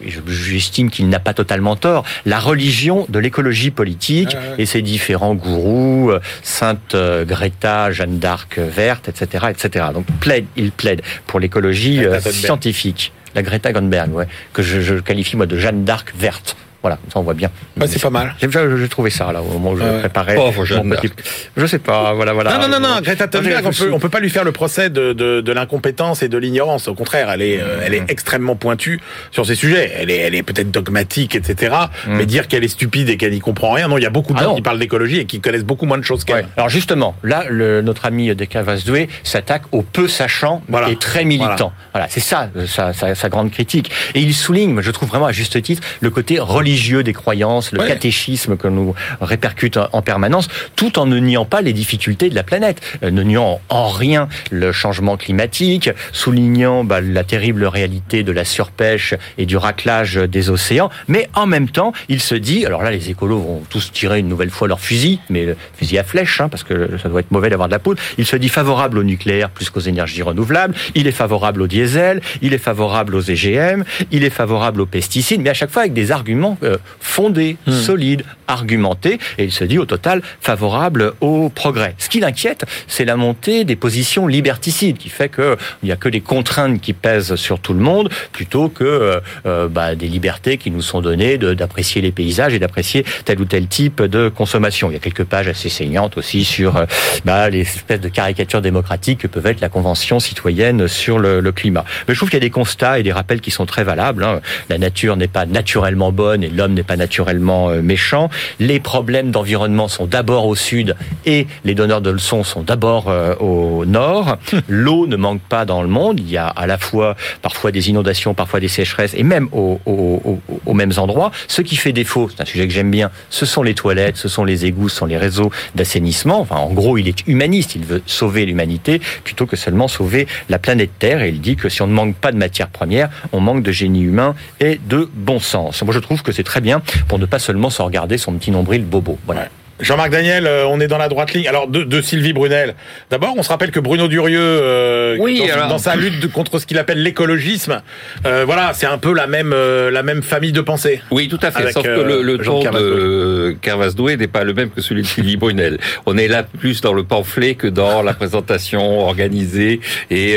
j'estime 0.00 0.90
qu'il 0.90 1.08
n'a 1.08 1.18
pas 1.18 1.34
totalement 1.34 1.76
tort, 1.76 2.04
la 2.24 2.38
religion 2.38 3.06
de 3.08 3.18
l'écologie 3.18 3.70
politique 3.70 4.36
et 4.58 4.66
ses 4.66 4.82
différents 4.82 5.34
gourous, 5.34 6.10
euh, 6.10 6.20
Sainte 6.42 6.94
euh, 6.94 7.24
Greta, 7.24 7.90
Jeanne 7.90 8.18
d'Arc 8.18 8.58
euh, 8.58 8.68
verte, 8.68 9.08
etc., 9.08 9.46
etc. 9.50 9.86
Donc 9.92 10.06
plaide, 10.20 10.46
il 10.56 10.72
plaide 10.72 11.02
pour 11.26 11.40
l'écologie 11.40 12.00
scientifique. 12.20 13.12
La 13.34 13.42
Greta 13.42 13.72
Thunberg, 13.72 14.14
ouais, 14.14 14.28
que 14.52 14.62
je, 14.62 14.80
je 14.80 14.94
qualifie 14.94 15.36
moi 15.36 15.46
de 15.46 15.58
Jeanne 15.58 15.84
d'Arc 15.84 16.14
verte. 16.16 16.56
Voilà, 16.86 16.98
ça 17.12 17.18
on 17.18 17.22
voit 17.22 17.34
bien. 17.34 17.50
Ouais, 17.80 17.88
c'est 17.88 18.00
pas 18.00 18.10
mal. 18.10 18.34
J'ai 18.40 18.88
trouvé 18.88 19.10
ça 19.10 19.32
là 19.32 19.42
au 19.42 19.46
moment 19.54 19.72
où 19.72 19.76
je 19.76 19.82
ouais. 19.82 19.98
préparais. 19.98 20.36
Pauvre 20.36 20.64
petit- 20.64 21.10
Je 21.56 21.66
sais 21.66 21.80
pas, 21.80 22.12
voilà, 22.14 22.32
voilà. 22.32 22.56
Non, 22.58 22.68
non, 22.68 22.78
non, 22.78 22.88
non, 22.94 23.00
Greta 23.02 23.26
Thunberg, 23.26 23.66
on 23.66 23.70
peut, 23.70 23.92
on 23.92 23.98
peut 23.98 24.08
pas 24.08 24.20
lui 24.20 24.30
faire 24.30 24.44
le 24.44 24.52
procès 24.52 24.88
de, 24.88 25.12
de, 25.12 25.40
de 25.40 25.52
l'incompétence 25.52 26.22
et 26.22 26.28
de 26.28 26.38
l'ignorance. 26.38 26.86
Au 26.86 26.94
contraire, 26.94 27.28
elle 27.32 27.42
est, 27.42 27.58
euh, 27.60 27.80
elle 27.84 27.94
est 27.94 28.04
extrêmement 28.08 28.54
pointue 28.54 29.00
sur 29.32 29.44
ces 29.46 29.56
sujets. 29.56 29.90
Elle 29.98 30.10
est, 30.12 30.18
elle 30.18 30.36
est 30.36 30.44
peut-être 30.44 30.70
dogmatique, 30.70 31.34
etc. 31.34 31.74
Mais 32.06 32.24
dire 32.26 32.46
qu'elle 32.46 32.62
est 32.62 32.68
stupide 32.68 33.08
et 33.08 33.16
qu'elle 33.16 33.32
n'y 33.32 33.40
comprend 33.40 33.72
rien, 33.72 33.88
non, 33.88 33.98
il 33.98 34.02
y 34.02 34.06
a 34.06 34.10
beaucoup 34.10 34.32
de 34.32 34.38
Ah 34.38 34.44
gens 34.44 34.50
non. 34.50 34.54
qui 34.54 34.62
parlent 34.62 34.78
d'écologie 34.78 35.18
et 35.18 35.24
qui 35.24 35.40
connaissent 35.40 35.64
beaucoup 35.64 35.86
moins 35.86 35.98
de 35.98 36.04
choses 36.04 36.22
qu'elle. 36.24 36.36
Ouais. 36.36 36.46
Alors 36.56 36.68
justement, 36.68 37.16
là, 37.24 37.44
le, 37.48 37.82
notre 37.82 38.06
ami 38.06 38.32
Decavas-Doué 38.32 39.08
s'attaque 39.24 39.62
aux 39.72 39.82
peu 39.82 40.06
sachants 40.06 40.62
Voilà. 40.68 40.88
et 40.90 40.96
très 40.96 41.24
militants. 41.24 41.72
Voilà, 41.92 42.06
c'est 42.08 42.20
ça, 42.20 42.48
euh, 42.56 42.66
sa, 42.66 42.92
sa- 42.92 43.14
sa 43.16 43.28
grande 43.28 43.50
critique. 43.50 43.90
Et 44.14 44.20
il 44.20 44.34
souligne, 44.34 44.80
je 44.82 44.90
trouve 44.92 45.08
vraiment 45.08 45.26
à 45.26 45.32
juste 45.32 45.60
titre, 45.62 45.82
le 46.00 46.10
côté 46.10 46.38
religieux 46.38 46.75
religieux 46.76 47.02
des 47.02 47.14
croyances, 47.14 47.72
le 47.72 47.80
Ouais. 47.80 47.88
catéchisme 47.88 48.56
que 48.58 48.68
nous 48.68 48.94
répercute 49.22 49.78
en 49.92 50.02
permanence, 50.02 50.48
tout 50.76 50.98
en 50.98 51.06
ne 51.06 51.18
niant 51.18 51.46
pas 51.46 51.62
les 51.62 51.72
difficultés 51.72 52.28
de 52.28 52.34
la 52.34 52.42
planète, 52.42 52.82
euh, 53.02 53.10
ne 53.10 53.22
niant 53.22 53.60
en 53.70 53.88
rien 53.88 54.28
le 54.50 54.72
changement 54.72 55.16
climatique, 55.16 55.88
soulignant 56.12 56.84
bah, 56.84 57.00
la 57.00 57.24
terrible 57.24 57.64
réalité 57.64 58.22
de 58.24 58.32
la 58.32 58.44
surpêche 58.44 59.14
et 59.38 59.46
du 59.46 59.56
raclage 59.56 60.16
des 60.16 60.50
océans, 60.50 60.90
mais 61.08 61.30
en 61.34 61.46
même 61.46 61.68
temps, 61.70 61.92
il 62.10 62.20
se 62.20 62.34
dit, 62.34 62.66
alors 62.66 62.82
là, 62.82 62.90
les 62.90 63.08
écolos 63.08 63.38
vont 63.40 63.62
tous 63.70 63.90
tirer 63.90 64.18
une 64.18 64.28
nouvelle 64.28 64.50
fois 64.50 64.68
leur 64.68 64.80
fusil, 64.80 65.18
mais 65.30 65.44
le 65.46 65.56
fusil 65.78 65.96
à 65.98 66.04
flèche, 66.04 66.42
hein, 66.42 66.48
parce 66.50 66.62
que 66.62 66.98
ça 67.02 67.08
doit 67.08 67.20
être 67.20 67.30
mauvais 67.30 67.48
d'avoir 67.48 67.68
de 67.68 67.72
la 67.74 67.78
poudre. 67.78 68.02
Il 68.18 68.26
se 68.26 68.36
dit 68.36 68.50
favorable 68.50 68.98
au 68.98 69.02
nucléaire 69.02 69.48
plus 69.48 69.70
qu'aux 69.70 69.80
énergies 69.80 70.22
renouvelables. 70.22 70.74
Il 70.94 71.06
est 71.06 71.12
favorable 71.12 71.62
au 71.62 71.66
diesel, 71.66 72.20
il 72.42 72.52
est 72.52 72.58
favorable 72.58 73.14
aux 73.14 73.22
EGM, 73.22 73.84
il 74.10 74.24
est 74.24 74.30
favorable 74.30 74.82
aux 74.82 74.86
pesticides, 74.86 75.40
mais 75.40 75.50
à 75.50 75.54
chaque 75.54 75.70
fois 75.70 75.82
avec 75.82 75.94
des 75.94 76.10
arguments 76.12 76.55
euh, 76.62 76.78
fondés, 77.00 77.56
solides, 77.68 78.24
argumentés, 78.48 79.18
et 79.38 79.44
il 79.44 79.52
se 79.52 79.64
dit 79.64 79.78
au 79.78 79.86
total 79.86 80.22
favorable 80.40 81.14
au 81.20 81.48
progrès. 81.48 81.94
Ce 81.98 82.08
qui 82.08 82.20
l'inquiète, 82.20 82.64
c'est 82.86 83.04
la 83.04 83.16
montée 83.16 83.64
des 83.64 83.76
positions 83.76 84.26
liberticides, 84.26 84.98
qui 84.98 85.08
fait 85.08 85.28
que 85.28 85.56
il 85.82 85.86
n'y 85.86 85.92
a 85.92 85.96
que 85.96 86.08
des 86.08 86.20
contraintes 86.20 86.80
qui 86.80 86.92
pèsent 86.92 87.36
sur 87.36 87.60
tout 87.60 87.72
le 87.74 87.80
monde, 87.80 88.10
plutôt 88.32 88.68
que 88.68 88.84
euh, 88.84 89.20
euh, 89.46 89.68
bah, 89.68 89.94
des 89.94 90.08
libertés 90.08 90.58
qui 90.58 90.70
nous 90.70 90.82
sont 90.82 91.00
données 91.00 91.38
d'apprécier 91.38 92.02
les 92.02 92.12
paysages 92.12 92.54
et 92.54 92.58
d'apprécier 92.58 93.04
tel 93.24 93.40
ou 93.40 93.44
tel 93.44 93.66
type 93.66 94.02
de 94.02 94.28
consommation. 94.28 94.90
Il 94.90 94.94
y 94.94 94.96
a 94.96 95.00
quelques 95.00 95.24
pages 95.24 95.48
assez 95.48 95.68
saignantes 95.68 96.16
aussi 96.16 96.44
sur 96.44 96.76
euh, 96.76 96.86
bah, 97.24 97.50
les 97.50 97.60
espèces 97.60 98.00
de 98.00 98.08
caricatures 98.08 98.62
démocratiques 98.62 99.20
que 99.20 99.26
peuvent 99.26 99.46
être 99.46 99.60
la 99.60 99.68
Convention 99.68 100.20
citoyenne 100.20 100.88
sur 100.88 101.18
le, 101.18 101.40
le 101.40 101.52
climat. 101.52 101.84
Mais 102.06 102.14
je 102.14 102.18
trouve 102.18 102.30
qu'il 102.30 102.38
y 102.38 102.44
a 102.44 102.46
des 102.46 102.50
constats 102.50 102.98
et 102.98 103.02
des 103.02 103.12
rappels 103.12 103.40
qui 103.40 103.50
sont 103.50 103.66
très 103.66 103.84
valables. 103.84 104.24
hein. 104.24 104.40
La 104.68 104.78
nature 104.78 105.16
n'est 105.16 105.28
pas 105.28 105.46
naturellement 105.46 106.12
bonne 106.12 106.42
et 106.42 106.48
l'homme 106.48 106.74
n'est 106.74 106.82
pas 106.82 106.96
naturellement 106.96 107.70
méchant. 107.82 108.30
Les 108.60 108.80
problèmes 108.80 109.30
d'environnement 109.30 109.88
sont 109.88 110.06
d'abord 110.06 110.46
au 110.46 110.54
sud 110.54 110.96
et 111.24 111.46
les 111.64 111.74
donneurs 111.74 112.00
de 112.00 112.10
leçons 112.10 112.44
sont 112.44 112.62
d'abord 112.62 113.08
euh, 113.08 113.34
au 113.36 113.84
nord. 113.84 114.36
L'eau 114.68 115.06
ne 115.06 115.16
manque 115.16 115.40
pas 115.42 115.64
dans 115.64 115.82
le 115.82 115.88
monde. 115.88 116.20
Il 116.20 116.30
y 116.30 116.36
a 116.36 116.46
à 116.46 116.66
la 116.66 116.78
fois 116.78 117.16
parfois 117.42 117.72
des 117.72 117.88
inondations, 117.90 118.34
parfois 118.34 118.60
des 118.60 118.68
sécheresses 118.68 119.14
et 119.14 119.22
même 119.22 119.48
au- 119.52 119.80
au- 119.86 120.20
au- 120.24 120.40
aux 120.64 120.74
mêmes 120.74 120.92
endroits. 120.96 121.30
Ce 121.48 121.62
qui 121.62 121.76
fait 121.76 121.92
défaut, 121.92 122.28
c'est 122.34 122.42
un 122.42 122.46
sujet 122.46 122.66
que 122.66 122.72
j'aime 122.72 122.90
bien, 122.90 123.10
ce 123.30 123.46
sont 123.46 123.62
les 123.62 123.74
toilettes, 123.74 124.16
ce 124.16 124.28
sont 124.28 124.44
les 124.44 124.64
égouts, 124.66 124.88
ce 124.88 124.96
sont 124.96 125.06
les 125.06 125.16
réseaux 125.18 125.50
d'assainissement. 125.74 126.40
Enfin, 126.40 126.56
en 126.56 126.72
gros, 126.72 126.98
il 126.98 127.08
est 127.08 127.26
humaniste. 127.26 127.74
Il 127.74 127.84
veut 127.84 128.02
sauver 128.06 128.46
l'humanité 128.46 129.00
plutôt 129.24 129.46
que 129.46 129.56
seulement 129.56 129.88
sauver 129.88 130.26
la 130.48 130.58
planète 130.58 130.90
Terre. 130.98 131.22
Et 131.22 131.28
il 131.30 131.40
dit 131.40 131.56
que 131.56 131.68
si 131.68 131.82
on 131.82 131.86
ne 131.86 131.92
manque 131.92 132.14
pas 132.16 132.32
de 132.32 132.36
matières 132.36 132.68
premières, 132.68 133.08
on 133.32 133.40
manque 133.40 133.62
de 133.62 133.72
génie 133.72 134.02
humain 134.02 134.34
et 134.60 134.80
de 134.88 135.08
bon 135.14 135.38
sens. 135.40 135.82
Moi, 135.82 135.94
je 135.94 135.98
trouve 136.00 136.22
que 136.22 136.32
c'est 136.32 136.42
très 136.42 136.60
bien 136.60 136.80
pour 137.08 137.18
ne 137.18 137.26
pas 137.26 137.38
seulement 137.38 137.70
se 137.70 137.82
regarder 137.82 138.18
son 138.26 138.32
petit 138.38 138.50
nombril 138.50 138.84
bobo. 138.84 139.18
Voilà. 139.24 139.48
Jean-Marc 139.80 140.10
Daniel, 140.10 140.46
euh, 140.46 140.64
on 140.66 140.80
est 140.80 140.86
dans 140.86 140.96
la 140.98 141.08
droite 141.08 141.32
ligne. 141.34 141.48
Alors 141.48 141.68
de, 141.68 141.82
de 141.84 142.00
Sylvie 142.00 142.32
Brunel. 142.32 142.74
D'abord, 143.10 143.34
on 143.36 143.42
se 143.42 143.48
rappelle 143.50 143.70
que 143.70 143.80
Bruno 143.80 144.08
Durieux, 144.08 144.38
euh, 144.40 145.16
Oui, 145.18 145.38
dans, 145.46 145.54
alors- 145.54 145.68
dans 145.68 145.78
sa 145.78 145.96
lutte 145.96 146.32
contre 146.32 146.58
ce 146.58 146.66
qu'il 146.66 146.78
appelle 146.78 147.02
l'écologisme, 147.02 147.82
euh, 148.24 148.44
voilà, 148.46 148.72
c'est 148.74 148.86
un 148.86 148.98
peu 148.98 149.12
la 149.14 149.26
même 149.26 149.52
euh, 149.52 149.90
la 149.90 150.02
même 150.02 150.22
famille 150.22 150.52
de 150.52 150.62
pensée. 150.62 151.02
Oui, 151.10 151.28
tout 151.28 151.38
à 151.42 151.50
fait. 151.50 151.62
Avec, 151.62 151.72
Sauf 151.74 151.84
que 151.84 151.88
le, 152.22 152.38
ton 152.38 152.60
de 152.70 153.56
Carvas-Doué 153.60 154.16
n'est 154.16 154.26
pas 154.28 154.44
le 154.44 154.54
même 154.54 154.70
que 154.70 154.80
celui 154.80 155.02
de 155.02 155.06
Sylvie 155.06 155.36
Brunel. 155.36 155.78
On 156.06 156.16
est 156.16 156.28
là 156.28 156.42
plus 156.42 156.80
dans 156.80 156.92
le 156.94 157.04
pamphlet 157.04 157.54
que 157.54 157.66
dans 157.66 158.02
la 158.02 158.14
présentation 158.14 159.00
organisée 159.00 159.80
et 160.10 160.36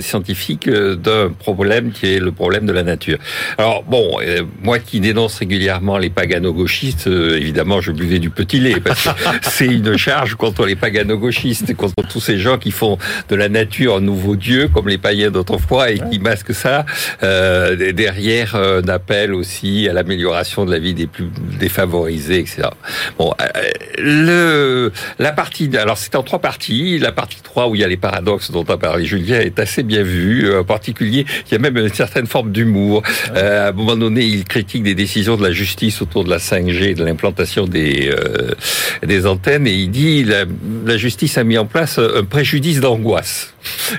scientifique 0.00 0.68
d'un 0.70 1.30
problème 1.30 1.92
qui 1.92 2.14
est 2.14 2.18
le 2.20 2.32
problème 2.32 2.66
de 2.66 2.72
la 2.72 2.82
nature. 2.82 3.18
Alors 3.58 3.82
bon, 3.82 4.18
moi 4.62 4.78
qui 4.78 5.00
dénonce 5.00 5.38
régulièrement 5.38 5.98
les 5.98 6.10
pagano-gauchistes, 6.10 7.06
évidemment, 7.08 7.80
je 7.80 7.92
buvais 7.92 8.18
du 8.18 8.30
petit 8.30 8.60
lait 8.60 8.75
parce 8.80 9.04
que 9.04 9.10
c'est 9.42 9.66
une 9.66 9.96
charge 9.96 10.34
contre 10.34 10.66
les 10.66 10.76
pagano-gauchistes, 10.76 11.74
contre 11.76 12.06
tous 12.08 12.20
ces 12.20 12.38
gens 12.38 12.58
qui 12.58 12.70
font 12.70 12.98
de 13.28 13.36
la 13.36 13.48
nature 13.48 13.96
un 13.96 14.00
nouveau 14.00 14.36
dieu, 14.36 14.68
comme 14.72 14.88
les 14.88 14.98
païens 14.98 15.30
d'autrefois, 15.30 15.90
et 15.90 15.98
qui 15.98 16.18
masquent 16.18 16.54
ça 16.54 16.84
euh, 17.22 17.92
derrière 17.92 18.54
euh, 18.54 18.82
un 18.82 18.88
appel 18.88 19.34
aussi 19.34 19.88
à 19.88 19.92
l'amélioration 19.92 20.64
de 20.64 20.70
la 20.70 20.78
vie 20.78 20.94
des 20.94 21.06
plus 21.06 21.28
défavorisés, 21.58 22.40
etc. 22.40 22.68
Bon, 23.18 23.32
euh, 23.40 23.70
le 23.98 24.92
la 25.18 25.32
partie, 25.32 25.70
alors 25.76 25.98
c'est 25.98 26.14
en 26.14 26.22
trois 26.22 26.40
parties. 26.40 26.98
La 26.98 27.12
partie 27.12 27.40
3 27.42 27.68
où 27.68 27.74
il 27.74 27.80
y 27.80 27.84
a 27.84 27.88
les 27.88 27.96
paradoxes 27.96 28.50
dont 28.50 28.64
a 28.64 28.76
parlé 28.76 29.04
Julien 29.04 29.40
est 29.40 29.58
assez 29.58 29.82
bien 29.82 30.02
vue. 30.02 30.54
En 30.56 30.64
particulier, 30.64 31.24
il 31.46 31.52
y 31.52 31.54
a 31.54 31.58
même 31.58 31.76
une 31.76 31.92
certaine 31.92 32.26
forme 32.26 32.52
d'humour. 32.52 33.02
Euh, 33.34 33.66
à 33.66 33.68
un 33.68 33.72
moment 33.72 33.96
donné, 33.96 34.24
il 34.24 34.44
critique 34.44 34.82
des 34.82 34.94
décisions 34.94 35.36
de 35.36 35.42
la 35.42 35.52
justice 35.52 36.02
autour 36.02 36.24
de 36.24 36.30
la 36.30 36.38
5G, 36.38 36.94
de 36.94 37.04
l'implantation 37.04 37.66
des 37.66 38.10
euh, 38.10 38.52
des 39.04 39.26
antennes, 39.26 39.66
et 39.66 39.74
il 39.74 39.90
dit 39.90 40.24
la, 40.24 40.96
justice 40.96 41.38
a 41.38 41.44
mis 41.44 41.58
en 41.58 41.66
place 41.66 41.98
un 41.98 42.24
préjudice 42.24 42.80
d'angoisse. 42.80 43.55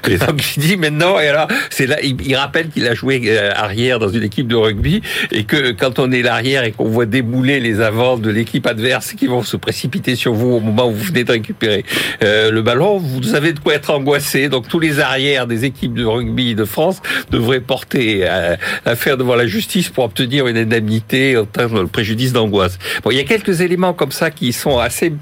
Et 0.08 0.18
donc 0.18 0.56
il 0.56 0.62
dit 0.62 0.78
maintenant, 0.78 1.20
et 1.20 1.28
alors 1.28 1.48
c'est 1.70 1.88
là, 1.88 1.98
il, 2.02 2.16
il 2.26 2.36
rappelle 2.36 2.70
qu'il 2.70 2.88
a 2.88 2.94
joué 2.94 3.22
euh, 3.26 3.52
arrière 3.56 4.00
dans 4.00 4.10
une 4.10 4.24
équipe 4.24 4.48
de 4.48 4.56
rugby 4.56 5.02
et 5.32 5.44
que 5.44 5.72
quand 5.72 6.00
on 6.00 6.12
est 6.12 6.22
l'arrière 6.22 6.64
et 6.64 6.72
qu'on 6.72 6.90
voit 6.90 7.06
débouler 7.06 7.60
les 7.60 7.82
avants 7.82 8.18
de 8.18 8.30
l'équipe 8.30 8.66
adverse 8.66 9.14
qui 9.14 9.28
vont 9.28 9.44
se 9.44 9.58
précipiter 9.58 10.16
sur 10.16 10.34
vous 10.34 10.56
au 10.56 10.60
moment 10.60 10.88
où 10.88 10.94
vous 10.94 11.04
venez 11.06 11.24
de 11.24 11.32
récupérer 11.32 11.86
euh, 12.24 12.52
le 12.52 12.62
ballon, 12.62 12.98
vous 12.98 13.36
avez 13.36 13.54
de 13.54 13.60
quoi 13.60 13.76
être 13.76 13.90
angoissé. 13.90 14.50
Donc 14.50 14.68
tous 14.68 14.80
les 14.80 15.00
arrières 15.00 15.48
des 15.48 15.66
équipes 15.66 15.94
de 15.94 16.06
rugby 16.06 16.56
de 16.56 16.66
France 16.66 17.02
devraient 17.32 17.62
porter 17.62 18.22
euh, 18.24 18.56
affaire 18.86 19.18
devant 19.18 19.36
la 19.36 19.48
justice 19.48 19.90
pour 19.90 20.04
obtenir 20.04 20.48
une 20.48 20.58
indemnité 20.58 21.38
en 21.38 21.46
termes 21.46 21.84
de 21.84 21.90
préjudice 21.90 22.34
d'angoisse. 22.34 22.78
Bon, 23.04 23.12
il 23.12 23.18
y 23.18 23.20
a 23.20 23.24
quelques 23.24 23.62
éléments 23.62 23.94
comme 23.94 24.12
ça 24.12 24.32
qui 24.32 24.54
sont 24.54 24.80
assez 24.80 25.14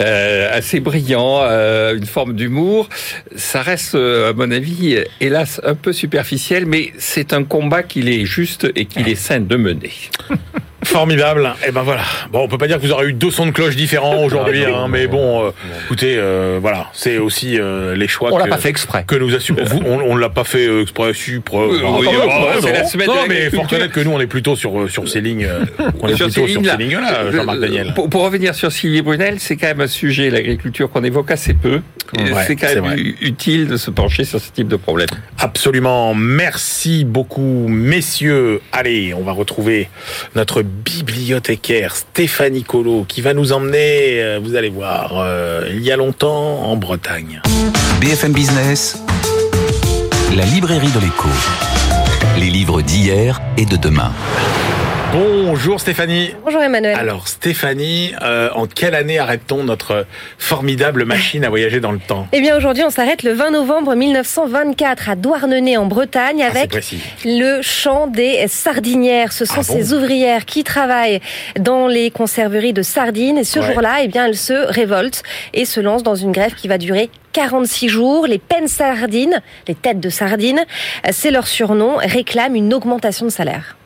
euh, 0.00 0.48
assez 0.52 0.80
brillants, 0.80 1.40
euh, 1.42 1.96
une 1.96 2.06
forme 2.06 2.34
d'humour. 2.34 2.88
Ça 3.36 3.62
reste, 3.62 3.89
euh, 3.94 4.30
à 4.30 4.32
mon 4.32 4.50
avis, 4.50 4.98
hélas, 5.20 5.60
un 5.64 5.74
peu 5.74 5.92
superficiel, 5.92 6.66
mais 6.66 6.92
c'est 6.98 7.32
un 7.32 7.44
combat 7.44 7.82
qu'il 7.82 8.08
est 8.08 8.24
juste 8.24 8.70
et 8.76 8.86
qu'il 8.86 9.08
est 9.08 9.14
sain 9.14 9.40
de 9.40 9.56
mener. 9.56 9.92
Formidable. 10.84 11.52
Et 11.66 11.72
ben 11.72 11.82
voilà. 11.82 12.02
Bon, 12.32 12.40
on 12.44 12.48
peut 12.48 12.58
pas 12.58 12.66
dire 12.66 12.76
que 12.78 12.82
vous 12.86 12.92
aurez 12.92 13.08
eu 13.08 13.12
deux 13.12 13.30
sons 13.30 13.46
de 13.46 13.50
cloche 13.50 13.76
différents 13.76 14.24
aujourd'hui, 14.24 14.64
hein, 14.64 14.86
mais 14.88 15.06
bon, 15.06 15.44
euh, 15.46 15.50
écoutez, 15.84 16.14
euh, 16.16 16.58
voilà, 16.60 16.88
c'est 16.92 17.18
aussi 17.18 17.58
euh, 17.58 17.94
les 17.94 18.08
choix 18.08 18.30
On 18.32 18.36
que, 18.36 18.42
l'a 18.42 18.48
pas 18.48 18.56
fait 18.58 18.70
exprès. 18.70 19.04
que 19.06 19.14
nous 19.16 19.34
assumons. 19.34 19.62
Vous, 19.64 19.82
on, 19.86 20.00
on 20.00 20.16
l'a 20.16 20.30
pas 20.30 20.44
fait 20.44 20.80
exprès, 20.80 21.12
supre. 21.12 21.68
Oui, 21.70 21.78
Ah, 21.84 21.90
oui, 22.00 22.06
ah, 22.22 22.54
c'est 22.60 22.66
non. 22.66 22.72
la 22.72 22.84
semaine 22.84 23.06
Non, 23.08 23.22
de 23.24 23.28
mais 23.28 23.50
faut 23.50 23.62
reconnaître 23.62 23.92
que 23.92 24.00
nous, 24.00 24.10
on 24.12 24.20
est 24.20 24.26
plutôt 24.26 24.56
sur 24.56 24.90
sur 24.90 25.08
ces 25.08 25.20
lignes. 25.20 25.44
euh, 25.46 25.64
On 26.00 26.08
est 26.08 26.14
Sur 26.16 26.26
plutôt 26.26 26.46
ces 26.46 26.52
sur 26.52 26.60
lignes-là. 26.62 26.76
ces 26.78 26.82
lignes-là, 26.82 27.30
Jean-Marc 27.32 27.60
Daniel. 27.60 27.92
Pour, 27.94 28.08
pour 28.08 28.22
revenir 28.24 28.54
sur 28.54 28.72
Sylvie 28.72 29.02
Brunel, 29.02 29.36
c'est 29.38 29.56
quand 29.56 29.66
même 29.68 29.80
un 29.82 29.86
sujet, 29.86 30.30
l'agriculture, 30.30 30.90
qu'on 30.90 31.04
évoque 31.04 31.30
assez 31.30 31.54
peu. 31.54 31.80
Ouais, 32.18 32.24
c'est 32.46 32.56
quand 32.56 32.66
même 32.82 32.96
utile 33.20 33.68
de 33.68 33.76
se 33.76 33.90
pencher 33.90 34.24
sur 34.24 34.40
ce 34.40 34.50
type 34.50 34.66
de 34.66 34.74
problème. 34.76 35.08
Absolument. 35.38 36.12
Merci 36.14 37.04
beaucoup, 37.04 37.66
messieurs. 37.68 38.60
Allez, 38.72 39.14
on 39.14 39.22
va 39.22 39.30
retrouver 39.32 39.88
notre 40.34 40.62
bibliothécaire 40.70 41.94
Stéphanie 41.94 42.62
Colo 42.62 43.04
qui 43.06 43.20
va 43.20 43.34
nous 43.34 43.52
emmener, 43.52 44.22
euh, 44.22 44.40
vous 44.42 44.56
allez 44.56 44.70
voir, 44.70 45.14
euh, 45.16 45.68
il 45.70 45.82
y 45.82 45.92
a 45.92 45.96
longtemps 45.96 46.62
en 46.62 46.76
Bretagne. 46.76 47.42
BFM 48.00 48.32
Business, 48.32 48.98
la 50.36 50.44
librairie 50.44 50.90
de 50.92 51.00
l'écho. 51.00 51.28
Les 52.38 52.48
livres 52.48 52.80
d'hier 52.82 53.40
et 53.58 53.66
de 53.66 53.76
demain. 53.76 54.12
Bonjour 55.12 55.80
Stéphanie. 55.80 56.30
Bonjour 56.44 56.62
Emmanuel. 56.62 56.96
Alors 56.96 57.26
Stéphanie, 57.26 58.12
euh, 58.22 58.48
en 58.54 58.66
quelle 58.66 58.94
année 58.94 59.18
arrête-t-on 59.18 59.64
notre 59.64 60.06
formidable 60.38 61.04
machine 61.04 61.44
à 61.44 61.48
voyager 61.48 61.80
dans 61.80 61.90
le 61.90 61.98
temps? 61.98 62.28
Eh 62.32 62.40
bien 62.40 62.56
aujourd'hui 62.56 62.84
on 62.84 62.90
s'arrête 62.90 63.24
le 63.24 63.32
20 63.32 63.50
novembre 63.50 63.96
1924 63.96 65.08
à 65.10 65.16
Douarnenez 65.16 65.76
en 65.76 65.86
Bretagne 65.86 66.44
Ah, 66.46 66.50
avec 66.50 66.78
le 67.24 67.60
chant 67.60 68.06
des 68.06 68.46
sardinières. 68.46 69.32
Ce 69.32 69.44
sont 69.44 69.54
Ah 69.56 69.62
bon? 69.66 69.74
ces 69.74 69.92
ouvrières 69.92 70.44
qui 70.44 70.62
travaillent 70.62 71.20
dans 71.58 71.88
les 71.88 72.12
conserveries 72.12 72.72
de 72.72 72.82
sardines 72.82 73.38
et 73.38 73.44
ce 73.44 73.58
Ouais. 73.58 73.66
jour-là, 73.72 73.96
eh 74.04 74.08
bien 74.08 74.26
elles 74.26 74.36
se 74.36 74.52
révoltent 74.72 75.24
et 75.54 75.64
se 75.64 75.80
lancent 75.80 76.04
dans 76.04 76.14
une 76.14 76.30
grève 76.30 76.54
qui 76.54 76.68
va 76.68 76.78
durer 76.78 77.10
46 77.32 77.88
jours. 77.88 78.28
Les 78.28 78.38
pennes 78.38 78.68
sardines, 78.68 79.42
les 79.66 79.74
têtes 79.74 79.98
de 79.98 80.08
sardines, 80.08 80.64
c'est 81.10 81.32
leur 81.32 81.48
surnom, 81.48 81.96
réclament 81.96 82.54
une 82.54 82.72
augmentation 82.72 83.26
de 83.26 83.30
salaire. 83.32 83.76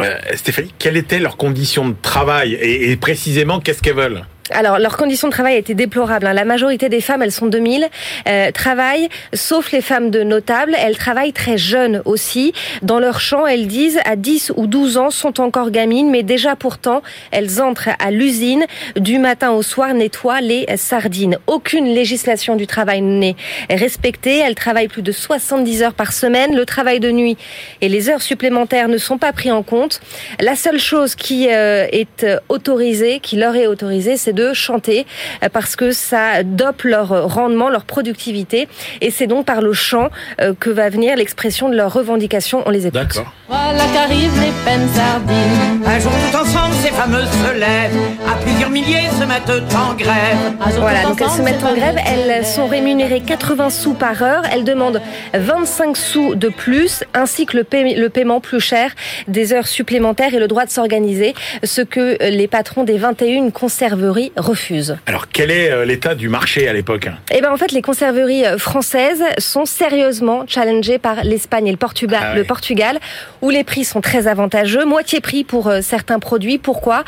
Euh, 0.00 0.18
Stéphanie, 0.34 0.74
quelles 0.78 0.96
étaient 0.96 1.20
leurs 1.20 1.36
conditions 1.36 1.88
de 1.88 1.94
travail 2.00 2.54
et, 2.54 2.90
et 2.90 2.96
précisément 2.96 3.60
qu'est-ce 3.60 3.80
qu'elles 3.82 3.94
veulent? 3.94 4.24
Alors, 4.50 4.78
leurs 4.78 4.98
conditions 4.98 5.28
de 5.28 5.32
travail 5.32 5.56
étaient 5.56 5.74
déplorables. 5.74 6.26
hein. 6.26 6.34
La 6.34 6.44
majorité 6.44 6.90
des 6.90 7.00
femmes, 7.00 7.22
elles 7.22 7.32
sont 7.32 7.46
2000, 7.46 7.88
euh, 8.28 8.50
travaillent, 8.50 9.08
sauf 9.32 9.72
les 9.72 9.80
femmes 9.80 10.10
de 10.10 10.22
notables, 10.22 10.76
elles 10.78 10.98
travaillent 10.98 11.32
très 11.32 11.56
jeunes 11.56 12.02
aussi. 12.04 12.52
Dans 12.82 12.98
leur 12.98 13.20
champ, 13.20 13.46
elles 13.46 13.66
disent, 13.66 14.00
à 14.04 14.16
10 14.16 14.52
ou 14.56 14.66
12 14.66 14.98
ans, 14.98 15.08
sont 15.08 15.40
encore 15.40 15.70
gamines, 15.70 16.10
mais 16.10 16.22
déjà 16.22 16.56
pourtant, 16.56 17.02
elles 17.30 17.62
entrent 17.62 17.88
à 17.98 18.10
l'usine, 18.10 18.66
du 18.96 19.18
matin 19.18 19.52
au 19.52 19.62
soir, 19.62 19.94
nettoient 19.94 20.42
les 20.42 20.66
sardines. 20.76 21.38
Aucune 21.46 21.86
législation 21.86 22.54
du 22.54 22.66
travail 22.66 23.00
n'est 23.00 23.36
respectée. 23.70 24.40
Elles 24.40 24.54
travaillent 24.54 24.88
plus 24.88 25.00
de 25.00 25.12
70 25.12 25.82
heures 25.82 25.94
par 25.94 26.12
semaine. 26.12 26.54
Le 26.54 26.66
travail 26.66 27.00
de 27.00 27.10
nuit 27.10 27.38
et 27.80 27.88
les 27.88 28.10
heures 28.10 28.20
supplémentaires 28.20 28.88
ne 28.88 28.98
sont 28.98 29.16
pas 29.16 29.32
pris 29.32 29.50
en 29.50 29.62
compte. 29.62 30.02
La 30.38 30.54
seule 30.54 30.78
chose 30.78 31.14
qui 31.14 31.48
euh, 31.50 31.86
est 31.90 32.24
euh, 32.24 32.38
autorisée, 32.50 33.20
qui 33.20 33.36
leur 33.36 33.56
est 33.56 33.66
autorisée, 33.66 34.18
c'est 34.18 34.33
de 34.34 34.52
chanter 34.52 35.06
euh, 35.42 35.48
parce 35.52 35.76
que 35.76 35.92
ça 35.92 36.42
dope 36.42 36.82
leur 36.82 37.32
rendement, 37.32 37.68
leur 37.68 37.84
productivité. 37.84 38.68
Et 39.00 39.10
c'est 39.10 39.26
donc 39.26 39.46
par 39.46 39.60
le 39.62 39.72
chant 39.72 40.08
euh, 40.40 40.52
que 40.58 40.70
va 40.70 40.88
venir 40.90 41.16
l'expression 41.16 41.68
de 41.68 41.76
leurs 41.76 41.92
revendications. 41.92 42.62
On 42.66 42.70
les 42.70 42.86
écoute. 42.86 42.94
D'accord. 43.00 43.32
Voilà 43.48 43.84
qu'arrivent 43.92 44.40
les 44.40 44.52
peines 44.64 44.88
sardines. 44.94 45.82
Un 45.86 45.98
jour 46.00 46.10
tout 46.12 46.36
ensemble, 46.38 46.74
ces 46.82 46.90
fameuses 46.90 47.28
se 47.30 47.52
lèvent. 47.58 47.98
À 48.26 48.36
plusieurs 48.42 48.70
milliers 48.70 49.08
se 49.20 49.24
mettent 49.24 49.50
en 49.74 49.94
grève. 49.94 50.36
Voilà, 50.78 51.02
donc 51.02 51.20
elles 51.20 51.28
se 51.30 51.42
mettent 51.42 51.62
en 51.62 51.74
grève, 51.74 51.96
elles 52.06 52.44
sont 52.46 52.66
rémunérées 52.66 53.20
80 53.20 53.70
sous 53.70 53.92
par 53.94 54.22
heure, 54.22 54.42
elles 54.50 54.64
demandent 54.64 55.00
25 55.34 55.96
sous 55.96 56.34
de 56.34 56.48
plus, 56.48 57.04
ainsi 57.12 57.44
que 57.46 57.56
le, 57.58 57.64
paie- 57.64 57.94
le 57.94 58.08
paiement 58.08 58.40
plus 58.40 58.60
cher 58.60 58.90
des 59.28 59.52
heures 59.52 59.66
supplémentaires 59.68 60.34
et 60.34 60.38
le 60.38 60.48
droit 60.48 60.64
de 60.64 60.70
s'organiser, 60.70 61.34
ce 61.62 61.82
que 61.82 62.16
les 62.30 62.48
patrons 62.48 62.84
des 62.84 62.96
21 62.98 63.50
conserveries 63.50 64.23
refusent. 64.36 64.96
Alors, 65.06 65.28
quel 65.28 65.50
est 65.50 65.70
euh, 65.70 65.84
l'état 65.84 66.14
du 66.14 66.28
marché 66.28 66.68
à 66.68 66.72
l'époque? 66.72 67.08
Eh 67.32 67.40
ben 67.40 67.50
en 67.52 67.56
fait, 67.56 67.72
les 67.72 67.82
conserveries 67.82 68.44
euh, 68.46 68.58
françaises 68.58 69.22
sont 69.38 69.64
sérieusement 69.64 70.44
challengées 70.46 70.98
par 70.98 71.24
l'Espagne 71.24 71.66
et 71.66 71.70
le 71.70 71.76
Portugal, 71.76 72.20
Ah 72.22 72.30
ouais. 72.32 72.38
le 72.38 72.44
Portugal, 72.44 72.98
où 73.42 73.50
les 73.50 73.64
prix 73.64 73.84
sont 73.84 74.00
très 74.00 74.26
avantageux, 74.26 74.84
moitié 74.84 75.20
prix 75.20 75.44
pour 75.44 75.68
euh, 75.68 75.80
certains 75.82 76.18
produits. 76.18 76.58
Pourquoi? 76.58 77.04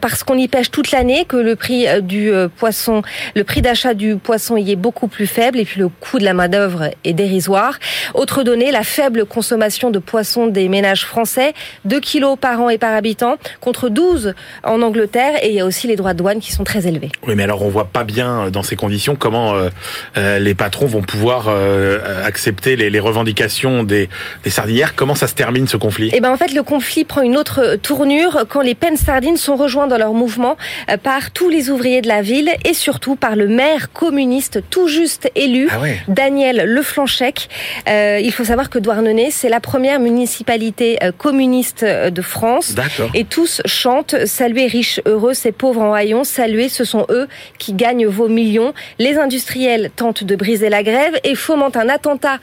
Parce 0.00 0.22
qu'on 0.22 0.36
y 0.36 0.48
pêche 0.48 0.70
toute 0.70 0.90
l'année, 0.90 1.24
que 1.24 1.36
le 1.36 1.56
prix 1.56 1.86
du 2.02 2.30
poisson, 2.56 3.02
le 3.34 3.44
prix 3.44 3.62
d'achat 3.62 3.94
du 3.94 4.16
poisson 4.16 4.56
y 4.56 4.72
est 4.72 4.76
beaucoup 4.76 5.08
plus 5.08 5.26
faible, 5.26 5.58
et 5.58 5.64
puis 5.64 5.80
le 5.80 5.88
coût 5.88 6.18
de 6.18 6.24
la 6.24 6.34
main 6.34 6.48
d'œuvre 6.48 6.90
est 7.04 7.12
dérisoire. 7.12 7.78
Autre 8.14 8.42
donnée, 8.42 8.70
la 8.70 8.82
faible 8.84 9.24
consommation 9.24 9.90
de 9.90 9.98
poissons 9.98 10.46
des 10.46 10.68
ménages 10.68 11.04
français, 11.04 11.54
2 11.84 12.00
kilos 12.00 12.36
par 12.40 12.60
an 12.60 12.68
et 12.68 12.78
par 12.78 12.94
habitant, 12.94 13.36
contre 13.60 13.88
12 13.88 14.34
en 14.64 14.82
Angleterre, 14.82 15.42
et 15.42 15.48
il 15.48 15.54
y 15.54 15.60
a 15.60 15.64
aussi 15.66 15.86
les 15.86 15.96
droits 15.96 16.12
de 16.12 16.18
douane 16.18 16.40
qui 16.40 16.52
sont 16.52 16.57
très 16.64 16.86
élevés. 16.86 17.10
Oui, 17.26 17.34
mais 17.36 17.42
alors 17.44 17.62
on 17.62 17.68
voit 17.68 17.86
pas 17.86 18.04
bien 18.04 18.46
euh, 18.46 18.50
dans 18.50 18.62
ces 18.62 18.76
conditions 18.76 19.16
comment 19.16 19.54
euh, 19.54 19.68
euh, 20.16 20.38
les 20.38 20.54
patrons 20.54 20.86
vont 20.86 21.02
pouvoir 21.02 21.46
euh, 21.48 21.98
accepter 22.24 22.76
les, 22.76 22.90
les 22.90 23.00
revendications 23.00 23.82
des, 23.82 24.08
des 24.44 24.50
sardinières. 24.50 24.94
Comment 24.94 25.14
ça 25.14 25.26
se 25.26 25.34
termine 25.34 25.66
ce 25.68 25.76
conflit? 25.76 26.10
Eh 26.12 26.20
ben 26.20 26.30
en 26.32 26.36
fait, 26.36 26.52
le 26.52 26.62
conflit 26.62 27.04
prend 27.04 27.22
une 27.22 27.36
autre 27.36 27.76
tournure 27.82 28.44
quand 28.48 28.60
les 28.60 28.74
pennes 28.74 28.96
sardines 28.96 29.36
sont 29.36 29.56
rejoints 29.56 29.86
dans 29.86 29.98
leur 29.98 30.12
mouvement 30.12 30.56
par 31.02 31.30
tous 31.30 31.48
les 31.48 31.70
ouvriers 31.70 32.02
de 32.02 32.08
la 32.08 32.22
ville 32.22 32.50
et 32.64 32.74
surtout 32.74 33.16
par 33.16 33.36
le 33.36 33.48
maire 33.48 33.92
communiste 33.92 34.62
tout 34.70 34.88
juste 34.88 35.30
élu, 35.34 35.68
Ah 35.70 35.80
ouais. 35.80 35.98
Daniel 36.08 36.64
Leflanchec. 36.64 37.48
Euh, 37.88 38.18
il 38.22 38.32
faut 38.32 38.44
savoir 38.44 38.70
que 38.70 38.78
Douarnenez, 38.78 39.30
c'est 39.30 39.48
la 39.48 39.60
première 39.60 40.00
municipalité 40.00 40.98
communiste 41.18 41.84
de 41.84 42.22
France. 42.22 42.74
D'accord. 42.74 43.10
Et 43.14 43.24
tous 43.24 43.62
chantent 43.64 44.14
Saluez 44.26 44.66
riches, 44.66 45.00
heureux, 45.06 45.34
ces 45.34 45.52
pauvres 45.52 45.82
en 45.82 45.94
haillons, 45.94 46.24
ce 46.68 46.84
sont 46.84 47.06
eux 47.10 47.28
qui 47.58 47.72
gagnent 47.72 48.06
vos 48.06 48.28
millions. 48.28 48.72
Les 48.98 49.18
industriels 49.18 49.90
tentent 49.94 50.24
de 50.24 50.36
briser 50.36 50.68
la 50.68 50.82
grève 50.82 51.18
et 51.24 51.34
fomentent 51.34 51.76
un 51.76 51.88
attentat 51.88 52.38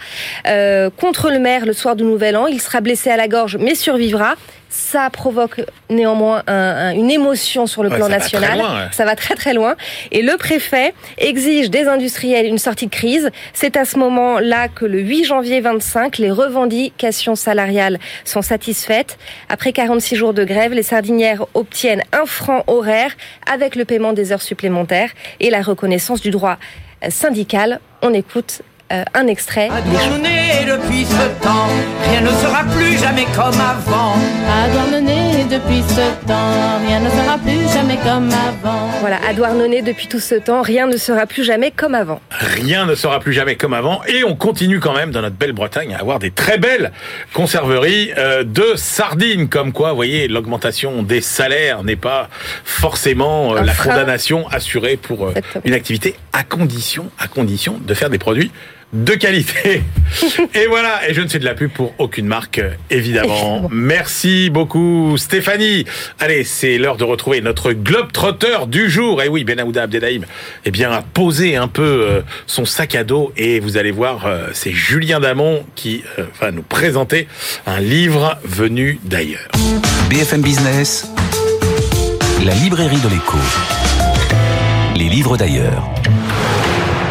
euh, 0.48 0.90
contre 0.90 1.30
le 1.30 1.40
maire 1.40 1.66
le 1.66 1.74
soir 1.74 1.96
du 1.96 2.04
Nouvel 2.04 2.38
An. 2.38 2.48
Il 2.48 2.62
sera 2.62 2.82
blessé 2.82 3.10
à 3.10 3.18
la 3.18 3.28
gorge 3.28 3.58
mais 3.58 3.76
survivra. 3.76 4.36
Ça 4.78 5.10
provoque 5.10 5.62
néanmoins 5.90 6.44
un- 6.48 6.54
un- 6.54 6.92
une 6.94 7.10
émotion 7.10 7.66
sur 7.66 7.82
le 7.82 7.90
Ouais, 7.90 7.96
plan 7.96 8.08
ça 8.08 8.12
national. 8.18 8.50
très 8.50 8.58
loin, 8.60 8.76
ouais. 8.76 8.88
Ça 8.92 9.06
va 9.06 9.16
très 9.16 9.36
très 9.36 9.54
loin. 9.54 9.76
Et 10.12 10.22
le 10.22 10.36
préfet 10.38 10.94
exige 11.18 11.70
des 11.70 11.88
industriels 11.88 12.46
une 12.46 12.58
sortie 12.58 12.88
de 12.88 12.92
crise. 12.92 13.30
C'est 13.54 13.78
à 13.78 13.86
ce 13.86 13.98
moment-là 14.00 14.68
que 14.68 14.86
le 14.86 15.00
8 15.00 15.24
janvier 15.24 15.62
25, 15.62 16.18
les 16.18 16.30
revendications 16.30 17.36
salariales 17.36 18.00
sont 18.26 18.42
satisfaites. 18.42 19.18
Après 19.48 19.72
46 19.72 20.18
jours 20.18 20.34
de 20.34 20.44
grève, 20.44 20.74
les 20.74 20.84
sardinières 20.84 21.46
obtiennent 21.54 22.04
un 22.12 22.26
franc 22.26 22.64
horaire 22.68 23.12
avec 23.52 23.76
le 23.76 23.86
paiement 23.86 24.12
des 24.14 24.34
heures 24.34 24.42
supplémentaires 24.42 25.12
et 25.40 25.50
la 25.50 25.62
reconnaissance 25.62 26.20
du 26.22 26.32
droit 26.32 26.58
syndical. 27.10 27.80
On 28.02 28.14
écoute 28.14 28.62
euh, 28.92 29.04
un 29.14 29.28
extrait. 29.28 29.70
Douarnenez, 29.70 30.66
depuis 30.68 31.06
ce 31.06 31.44
temps, 31.44 31.70
rien 32.10 32.22
ne 32.22 32.30
sera 32.30 32.64
plus 32.64 32.98
jamais 33.00 33.26
comme 33.36 33.60
avant. 33.60 34.16
À 34.48 34.70
Douarnenez, 34.70 35.46
depuis 35.46 35.84
ce 35.90 36.28
temps, 36.28 36.80
rien 36.88 37.00
ne 37.00 37.10
sera 37.10 37.38
plus 37.38 37.74
jamais 37.74 37.98
comme 38.04 38.30
avant. 38.30 38.90
Voilà, 39.00 39.18
à 39.28 39.34
Douarnenez, 39.34 39.82
depuis 39.82 40.08
tout 40.08 40.20
ce 40.20 40.36
temps, 40.36 40.62
rien 40.62 40.88
ne 40.88 40.98
sera 40.98 41.26
plus 41.26 41.44
jamais 41.44 41.72
comme 41.72 41.96
avant. 41.96 42.22
Rien 42.30 42.86
ne 42.86 42.96
sera 42.96 43.20
plus 43.20 43.34
jamais 43.34 43.56
comme 43.56 43.74
avant 43.74 44.04
et 44.06 44.24
on 44.24 44.36
continue 44.36 44.80
quand 44.80 44.94
même 44.94 45.12
dans 45.12 45.22
notre 45.22 45.36
belle 45.36 45.54
Bretagne 45.54 45.94
à 45.94 46.00
avoir 46.00 46.20
des 46.20 46.32
très 46.32 46.58
belles 46.58 46.92
conserveries 47.34 48.12
euh, 48.18 48.44
de 48.44 48.74
sardines 48.76 49.50
comme 49.50 49.72
quoi 49.72 49.90
vous 49.90 49.96
voyez 49.96 50.28
l'augmentation 50.28 51.04
des 51.04 51.22
salaires 51.22 51.84
n'est 51.84 51.96
pas 51.96 52.30
forcément 52.64 53.56
euh, 53.56 53.62
la 53.62 53.74
frein. 53.74 53.92
condamnation 53.92 54.48
assurée 54.50 54.98
pour 54.98 55.28
euh, 55.28 55.34
une 55.64 55.74
activité 55.74 56.16
à 56.34 56.44
condition 56.44 57.10
à 57.20 57.28
condition 57.28 57.80
de 57.84 57.94
faire 57.94 58.10
des 58.10 58.18
produits 58.20 58.52
de 58.96 59.14
qualité. 59.14 59.84
et 60.54 60.68
voilà, 60.68 61.08
et 61.08 61.14
je 61.14 61.22
ne 61.22 61.28
fais 61.28 61.40
de 61.40 61.46
la 61.46 61.54
pub 61.54 61.72
pour 61.72 61.94
aucune 61.98 62.26
marque, 62.26 62.62
évidemment. 62.90 63.68
Merci 63.72 64.50
beaucoup, 64.50 65.18
Stéphanie. 65.18 65.86
Allez, 66.20 66.44
c'est 66.44 66.78
l'heure 66.78 66.98
de 66.98 67.04
retrouver 67.04 67.42
notre 67.42 67.74
globe-trotteur 67.74 68.68
du 68.68 68.90
jour. 68.90 69.22
Et 69.22 69.28
oui, 69.28 69.44
Benahouda 69.44 69.84
Abdelhaim, 69.84 70.22
eh 70.64 70.72
bien, 70.72 70.92
a 70.92 71.02
posé 71.02 71.58
un 71.58 71.68
peu 71.68 71.84
euh, 71.84 72.22
son 72.48 72.66
sac 72.66 72.96
à 72.96 73.04
dos 73.04 73.34
et 73.36 73.60
vous 73.60 73.78
allez 73.78 73.92
voir, 73.92 74.26
euh, 74.26 74.48
c'est 74.54 74.72
Julien 74.72 75.20
Damon 75.20 75.66
qui 75.76 76.04
euh, 76.18 76.24
va 76.40 76.52
nous 76.52 76.64
présenter 76.64 77.28
un 77.66 77.80
livre 77.80 78.38
venu 78.44 79.00
d'ailleurs. 79.04 79.50
BFM 80.10 80.42
Business, 80.42 81.12
la 82.46 82.54
librairie 82.54 83.00
de 83.00 83.10
l'écho. 83.10 83.38
Les 84.96 85.10
livres 85.10 85.36
d'ailleurs. 85.36 85.84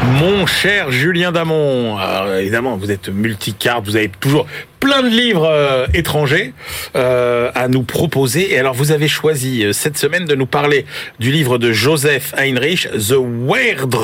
Mon 0.05 0.45
cher 0.45 0.91
Julien 0.91 1.33
Damon, 1.33 1.97
alors, 1.97 2.35
évidemment, 2.35 2.77
vous 2.77 2.91
êtes 2.91 3.09
multicarte, 3.09 3.87
vous 3.87 3.97
avez 3.97 4.11
toujours 4.11 4.47
plein 4.79 5.03
de 5.03 5.09
livres 5.09 5.49
euh, 5.49 5.87
étrangers 5.95 6.53
euh, 6.95 7.51
à 7.55 7.69
nous 7.69 7.85
proposer. 7.85 8.53
Et 8.53 8.59
alors, 8.59 8.75
vous 8.75 8.93
avez 8.93 9.09
choisi 9.09 9.65
euh, 9.65 9.73
cette 9.73 9.97
semaine 9.97 10.27
de 10.27 10.35
nous 10.35 10.45
parler 10.47 10.85
du 11.21 11.31
livre 11.33 11.57
de 11.57 11.73
Joseph 11.73 12.35
Heinrich, 12.37 12.87
The 12.93 13.17
Weird, 13.17 13.95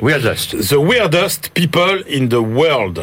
Weirdest. 0.00 0.56
The 0.58 0.76
Weirdest 0.78 1.50
People 1.52 2.02
in 2.10 2.28
the 2.28 2.40
World. 2.40 3.00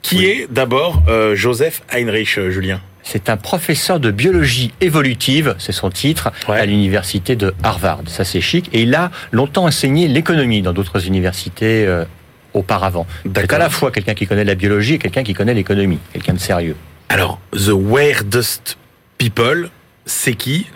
Qui 0.00 0.24
est 0.24 0.46
d'abord 0.48 1.02
Joseph 1.34 1.82
Heinrich, 1.92 2.38
Julien? 2.48 2.80
C'est 3.08 3.28
un 3.30 3.36
professeur 3.36 4.00
de 4.00 4.10
biologie 4.10 4.72
évolutive, 4.80 5.54
c'est 5.58 5.70
son 5.70 5.90
titre, 5.90 6.32
Ouais. 6.48 6.58
à 6.58 6.66
l'université 6.66 7.36
de 7.36 7.54
Harvard. 7.62 8.00
Ça 8.08 8.24
c'est 8.24 8.40
chic. 8.40 8.68
Et 8.72 8.82
il 8.82 8.94
a 8.96 9.12
longtemps 9.30 9.64
enseigné 9.66 10.08
l'économie 10.08 10.60
dans 10.60 10.72
d'autres 10.72 11.06
universités 11.06 11.86
euh, 11.86 12.04
auparavant. 12.52 13.06
C'est 13.22 13.32
D'accord. 13.32 13.56
à 13.56 13.58
la 13.60 13.70
fois 13.70 13.92
quelqu'un 13.92 14.14
qui 14.14 14.26
connaît 14.26 14.42
la 14.44 14.56
biologie 14.56 14.94
et 14.94 14.98
quelqu'un 14.98 15.22
qui 15.22 15.34
connaît 15.34 15.54
l'économie, 15.54 16.00
quelqu'un 16.12 16.34
de 16.34 16.40
sérieux. 16.40 16.74
Alors, 17.08 17.38
The 17.52 17.70
Weirdest 17.72 18.76
People, 19.18 19.70
c'est 20.04 20.34
qui? 20.34 20.66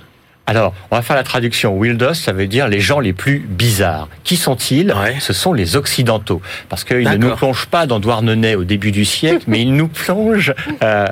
Alors, 0.51 0.75
on 0.91 0.97
va 0.97 1.03
faire 1.03 1.15
la 1.15 1.23
traduction. 1.23 1.79
Wildest, 1.79 2.25
ça 2.25 2.33
veut 2.33 2.49
dire 2.49 2.67
les 2.67 2.81
gens 2.81 2.99
les 2.99 3.13
plus 3.13 3.39
bizarres. 3.39 4.09
Qui 4.25 4.35
sont-ils? 4.35 4.93
Ouais. 4.93 5.15
Ce 5.21 5.33
sont 5.33 5.53
les 5.53 5.77
Occidentaux. 5.77 6.43
Parce 6.69 6.83
qu'ils 6.83 7.09
ne 7.09 7.17
nous 7.19 7.37
plongent 7.37 7.67
pas 7.67 7.87
dans 7.87 8.01
Douarnenez 8.01 8.57
au 8.57 8.65
début 8.65 8.91
du 8.91 9.05
siècle, 9.05 9.45
mais 9.47 9.63
ils 9.63 9.73
nous 9.73 9.87
plongent 9.87 10.53
euh, 10.83 11.07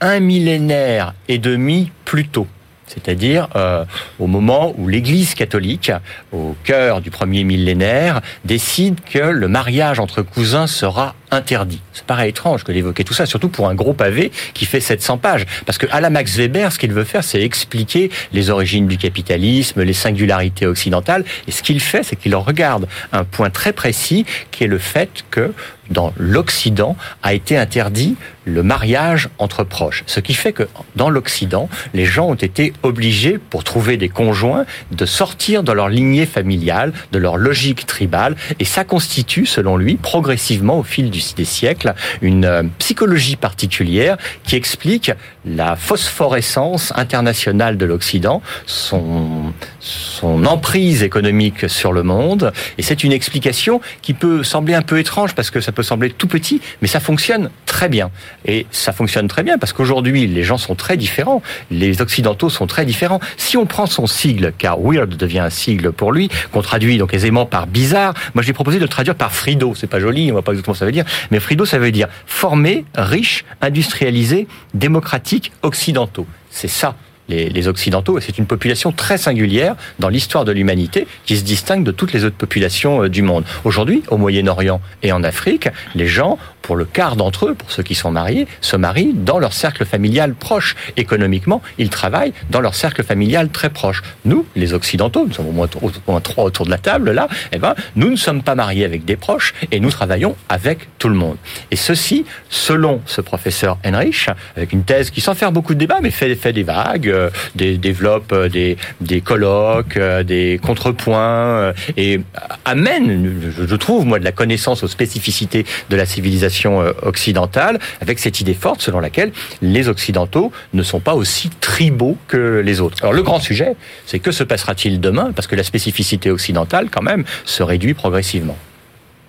un 0.00 0.20
millénaire 0.20 1.12
et 1.26 1.38
demi 1.38 1.90
plus 2.04 2.28
tôt. 2.28 2.46
C'est-à-dire 2.86 3.48
euh, 3.56 3.84
au 4.20 4.28
moment 4.28 4.72
où 4.78 4.86
l'Église 4.86 5.34
catholique, 5.34 5.90
au 6.30 6.54
cœur 6.62 7.00
du 7.00 7.10
premier 7.10 7.42
millénaire, 7.42 8.20
décide 8.44 9.00
que 9.10 9.18
le 9.18 9.48
mariage 9.48 9.98
entre 9.98 10.22
cousins 10.22 10.68
sera 10.68 11.16
interdit. 11.34 11.80
Ça 11.92 12.02
paraît 12.06 12.30
étrange 12.30 12.64
que 12.64 12.72
d'évoquer 12.72 13.04
tout 13.04 13.14
ça, 13.14 13.26
surtout 13.26 13.48
pour 13.48 13.68
un 13.68 13.74
gros 13.74 13.92
pavé 13.92 14.32
qui 14.54 14.64
fait 14.64 14.80
700 14.80 15.18
pages. 15.18 15.44
Parce 15.66 15.78
que 15.78 15.86
à 15.90 16.00
la 16.00 16.10
Max 16.10 16.36
Weber, 16.36 16.72
ce 16.72 16.78
qu'il 16.78 16.92
veut 16.92 17.04
faire, 17.04 17.22
c'est 17.22 17.42
expliquer 17.42 18.10
les 18.32 18.50
origines 18.50 18.86
du 18.86 18.96
capitalisme, 18.96 19.82
les 19.82 19.92
singularités 19.92 20.66
occidentales. 20.66 21.24
Et 21.46 21.50
ce 21.50 21.62
qu'il 21.62 21.80
fait, 21.80 22.02
c'est 22.02 22.16
qu'il 22.16 22.34
regarde 22.34 22.88
un 23.12 23.24
point 23.24 23.50
très 23.50 23.72
précis, 23.72 24.24
qui 24.50 24.64
est 24.64 24.68
le 24.68 24.78
fait 24.78 25.24
que 25.30 25.52
dans 25.90 26.12
l'Occident 26.16 26.96
a 27.22 27.34
été 27.34 27.56
interdit 27.56 28.16
le 28.44 28.62
mariage 28.62 29.28
entre 29.38 29.64
proches. 29.64 30.02
Ce 30.06 30.20
qui 30.20 30.34
fait 30.34 30.52
que 30.52 30.68
dans 30.96 31.10
l'Occident, 31.10 31.68
les 31.94 32.06
gens 32.06 32.26
ont 32.26 32.34
été 32.34 32.72
obligés, 32.82 33.38
pour 33.38 33.64
trouver 33.64 33.96
des 33.96 34.08
conjoints, 34.08 34.66
de 34.92 35.06
sortir 35.06 35.62
de 35.62 35.72
leur 35.72 35.88
lignée 35.88 36.26
familiale, 36.26 36.92
de 37.12 37.18
leur 37.18 37.36
logique 37.36 37.86
tribale, 37.86 38.36
et 38.58 38.64
ça 38.64 38.84
constitue, 38.84 39.46
selon 39.46 39.76
lui, 39.76 39.96
progressivement 39.96 40.78
au 40.78 40.82
fil 40.82 41.10
des 41.34 41.44
siècles, 41.44 41.94
une 42.20 42.44
euh, 42.44 42.62
psychologie 42.78 43.36
particulière 43.36 44.16
qui 44.44 44.56
explique 44.56 45.10
la 45.46 45.76
phosphorescence 45.76 46.92
internationale 46.96 47.76
de 47.76 47.84
l'Occident, 47.84 48.42
son, 48.66 49.52
son 49.80 50.44
emprise 50.46 51.02
économique 51.02 51.68
sur 51.68 51.92
le 51.92 52.02
monde, 52.02 52.52
et 52.78 52.82
c'est 52.82 53.04
une 53.04 53.12
explication 53.12 53.80
qui 54.02 54.14
peut 54.14 54.42
sembler 54.42 54.74
un 54.74 54.82
peu 54.82 54.98
étrange 54.98 55.34
parce 55.34 55.50
que 55.50 55.60
ça 55.60 55.72
peut 55.72 55.82
sembler 55.82 56.10
tout 56.10 56.28
petit, 56.28 56.60
mais 56.82 56.88
ça 56.88 57.00
fonctionne 57.00 57.50
très 57.66 57.88
bien. 57.88 58.10
Et 58.46 58.66
ça 58.70 58.92
fonctionne 58.92 59.28
très 59.28 59.42
bien 59.42 59.58
parce 59.58 59.72
qu'aujourd'hui, 59.72 60.26
les 60.26 60.44
gens 60.44 60.58
sont 60.58 60.74
très 60.74 60.96
différents. 60.96 61.42
Les 61.70 62.00
Occidentaux 62.00 62.50
sont 62.50 62.66
très 62.66 62.84
différents. 62.84 63.20
Si 63.36 63.56
on 63.56 63.66
prend 63.66 63.86
son 63.86 64.06
sigle, 64.06 64.52
car 64.56 64.78
weird 64.80 65.16
devient 65.16 65.40
un 65.40 65.50
sigle 65.50 65.92
pour 65.92 66.12
lui, 66.12 66.28
qu'on 66.52 66.62
traduit 66.62 66.98
donc 66.98 67.14
aisément 67.14 67.46
par 67.46 67.66
bizarre, 67.66 68.14
moi 68.34 68.42
j'ai 68.42 68.52
proposé 68.52 68.78
de 68.78 68.84
le 68.84 68.88
traduire 68.88 69.14
par 69.14 69.32
Frido. 69.32 69.74
C'est 69.74 69.86
pas 69.86 70.00
joli, 70.00 70.30
on 70.30 70.34
voit 70.34 70.42
pas 70.42 70.52
exactement 70.52 70.74
ce 70.74 70.78
que 70.78 70.84
ça 70.84 70.86
veut 70.86 70.92
dire, 70.92 71.04
mais 71.30 71.40
Frido 71.40 71.64
ça 71.64 71.78
veut 71.78 71.92
dire 71.92 72.08
formé, 72.26 72.84
riche, 72.94 73.44
industrialisé, 73.60 74.46
démocratique, 74.72 75.33
occidentaux. 75.62 76.26
C'est 76.50 76.68
ça 76.68 76.96
les, 77.28 77.68
Occidentaux, 77.68 78.18
et 78.18 78.20
c'est 78.20 78.36
une 78.38 78.46
population 78.46 78.92
très 78.92 79.16
singulière 79.16 79.76
dans 79.98 80.08
l'histoire 80.08 80.44
de 80.44 80.52
l'humanité 80.52 81.06
qui 81.24 81.36
se 81.36 81.44
distingue 81.44 81.84
de 81.84 81.92
toutes 81.92 82.12
les 82.12 82.24
autres 82.24 82.36
populations 82.36 83.04
euh, 83.04 83.08
du 83.08 83.22
monde. 83.22 83.44
Aujourd'hui, 83.64 84.02
au 84.08 84.18
Moyen-Orient 84.18 84.80
et 85.02 85.12
en 85.12 85.22
Afrique, 85.24 85.68
les 85.94 86.06
gens 86.06 86.38
pour 86.64 86.76
le 86.76 86.86
quart 86.86 87.16
d'entre 87.16 87.48
eux, 87.48 87.54
pour 87.54 87.70
ceux 87.70 87.82
qui 87.82 87.94
sont 87.94 88.10
mariés, 88.10 88.46
se 88.62 88.76
marient 88.76 89.12
dans 89.12 89.38
leur 89.38 89.52
cercle 89.52 89.84
familial 89.84 90.34
proche. 90.34 90.76
Économiquement, 90.96 91.60
ils 91.76 91.90
travaillent 91.90 92.32
dans 92.48 92.60
leur 92.60 92.74
cercle 92.74 93.04
familial 93.04 93.50
très 93.50 93.68
proche. 93.68 94.02
Nous, 94.24 94.46
les 94.56 94.72
Occidentaux, 94.72 95.26
nous 95.26 95.34
sommes 95.34 95.48
au 95.48 95.52
moins, 95.52 96.20
trois 96.20 96.44
autour 96.44 96.64
de 96.64 96.70
la 96.70 96.78
table 96.78 97.10
là, 97.10 97.28
eh 97.52 97.58
ben, 97.58 97.74
nous 97.96 98.10
ne 98.10 98.16
sommes 98.16 98.42
pas 98.42 98.54
mariés 98.54 98.86
avec 98.86 99.04
des 99.04 99.16
proches 99.16 99.52
et 99.72 99.78
nous 99.78 99.90
travaillons 99.90 100.36
avec 100.48 100.88
tout 100.98 101.10
le 101.10 101.16
monde. 101.16 101.36
Et 101.70 101.76
ceci, 101.76 102.24
selon 102.48 103.02
ce 103.04 103.20
professeur 103.20 103.76
Henrich, 103.84 104.30
avec 104.56 104.72
une 104.72 104.84
thèse 104.84 105.10
qui, 105.10 105.20
sans 105.20 105.34
faire 105.34 105.52
beaucoup 105.52 105.74
de 105.74 105.78
débats, 105.78 106.00
mais 106.00 106.10
fait, 106.10 106.34
fait 106.34 106.54
des 106.54 106.62
vagues, 106.62 107.13
des, 107.54 107.78
développe 107.78 108.32
euh, 108.32 108.48
des, 108.48 108.76
des 109.00 109.20
colloques, 109.20 109.96
euh, 109.96 110.22
des 110.22 110.60
contrepoints, 110.62 111.72
et 111.96 112.20
amène, 112.64 113.40
je 113.56 113.76
trouve, 113.76 114.06
moi, 114.06 114.18
de 114.18 114.24
la 114.24 114.32
connaissance 114.32 114.82
aux 114.82 114.88
spécificités 114.88 115.64
de 115.90 115.96
la 115.96 116.06
civilisation 116.06 116.82
euh, 116.82 116.92
occidentale, 117.02 117.78
avec 118.00 118.18
cette 118.18 118.40
idée 118.40 118.54
forte 118.54 118.82
selon 118.82 119.00
laquelle 119.00 119.32
les 119.62 119.88
Occidentaux 119.88 120.52
ne 120.72 120.82
sont 120.82 121.00
pas 121.00 121.14
aussi 121.14 121.50
tribaux 121.60 122.16
que 122.28 122.62
les 122.64 122.80
autres. 122.80 122.96
Alors 123.02 123.12
le 123.12 123.22
grand 123.22 123.40
sujet, 123.40 123.76
c'est 124.06 124.18
que 124.18 124.32
se 124.32 124.44
passera-t-il 124.44 125.00
demain 125.00 125.32
Parce 125.34 125.46
que 125.46 125.56
la 125.56 125.64
spécificité 125.64 126.30
occidentale, 126.30 126.88
quand 126.90 127.02
même, 127.02 127.24
se 127.44 127.62
réduit 127.62 127.94
progressivement. 127.94 128.56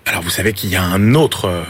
Alors 0.06 0.22
vous 0.22 0.30
savez 0.30 0.52
qu'il 0.52 0.70
y 0.70 0.76
a 0.76 0.82
un 0.82 1.14
autre 1.14 1.46
euh, 1.46 1.62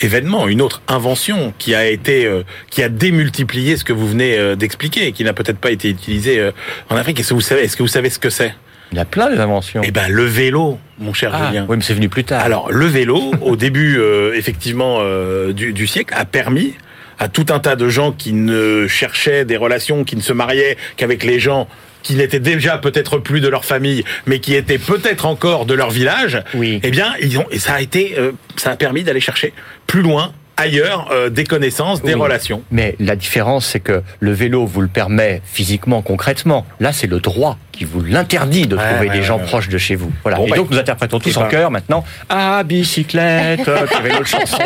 événement, 0.00 0.48
une 0.48 0.62
autre 0.62 0.82
invention 0.88 1.52
qui 1.58 1.74
a 1.74 1.88
été, 1.88 2.26
euh, 2.26 2.42
qui 2.70 2.82
a 2.82 2.88
démultiplié 2.88 3.76
ce 3.76 3.84
que 3.84 3.92
vous 3.92 4.08
venez 4.08 4.56
d'expliquer 4.56 5.06
et 5.06 5.12
qui 5.12 5.24
n'a 5.24 5.32
peut-être 5.32 5.58
pas 5.58 5.70
été 5.70 5.90
utilisé 5.90 6.50
en 6.88 6.96
Afrique. 6.96 7.20
Est-ce 7.20 7.30
que 7.30 7.34
vous 7.34 7.40
savez, 7.40 7.62
est-ce 7.62 7.76
que 7.76 7.82
vous 7.82 7.88
savez 7.88 8.10
ce 8.10 8.18
que 8.18 8.30
c'est? 8.30 8.54
Il 8.92 8.98
y 8.98 9.00
a 9.00 9.04
plein 9.04 9.34
d'inventions. 9.34 9.82
Eh 9.84 9.92
ben 9.92 10.08
le 10.08 10.24
vélo, 10.24 10.78
mon 10.98 11.12
cher 11.12 11.32
ah, 11.34 11.46
Julien. 11.46 11.66
Oui, 11.68 11.76
mais 11.76 11.82
c'est 11.82 11.94
venu 11.94 12.08
plus 12.08 12.24
tard. 12.24 12.42
Alors 12.42 12.72
le 12.72 12.86
vélo, 12.86 13.32
au 13.40 13.56
début 13.56 13.98
euh, 13.98 14.34
effectivement 14.34 14.98
euh, 15.00 15.52
du, 15.52 15.72
du, 15.72 15.86
siècle, 15.86 16.12
a 16.16 16.24
permis 16.24 16.74
à 17.18 17.28
tout 17.28 17.46
un 17.50 17.60
tas 17.60 17.76
de 17.76 17.88
gens 17.88 18.12
qui 18.12 18.32
ne 18.32 18.86
cherchaient 18.88 19.44
des 19.44 19.56
relations, 19.56 20.04
qui 20.04 20.16
ne 20.16 20.22
se 20.22 20.32
mariaient 20.32 20.76
qu'avec 20.96 21.22
les 21.22 21.38
gens 21.38 21.68
qui 22.02 22.14
n'étaient 22.14 22.40
déjà 22.40 22.78
peut-être 22.78 23.18
plus 23.18 23.40
de 23.40 23.48
leur 23.48 23.64
famille, 23.64 24.04
mais 24.26 24.38
qui 24.40 24.54
étaient 24.54 24.78
peut-être 24.78 25.26
encore 25.26 25.66
de 25.66 25.74
leur 25.74 25.90
village. 25.90 26.42
Oui. 26.54 26.80
Eh 26.82 26.90
bien, 26.90 27.14
ils 27.20 27.38
ont, 27.38 27.46
et 27.50 27.58
ça 27.58 27.74
a 27.74 27.80
été, 27.80 28.14
euh, 28.18 28.32
ça 28.56 28.70
a 28.70 28.76
permis 28.76 29.04
d'aller 29.04 29.20
chercher 29.20 29.52
plus 29.86 30.02
loin 30.02 30.32
ailleurs 30.60 31.10
des 31.30 31.44
connaissances, 31.44 32.02
des 32.02 32.14
oui. 32.14 32.20
relations. 32.20 32.62
Mais 32.70 32.96
la 32.98 33.16
différence, 33.16 33.66
c'est 33.66 33.80
que 33.80 34.02
le 34.20 34.32
vélo 34.32 34.66
vous 34.66 34.80
le 34.80 34.88
permet 34.88 35.42
physiquement, 35.44 36.02
concrètement. 36.02 36.66
Là, 36.78 36.92
c'est 36.92 37.06
le 37.06 37.20
droit 37.20 37.58
qui 37.72 37.84
vous 37.84 38.02
l'interdit 38.02 38.66
de 38.66 38.76
trouver 38.76 39.08
ouais, 39.08 39.16
des 39.16 39.22
gens 39.22 39.38
ouais, 39.38 39.44
proches 39.44 39.68
de 39.68 39.78
chez 39.78 39.94
vous. 39.94 40.12
Voilà. 40.22 40.38
Bon, 40.38 40.46
et 40.46 40.50
bah, 40.50 40.56
donc, 40.56 40.70
nous 40.70 40.78
interprétons 40.78 41.18
tous 41.18 41.36
en 41.36 41.48
chœur 41.48 41.70
maintenant. 41.70 42.04
Ah, 42.28 42.62
bicyclette, 42.62 43.66
euh, 43.68 43.86
qui 43.86 43.94
avait 43.94 44.10
notre 44.10 44.26
chanson. 44.26 44.58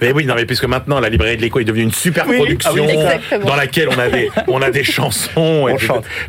Mais 0.00 0.12
oui, 0.12 0.26
non, 0.26 0.34
mais 0.34 0.44
puisque 0.44 0.64
maintenant 0.64 1.00
la 1.00 1.08
librairie 1.08 1.36
de 1.36 1.42
l'écho 1.42 1.60
est 1.60 1.64
devenue 1.64 1.84
une 1.84 1.92
super 1.92 2.26
Oui, 2.28 2.36
production 2.36 2.72
ah 2.74 2.80
oui, 2.80 2.92
exactement. 2.92 3.46
dans 3.46 3.56
laquelle 3.56 3.88
on 3.88 3.98
a 3.98 4.08
des, 4.08 4.30
on 4.48 4.60
a 4.60 4.70
des 4.70 4.84
chansons 4.84 5.68
et 5.68 5.76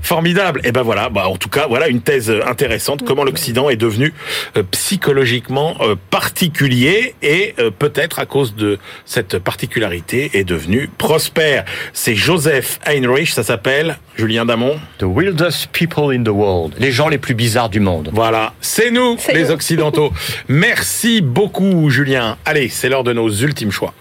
formidables. 0.02 0.62
Et 0.64 0.72
ben 0.72 0.82
voilà, 0.82 1.10
bah 1.10 1.28
en 1.28 1.36
tout 1.36 1.50
cas, 1.50 1.68
voilà 1.68 1.88
une 1.88 2.02
thèse 2.02 2.34
intéressante. 2.48 3.04
Comment 3.04 3.24
l'Occident 3.24 3.70
est 3.70 3.76
devenu 3.76 4.14
euh, 4.58 4.64
psychologiquement 4.72 5.76
euh, 5.82 5.96
particulier 6.10 7.16
et 7.22 7.54
euh, 7.60 7.70
peut-être 7.72 8.20
à 8.20 8.26
cause 8.26 8.56
de 8.56 8.80
cette 9.06 9.40
particularité 9.40 10.32
est 10.34 10.44
devenu 10.44 10.90
prospère. 10.98 11.66
C'est 11.94 12.16
Joseph 12.16 12.80
Heinrich, 12.86 13.30
ça 13.30 13.44
s'appelle 13.44 13.98
Julien 14.18 14.46
Damon. 14.46 14.80
The 15.00 15.04
weirdest 15.04 15.68
people 15.72 16.16
in 16.16 16.24
the 16.24 16.30
world. 16.30 16.76
Les 16.80 16.92
gens 16.92 17.10
les 17.10 17.18
plus 17.18 17.34
bizarres 17.34 17.70
du 17.70 17.80
monde. 17.80 18.10
Voilà, 18.14 18.54
c'est 18.62 18.92
nous, 18.92 19.18
les 19.34 19.44
nous. 19.44 19.52
Occidentaux. 19.54 20.12
Merci 20.48 21.22
beaucoup, 21.22 21.90
Julien. 21.90 22.38
Allez, 22.46 22.70
c'est 22.70 22.90
l'heure 22.90 23.04
de 23.04 23.14
nos 23.14 23.30
ultimes 23.30 23.72
choix. 23.72 23.94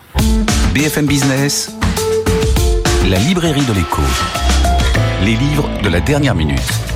BFM 0.74 1.06
Business, 1.06 1.72
la 3.08 3.18
librairie 3.18 3.64
de 3.64 3.74
l'écho. 3.74 4.02
Les 5.24 5.34
livres 5.34 5.68
de 5.82 5.88
la 5.88 6.00
dernière 6.00 6.34
minute. 6.34 6.91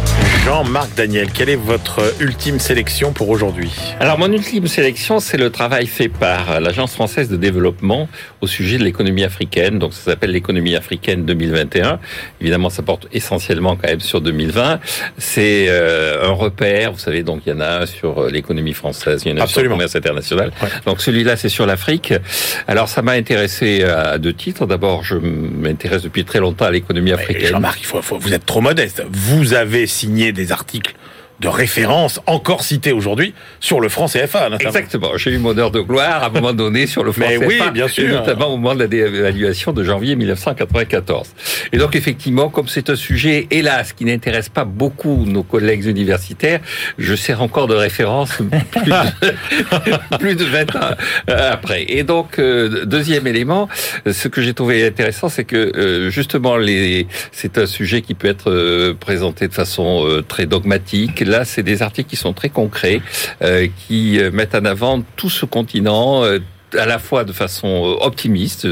Jean-Marc 0.46 0.94
Daniel, 0.94 1.32
quelle 1.32 1.48
est 1.48 1.56
votre 1.56 2.14
ultime 2.20 2.60
sélection 2.60 3.12
pour 3.12 3.30
aujourd'hui 3.30 3.72
Alors, 3.98 4.16
mon 4.16 4.30
ultime 4.30 4.68
sélection, 4.68 5.18
c'est 5.18 5.38
le 5.38 5.50
travail 5.50 5.88
fait 5.88 6.08
par 6.08 6.60
l'Agence 6.60 6.94
française 6.94 7.28
de 7.28 7.36
développement 7.36 8.08
au 8.40 8.46
sujet 8.46 8.78
de 8.78 8.84
l'économie 8.84 9.24
africaine. 9.24 9.80
Donc, 9.80 9.92
ça 9.92 10.12
s'appelle 10.12 10.30
l'économie 10.30 10.76
africaine 10.76 11.26
2021. 11.26 11.98
Évidemment, 12.40 12.70
ça 12.70 12.84
porte 12.84 13.08
essentiellement 13.12 13.74
quand 13.74 13.88
même 13.88 13.98
sur 13.98 14.20
2020. 14.20 14.78
C'est 15.18 15.66
euh, 15.68 16.28
un 16.28 16.32
repère. 16.32 16.92
Vous 16.92 17.00
savez, 17.00 17.24
donc, 17.24 17.40
il 17.44 17.50
y 17.50 17.52
en 17.52 17.58
a 17.60 17.80
un 17.80 17.86
sur 17.86 18.16
euh, 18.22 18.30
l'économie 18.30 18.72
française, 18.72 19.22
il 19.26 19.32
y 19.32 19.34
en 19.34 19.38
a 19.38 19.42
un 19.42 19.46
sur 19.48 19.62
le 19.62 19.66
Absolument. 19.66 19.74
commerce 19.74 19.96
international. 19.96 20.52
Ouais. 20.62 20.68
Donc, 20.86 21.00
celui-là, 21.00 21.36
c'est 21.36 21.48
sur 21.48 21.66
l'Afrique. 21.66 22.14
Alors, 22.68 22.88
ça 22.88 23.02
m'a 23.02 23.12
intéressé 23.12 23.82
à 23.82 24.16
deux 24.18 24.32
titres. 24.32 24.64
D'abord, 24.66 25.02
je 25.02 25.16
m'intéresse 25.16 26.02
depuis 26.02 26.24
très 26.24 26.38
longtemps 26.38 26.66
à 26.66 26.70
l'économie 26.70 27.10
africaine. 27.10 27.48
Jean-Marc, 27.48 27.80
il 27.80 27.86
faut, 27.86 28.00
faut- 28.00 28.18
vous 28.20 28.32
êtes 28.32 28.46
trop 28.46 28.60
modeste. 28.60 29.02
Vous 29.10 29.52
avez 29.52 29.88
signé 29.88 30.34
des 30.36 30.52
articles 30.52 30.94
de 31.40 31.48
référence 31.48 32.20
encore 32.26 32.62
cités 32.62 32.92
aujourd'hui 32.92 33.34
sur 33.60 33.80
le 33.80 33.88
franc 33.88 34.06
CFA. 34.06 34.48
notamment. 34.48 34.70
Exactement. 34.70 35.16
J'ai 35.16 35.32
eu 35.32 35.38
mon 35.38 35.56
heure 35.58 35.70
de 35.70 35.80
gloire 35.80 36.22
à 36.22 36.26
un 36.26 36.30
moment 36.30 36.52
donné 36.52 36.86
sur 36.86 37.04
le 37.04 37.12
franc 37.12 37.26
Mais 37.28 37.36
oui, 37.36 37.58
CFA, 37.58 37.70
bien 37.70 37.88
sûr. 37.88 38.04
et 38.04 38.12
notamment 38.12 38.46
au 38.46 38.56
moment 38.56 38.74
de 38.74 38.80
la 38.80 38.86
dévaluation 38.86 39.72
de 39.72 39.84
janvier 39.84 40.16
1994. 40.16 41.28
Et 41.72 41.78
donc 41.78 41.96
effectivement, 41.96 42.48
comme 42.48 42.68
c'est 42.68 42.90
un 42.90 42.96
sujet, 42.96 43.46
hélas, 43.50 43.92
qui 43.92 44.04
n'intéresse 44.04 44.48
pas 44.48 44.64
beaucoup 44.64 45.24
nos 45.26 45.42
collègues 45.42 45.84
universitaires, 45.84 46.60
je 46.98 47.14
sers 47.14 47.42
encore 47.42 47.66
de 47.66 47.74
référence 47.74 48.30
plus 48.36 48.90
de, 48.90 50.16
plus 50.18 50.36
de 50.36 50.44
20 50.44 50.76
ans 50.76 50.80
euh, 51.30 51.52
après. 51.52 51.84
Et 51.88 52.02
donc 52.02 52.38
euh, 52.38 52.84
deuxième 52.84 53.26
élément, 53.26 53.68
ce 54.10 54.28
que 54.28 54.40
j'ai 54.42 54.54
trouvé 54.54 54.86
intéressant, 54.86 55.28
c'est 55.28 55.44
que 55.44 55.56
euh, 55.56 56.10
justement 56.10 56.56
les, 56.56 57.06
c'est 57.32 57.58
un 57.58 57.66
sujet 57.66 58.02
qui 58.02 58.14
peut 58.14 58.28
être 58.28 58.50
euh, 58.50 58.94
présenté 58.94 59.48
de 59.48 59.54
façon 59.54 60.22
très 60.28 60.46
dogmatique. 60.46 61.22
Là, 61.26 61.44
c'est 61.44 61.62
des 61.62 61.82
articles 61.82 62.08
qui 62.08 62.16
sont 62.16 62.32
très 62.32 62.48
concrets, 62.48 63.00
euh, 63.42 63.68
qui 63.86 64.18
euh, 64.18 64.30
mettent 64.30 64.54
en 64.54 64.64
avant 64.64 65.02
tout 65.16 65.30
ce 65.30 65.44
continent. 65.46 66.24
euh, 66.24 66.38
à 66.76 66.86
la 66.86 66.98
fois 66.98 67.24
de 67.24 67.32
façon 67.32 67.96
optimiste, 68.00 68.66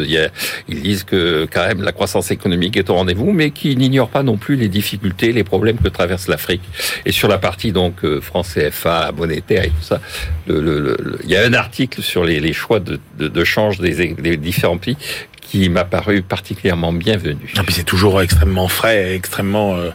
ils 0.68 0.82
disent 0.82 1.04
que 1.04 1.46
quand 1.50 1.66
même 1.66 1.82
la 1.82 1.92
croissance 1.92 2.30
économique 2.30 2.76
est 2.76 2.90
au 2.90 2.94
rendez-vous, 2.94 3.32
mais 3.32 3.50
qui 3.50 3.76
n'ignorent 3.76 4.10
pas 4.10 4.22
non 4.22 4.36
plus 4.36 4.56
les 4.56 4.68
difficultés, 4.68 5.32
les 5.32 5.44
problèmes 5.44 5.78
que 5.78 5.88
traverse 5.88 6.28
l'Afrique. 6.28 6.62
Et 7.06 7.12
sur 7.12 7.28
la 7.28 7.38
partie 7.38 7.72
donc 7.72 8.04
euh, 8.04 8.20
franc 8.20 8.42
CFA, 8.42 9.12
monétaire 9.12 9.64
et 9.64 9.68
tout 9.70 9.82
ça, 9.82 10.00
il 10.48 11.12
y 11.26 11.36
a 11.36 11.44
un 11.44 11.54
article 11.54 12.02
sur 12.02 12.24
les, 12.24 12.52
choix 12.52 12.80
de, 12.80 13.44
change 13.44 13.78
des 13.78 14.36
différents 14.36 14.78
pays 14.78 14.96
qui 15.44 15.68
m'a 15.68 15.84
paru 15.84 16.22
particulièrement 16.22 16.92
bienvenu. 16.92 17.52
Puis 17.64 17.74
c'est 17.74 17.84
toujours 17.84 18.20
extrêmement 18.20 18.66
frais, 18.66 19.12
et 19.12 19.14
extrêmement 19.14 19.76
euh, 19.76 19.90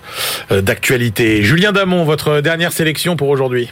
euh, 0.52 0.62
d'actualité. 0.62 1.44
Julien 1.44 1.74
Damon, 1.74 2.06
votre 2.06 2.40
dernière 2.40 2.72
sélection 2.72 3.18
pour 3.18 3.28
aujourd'hui 3.30 3.70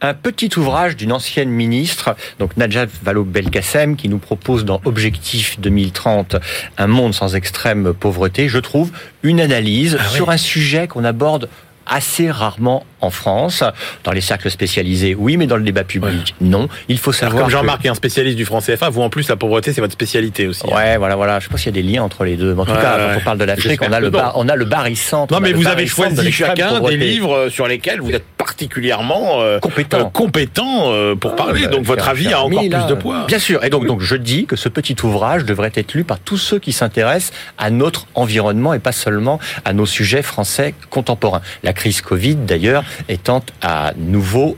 un 0.00 0.14
petit 0.14 0.50
ouvrage 0.56 0.96
d'une 0.96 1.12
ancienne 1.12 1.48
ministre, 1.48 2.14
donc 2.38 2.56
Najat 2.56 2.86
Vallaud-Belkacem, 3.02 3.96
qui 3.96 4.08
nous 4.08 4.18
propose 4.18 4.64
dans 4.64 4.80
Objectif 4.84 5.58
2030 5.60 6.36
un 6.76 6.86
monde 6.86 7.14
sans 7.14 7.34
extrême 7.34 7.92
pauvreté. 7.92 8.48
Je 8.48 8.58
trouve 8.58 8.92
une 9.24 9.40
analyse 9.40 9.96
Ah 9.98 10.04
oui. 10.10 10.16
sur 10.16 10.30
un 10.30 10.36
sujet 10.36 10.86
qu'on 10.86 11.04
aborde 11.04 11.48
assez 11.84 12.30
rarement 12.30 12.84
en 13.00 13.10
France. 13.10 13.62
Dans 14.04 14.12
les 14.12 14.20
cercles 14.20 14.50
spécialisés, 14.50 15.14
oui, 15.14 15.36
mais 15.36 15.46
dans 15.46 15.56
le 15.56 15.62
débat 15.62 15.84
public, 15.84 16.34
non. 16.40 16.68
Il 16.88 16.98
faut 16.98 17.12
savoir 17.12 17.42
Comme 17.44 17.46
que- 17.52 17.52
Jean-Marc 17.58 17.84
est 17.84 17.88
un 17.88 17.94
spécialiste 17.94 18.36
du 18.36 18.44
franc 18.44 18.60
CFA, 18.60 18.88
vous 18.90 19.02
en 19.02 19.10
plus, 19.10 19.28
la 19.28 19.36
pauvreté, 19.36 19.72
c'est 19.72 19.80
votre 19.80 19.92
spécialité 19.92 20.46
aussi. 20.48 20.62
hein. 20.66 20.74
Ouais, 20.76 20.96
voilà, 20.96 21.16
voilà. 21.16 21.40
Je 21.40 21.48
pas 21.48 21.56
s'il 21.58 21.74
y 21.74 21.78
a 21.78 21.82
des 21.82 21.88
liens 21.88 22.02
entre 22.02 22.24
les 22.24 22.36
deux. 22.36 22.54
Mais 22.54 22.62
en 22.62 22.64
tout 22.64 22.72
Ouais, 22.72 22.80
cas, 22.80 22.96
ouais. 22.96 23.04
quand 23.14 23.20
on 23.20 23.24
parle 23.24 23.38
de 23.38 23.44
l'Afrique, 23.44 23.80
on 23.82 23.92
a 23.92 24.00
le 24.00 24.10
bar, 24.10 24.32
on 24.36 24.48
a 24.48 24.56
le 24.56 24.64
barycentre. 24.64 25.32
Non, 25.32 25.40
mais 25.40 25.52
vous 25.52 25.66
avez 25.66 25.86
choisi 25.86 26.30
chacun 26.32 26.80
des 26.80 26.96
livres 26.96 27.34
euh, 27.34 27.50
sur 27.50 27.66
lesquels 27.68 28.00
vous 28.00 28.10
êtes 28.12 28.24
particulièrement 28.68 29.40
euh, 29.40 29.58
Compétent. 29.60 29.98
euh, 30.00 30.04
compétent 30.10 30.92
euh, 30.92 31.14
pour 31.14 31.36
parler. 31.36 31.62
Ah, 31.64 31.68
Donc 31.68 31.84
votre 31.84 32.08
avis 32.08 32.32
a 32.32 32.42
encore 32.42 32.60
plus 32.60 32.86
de 32.88 32.94
poids. 32.94 33.24
Bien 33.26 33.38
sûr. 33.38 33.64
Et 33.64 33.70
donc, 33.70 33.86
donc, 33.86 34.00
je 34.00 34.16
dis 34.16 34.46
que 34.46 34.56
ce 34.56 34.68
petit 34.68 34.96
ouvrage 35.04 35.44
devrait 35.44 35.72
être 35.74 35.94
lu 35.94 36.04
par 36.04 36.18
tous 36.18 36.36
ceux 36.38 36.58
qui 36.58 36.72
s'intéressent 36.72 37.32
à 37.56 37.70
notre 37.70 38.06
environnement 38.14 38.74
et 38.74 38.78
pas 38.78 38.92
seulement 38.92 39.38
à 39.64 39.72
nos 39.72 39.86
sujets 39.86 40.22
français 40.22 40.74
contemporains. 40.90 41.40
La 41.62 41.72
crise 41.72 42.00
Covid, 42.00 42.34
d'ailleurs, 42.36 42.84
étant 43.08 43.42
à 43.62 43.92
nouveau 43.96 44.56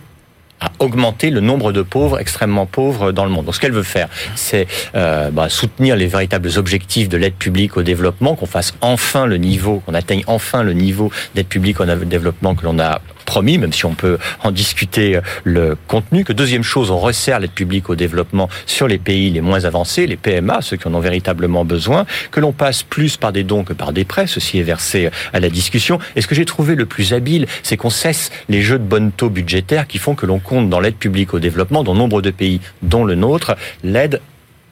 à 0.61 0.70
augmenter 0.78 1.31
le 1.31 1.41
nombre 1.41 1.72
de 1.72 1.83
pauvres, 1.83 2.18
extrêmement 2.20 2.66
pauvres 2.66 3.12
dans 3.12 3.24
le 3.24 3.31
monde. 3.31 3.47
Donc 3.47 3.55
ce 3.55 3.61
qu'elle 3.61 3.72
veut 3.72 3.83
faire, 3.83 4.09
c'est 4.35 4.66
euh, 4.95 5.31
bah, 5.31 5.49
soutenir 5.49 5.97
les 5.97 6.07
véritables 6.07 6.51
objectifs 6.57 7.09
de 7.09 7.16
l'aide 7.16 7.35
publique 7.35 7.76
au 7.76 7.83
développement, 7.83 8.37
qu'on 8.37 8.47
fasse 8.47 8.74
enfin 8.83 9.26
le 9.26 9.39
niveau, 9.39 9.81
qu'on 9.81 9.95
atteigne 9.95 10.22
enfin 10.26 10.62
le 10.62 10.74
niveau 10.74 11.11
d'aide 11.35 11.47
publique 11.47 11.81
au 11.81 11.87
développement 11.87 12.55
que 12.55 12.64
l'on 12.64 12.78
a 12.78 13.01
promis, 13.31 13.59
même 13.59 13.72
si 13.72 13.87
on 13.87 13.95
peut 13.95 14.18
en 14.43 14.51
discuter 14.51 15.14
euh, 15.14 15.20
le 15.45 15.76
contenu. 15.87 16.24
Que 16.24 16.33
deuxième 16.33 16.64
chose, 16.64 16.91
on 16.91 16.99
resserre 16.99 17.39
l'aide 17.39 17.53
publique 17.53 17.89
au 17.89 17.95
développement 17.95 18.49
sur 18.66 18.89
les 18.89 18.99
pays 18.99 19.31
les 19.31 19.41
moins 19.41 19.66
avancés, 19.66 20.09
les 20.09 20.16
PMA, 20.16 20.62
ceux 20.62 20.76
qui 20.76 20.89
en 20.89 20.95
ont 20.95 21.01
véritablement 21.01 21.64
besoin, 21.64 22.07
que 22.33 22.41
l'on 22.41 22.51
passe 22.51 22.83
plus 22.83 23.16
par 23.16 23.31
des 23.31 23.45
dons 23.45 23.62
que 23.62 23.72
par 23.72 23.93
des 23.93 24.05
prêts, 24.05 24.26
ceci 24.26 24.59
est 24.59 24.64
versé 24.64 25.11
à 25.33 25.39
la 25.39 25.49
discussion. 25.49 26.01
Et 26.16 26.22
ce 26.22 26.26
que 26.26 26.35
j'ai 26.35 26.45
trouvé 26.45 26.74
le 26.74 26.87
plus 26.87 27.12
habile, 27.12 27.47
c'est 27.62 27.76
qu'on 27.76 27.89
cesse 27.89 28.33
les 28.49 28.62
jeux 28.62 28.81
de 28.81 28.85
bonnes 28.85 29.12
taux 29.12 29.31
budgétaires 29.31 29.87
qui 29.87 29.99
font 29.99 30.16
que 30.16 30.26
l'on 30.26 30.41
compte 30.41 30.68
dans 30.68 30.81
l'aide 30.81 30.97
publique 30.97 31.33
au 31.33 31.39
développement, 31.39 31.85
dans 31.85 31.95
nombre 31.95 32.22
de 32.22 32.33
pays, 32.33 32.61
dont 32.83 33.05
le 33.05 33.14
nôtre, 33.14 33.55
l'aide 33.85 34.20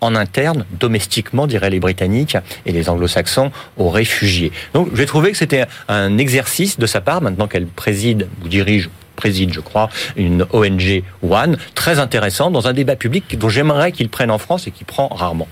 en 0.01 0.15
interne, 0.15 0.65
domestiquement, 0.79 1.47
diraient 1.47 1.71
les 1.71 1.81
Britanniques 1.81 2.37
et 2.67 2.73
les 2.73 2.89
Anglo-Saxons, 2.89 3.51
aux 3.77 3.91
réfugiés. 3.91 4.53
Donc, 4.75 4.89
j'ai 4.95 5.07
trouvé 5.07 5.33
que 5.33 5.37
c'était 5.37 5.67
un 5.89 6.19
exercice 6.19 6.79
de 6.79 6.87
sa 6.87 7.01
part, 7.01 7.21
maintenant 7.21 7.47
qu'elle 7.47 7.67
préside 7.67 8.29
ou 8.45 8.49
dirige 8.49 8.91
préside, 9.17 9.53
je 9.53 9.61
crois, 9.61 9.91
une 10.17 10.47
ONG 10.53 11.03
One, 11.29 11.59
très 11.75 11.99
intéressant 11.99 12.53
dans 12.53 12.69
un 12.69 12.73
débat 12.73 12.95
public 12.95 13.37
dont 13.37 13.49
j'aimerais 13.49 13.91
qu'il 13.91 14.09
prenne 14.09 14.31
en 14.31 14.39
France 14.39 14.69
et 14.69 14.71
qui 14.71 14.85
prend 14.85 15.09
rarement. 15.09 15.49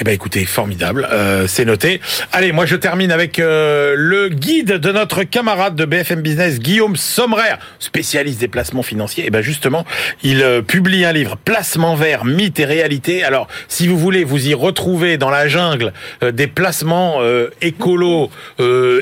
Eh 0.00 0.04
ben 0.04 0.14
écoutez, 0.14 0.44
formidable, 0.44 1.08
euh, 1.10 1.48
c'est 1.48 1.64
noté. 1.64 2.00
Allez, 2.30 2.52
moi 2.52 2.66
je 2.66 2.76
termine 2.76 3.10
avec 3.10 3.40
euh, 3.40 3.94
le 3.96 4.28
guide 4.28 4.74
de 4.74 4.92
notre 4.92 5.24
camarade 5.24 5.74
de 5.74 5.84
BFM 5.84 6.22
Business, 6.22 6.60
Guillaume 6.60 6.94
Sommerer, 6.94 7.56
spécialiste 7.80 8.38
des 8.38 8.46
placements 8.46 8.84
financiers. 8.84 9.26
Et 9.26 9.30
ben 9.30 9.42
justement, 9.42 9.84
il 10.22 10.42
euh, 10.42 10.62
publie 10.62 11.04
un 11.04 11.12
livre, 11.12 11.36
Placement 11.44 11.96
vert, 11.96 12.24
mythe 12.24 12.60
et 12.60 12.64
réalité. 12.64 13.24
Alors, 13.24 13.48
si 13.66 13.88
vous 13.88 13.98
voulez 13.98 14.22
vous 14.22 14.48
y 14.48 14.54
retrouver 14.54 15.16
dans 15.16 15.30
la 15.30 15.48
jungle 15.48 15.92
euh, 16.22 16.30
des 16.30 16.46
placements 16.46 17.16
euh, 17.18 17.48
écolos, 17.60 18.30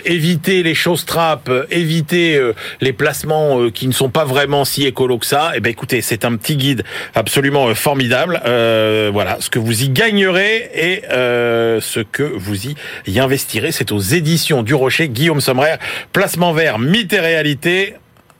éviter 0.04 0.62
les 0.62 0.74
choses 0.74 1.04
trappes, 1.04 1.50
éviter 1.70 2.40
les 2.80 2.92
placements 2.92 3.70
qui 3.70 3.86
ne 3.86 3.92
sont 3.92 4.08
pas 4.08 4.24
vraiment 4.24 4.64
si 4.64 4.86
écolos 4.86 5.18
que 5.18 5.26
ça, 5.26 5.52
et 5.54 5.60
ben 5.60 5.70
écoutez, 5.70 6.00
c'est 6.00 6.24
un 6.24 6.36
petit 6.36 6.56
guide 6.56 6.84
absolument 7.14 7.74
formidable. 7.74 8.40
Voilà, 9.12 9.38
ce 9.40 9.50
que 9.50 9.58
vous 9.58 9.82
y 9.82 9.88
gagnerez 9.88 10.70
et 10.86 11.02
euh, 11.10 11.80
ce 11.80 12.00
que 12.00 12.22
vous 12.22 12.68
y, 12.68 12.76
y 13.06 13.18
investirez, 13.18 13.72
c'est 13.72 13.90
aux 13.90 13.98
éditions 13.98 14.62
du 14.62 14.74
Rocher, 14.74 15.08
Guillaume 15.08 15.40
Sommerer, 15.40 15.76
Placement 16.12 16.52
vert, 16.52 16.78
mythe 16.78 17.12
et 17.12 17.20
réalité, 17.20 17.94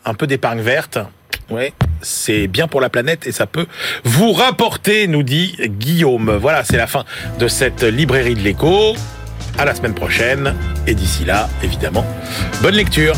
un 0.05 0.15
peu 0.15 0.27
d'épargne 0.27 0.61
verte. 0.61 0.99
Ouais, 1.51 1.73
c'est 2.03 2.47
bien 2.49 2.69
pour 2.69 2.81
la 2.81 2.89
planète 2.89 3.27
et 3.27 3.33
ça 3.33 3.47
peut 3.47 3.67
vous 4.05 4.33
rapporter, 4.33 5.07
nous 5.07 5.23
dit 5.23 5.57
Guillaume. 5.61 6.37
Voilà, 6.41 6.65
c'est 6.65 6.77
la 6.77 6.87
fin 6.87 7.05
de 7.39 7.49
cette 7.49 7.83
librairie 7.83 8.35
de 8.35 8.41
l'écho. 8.41 8.95
À 9.59 9.65
la 9.65 9.75
semaine 9.75 9.95
prochaine. 9.95 10.55
Et 10.87 10.95
d'ici 10.95 11.25
là, 11.25 11.49
évidemment, 11.63 12.05
bonne 12.63 12.75
lecture. 12.75 13.15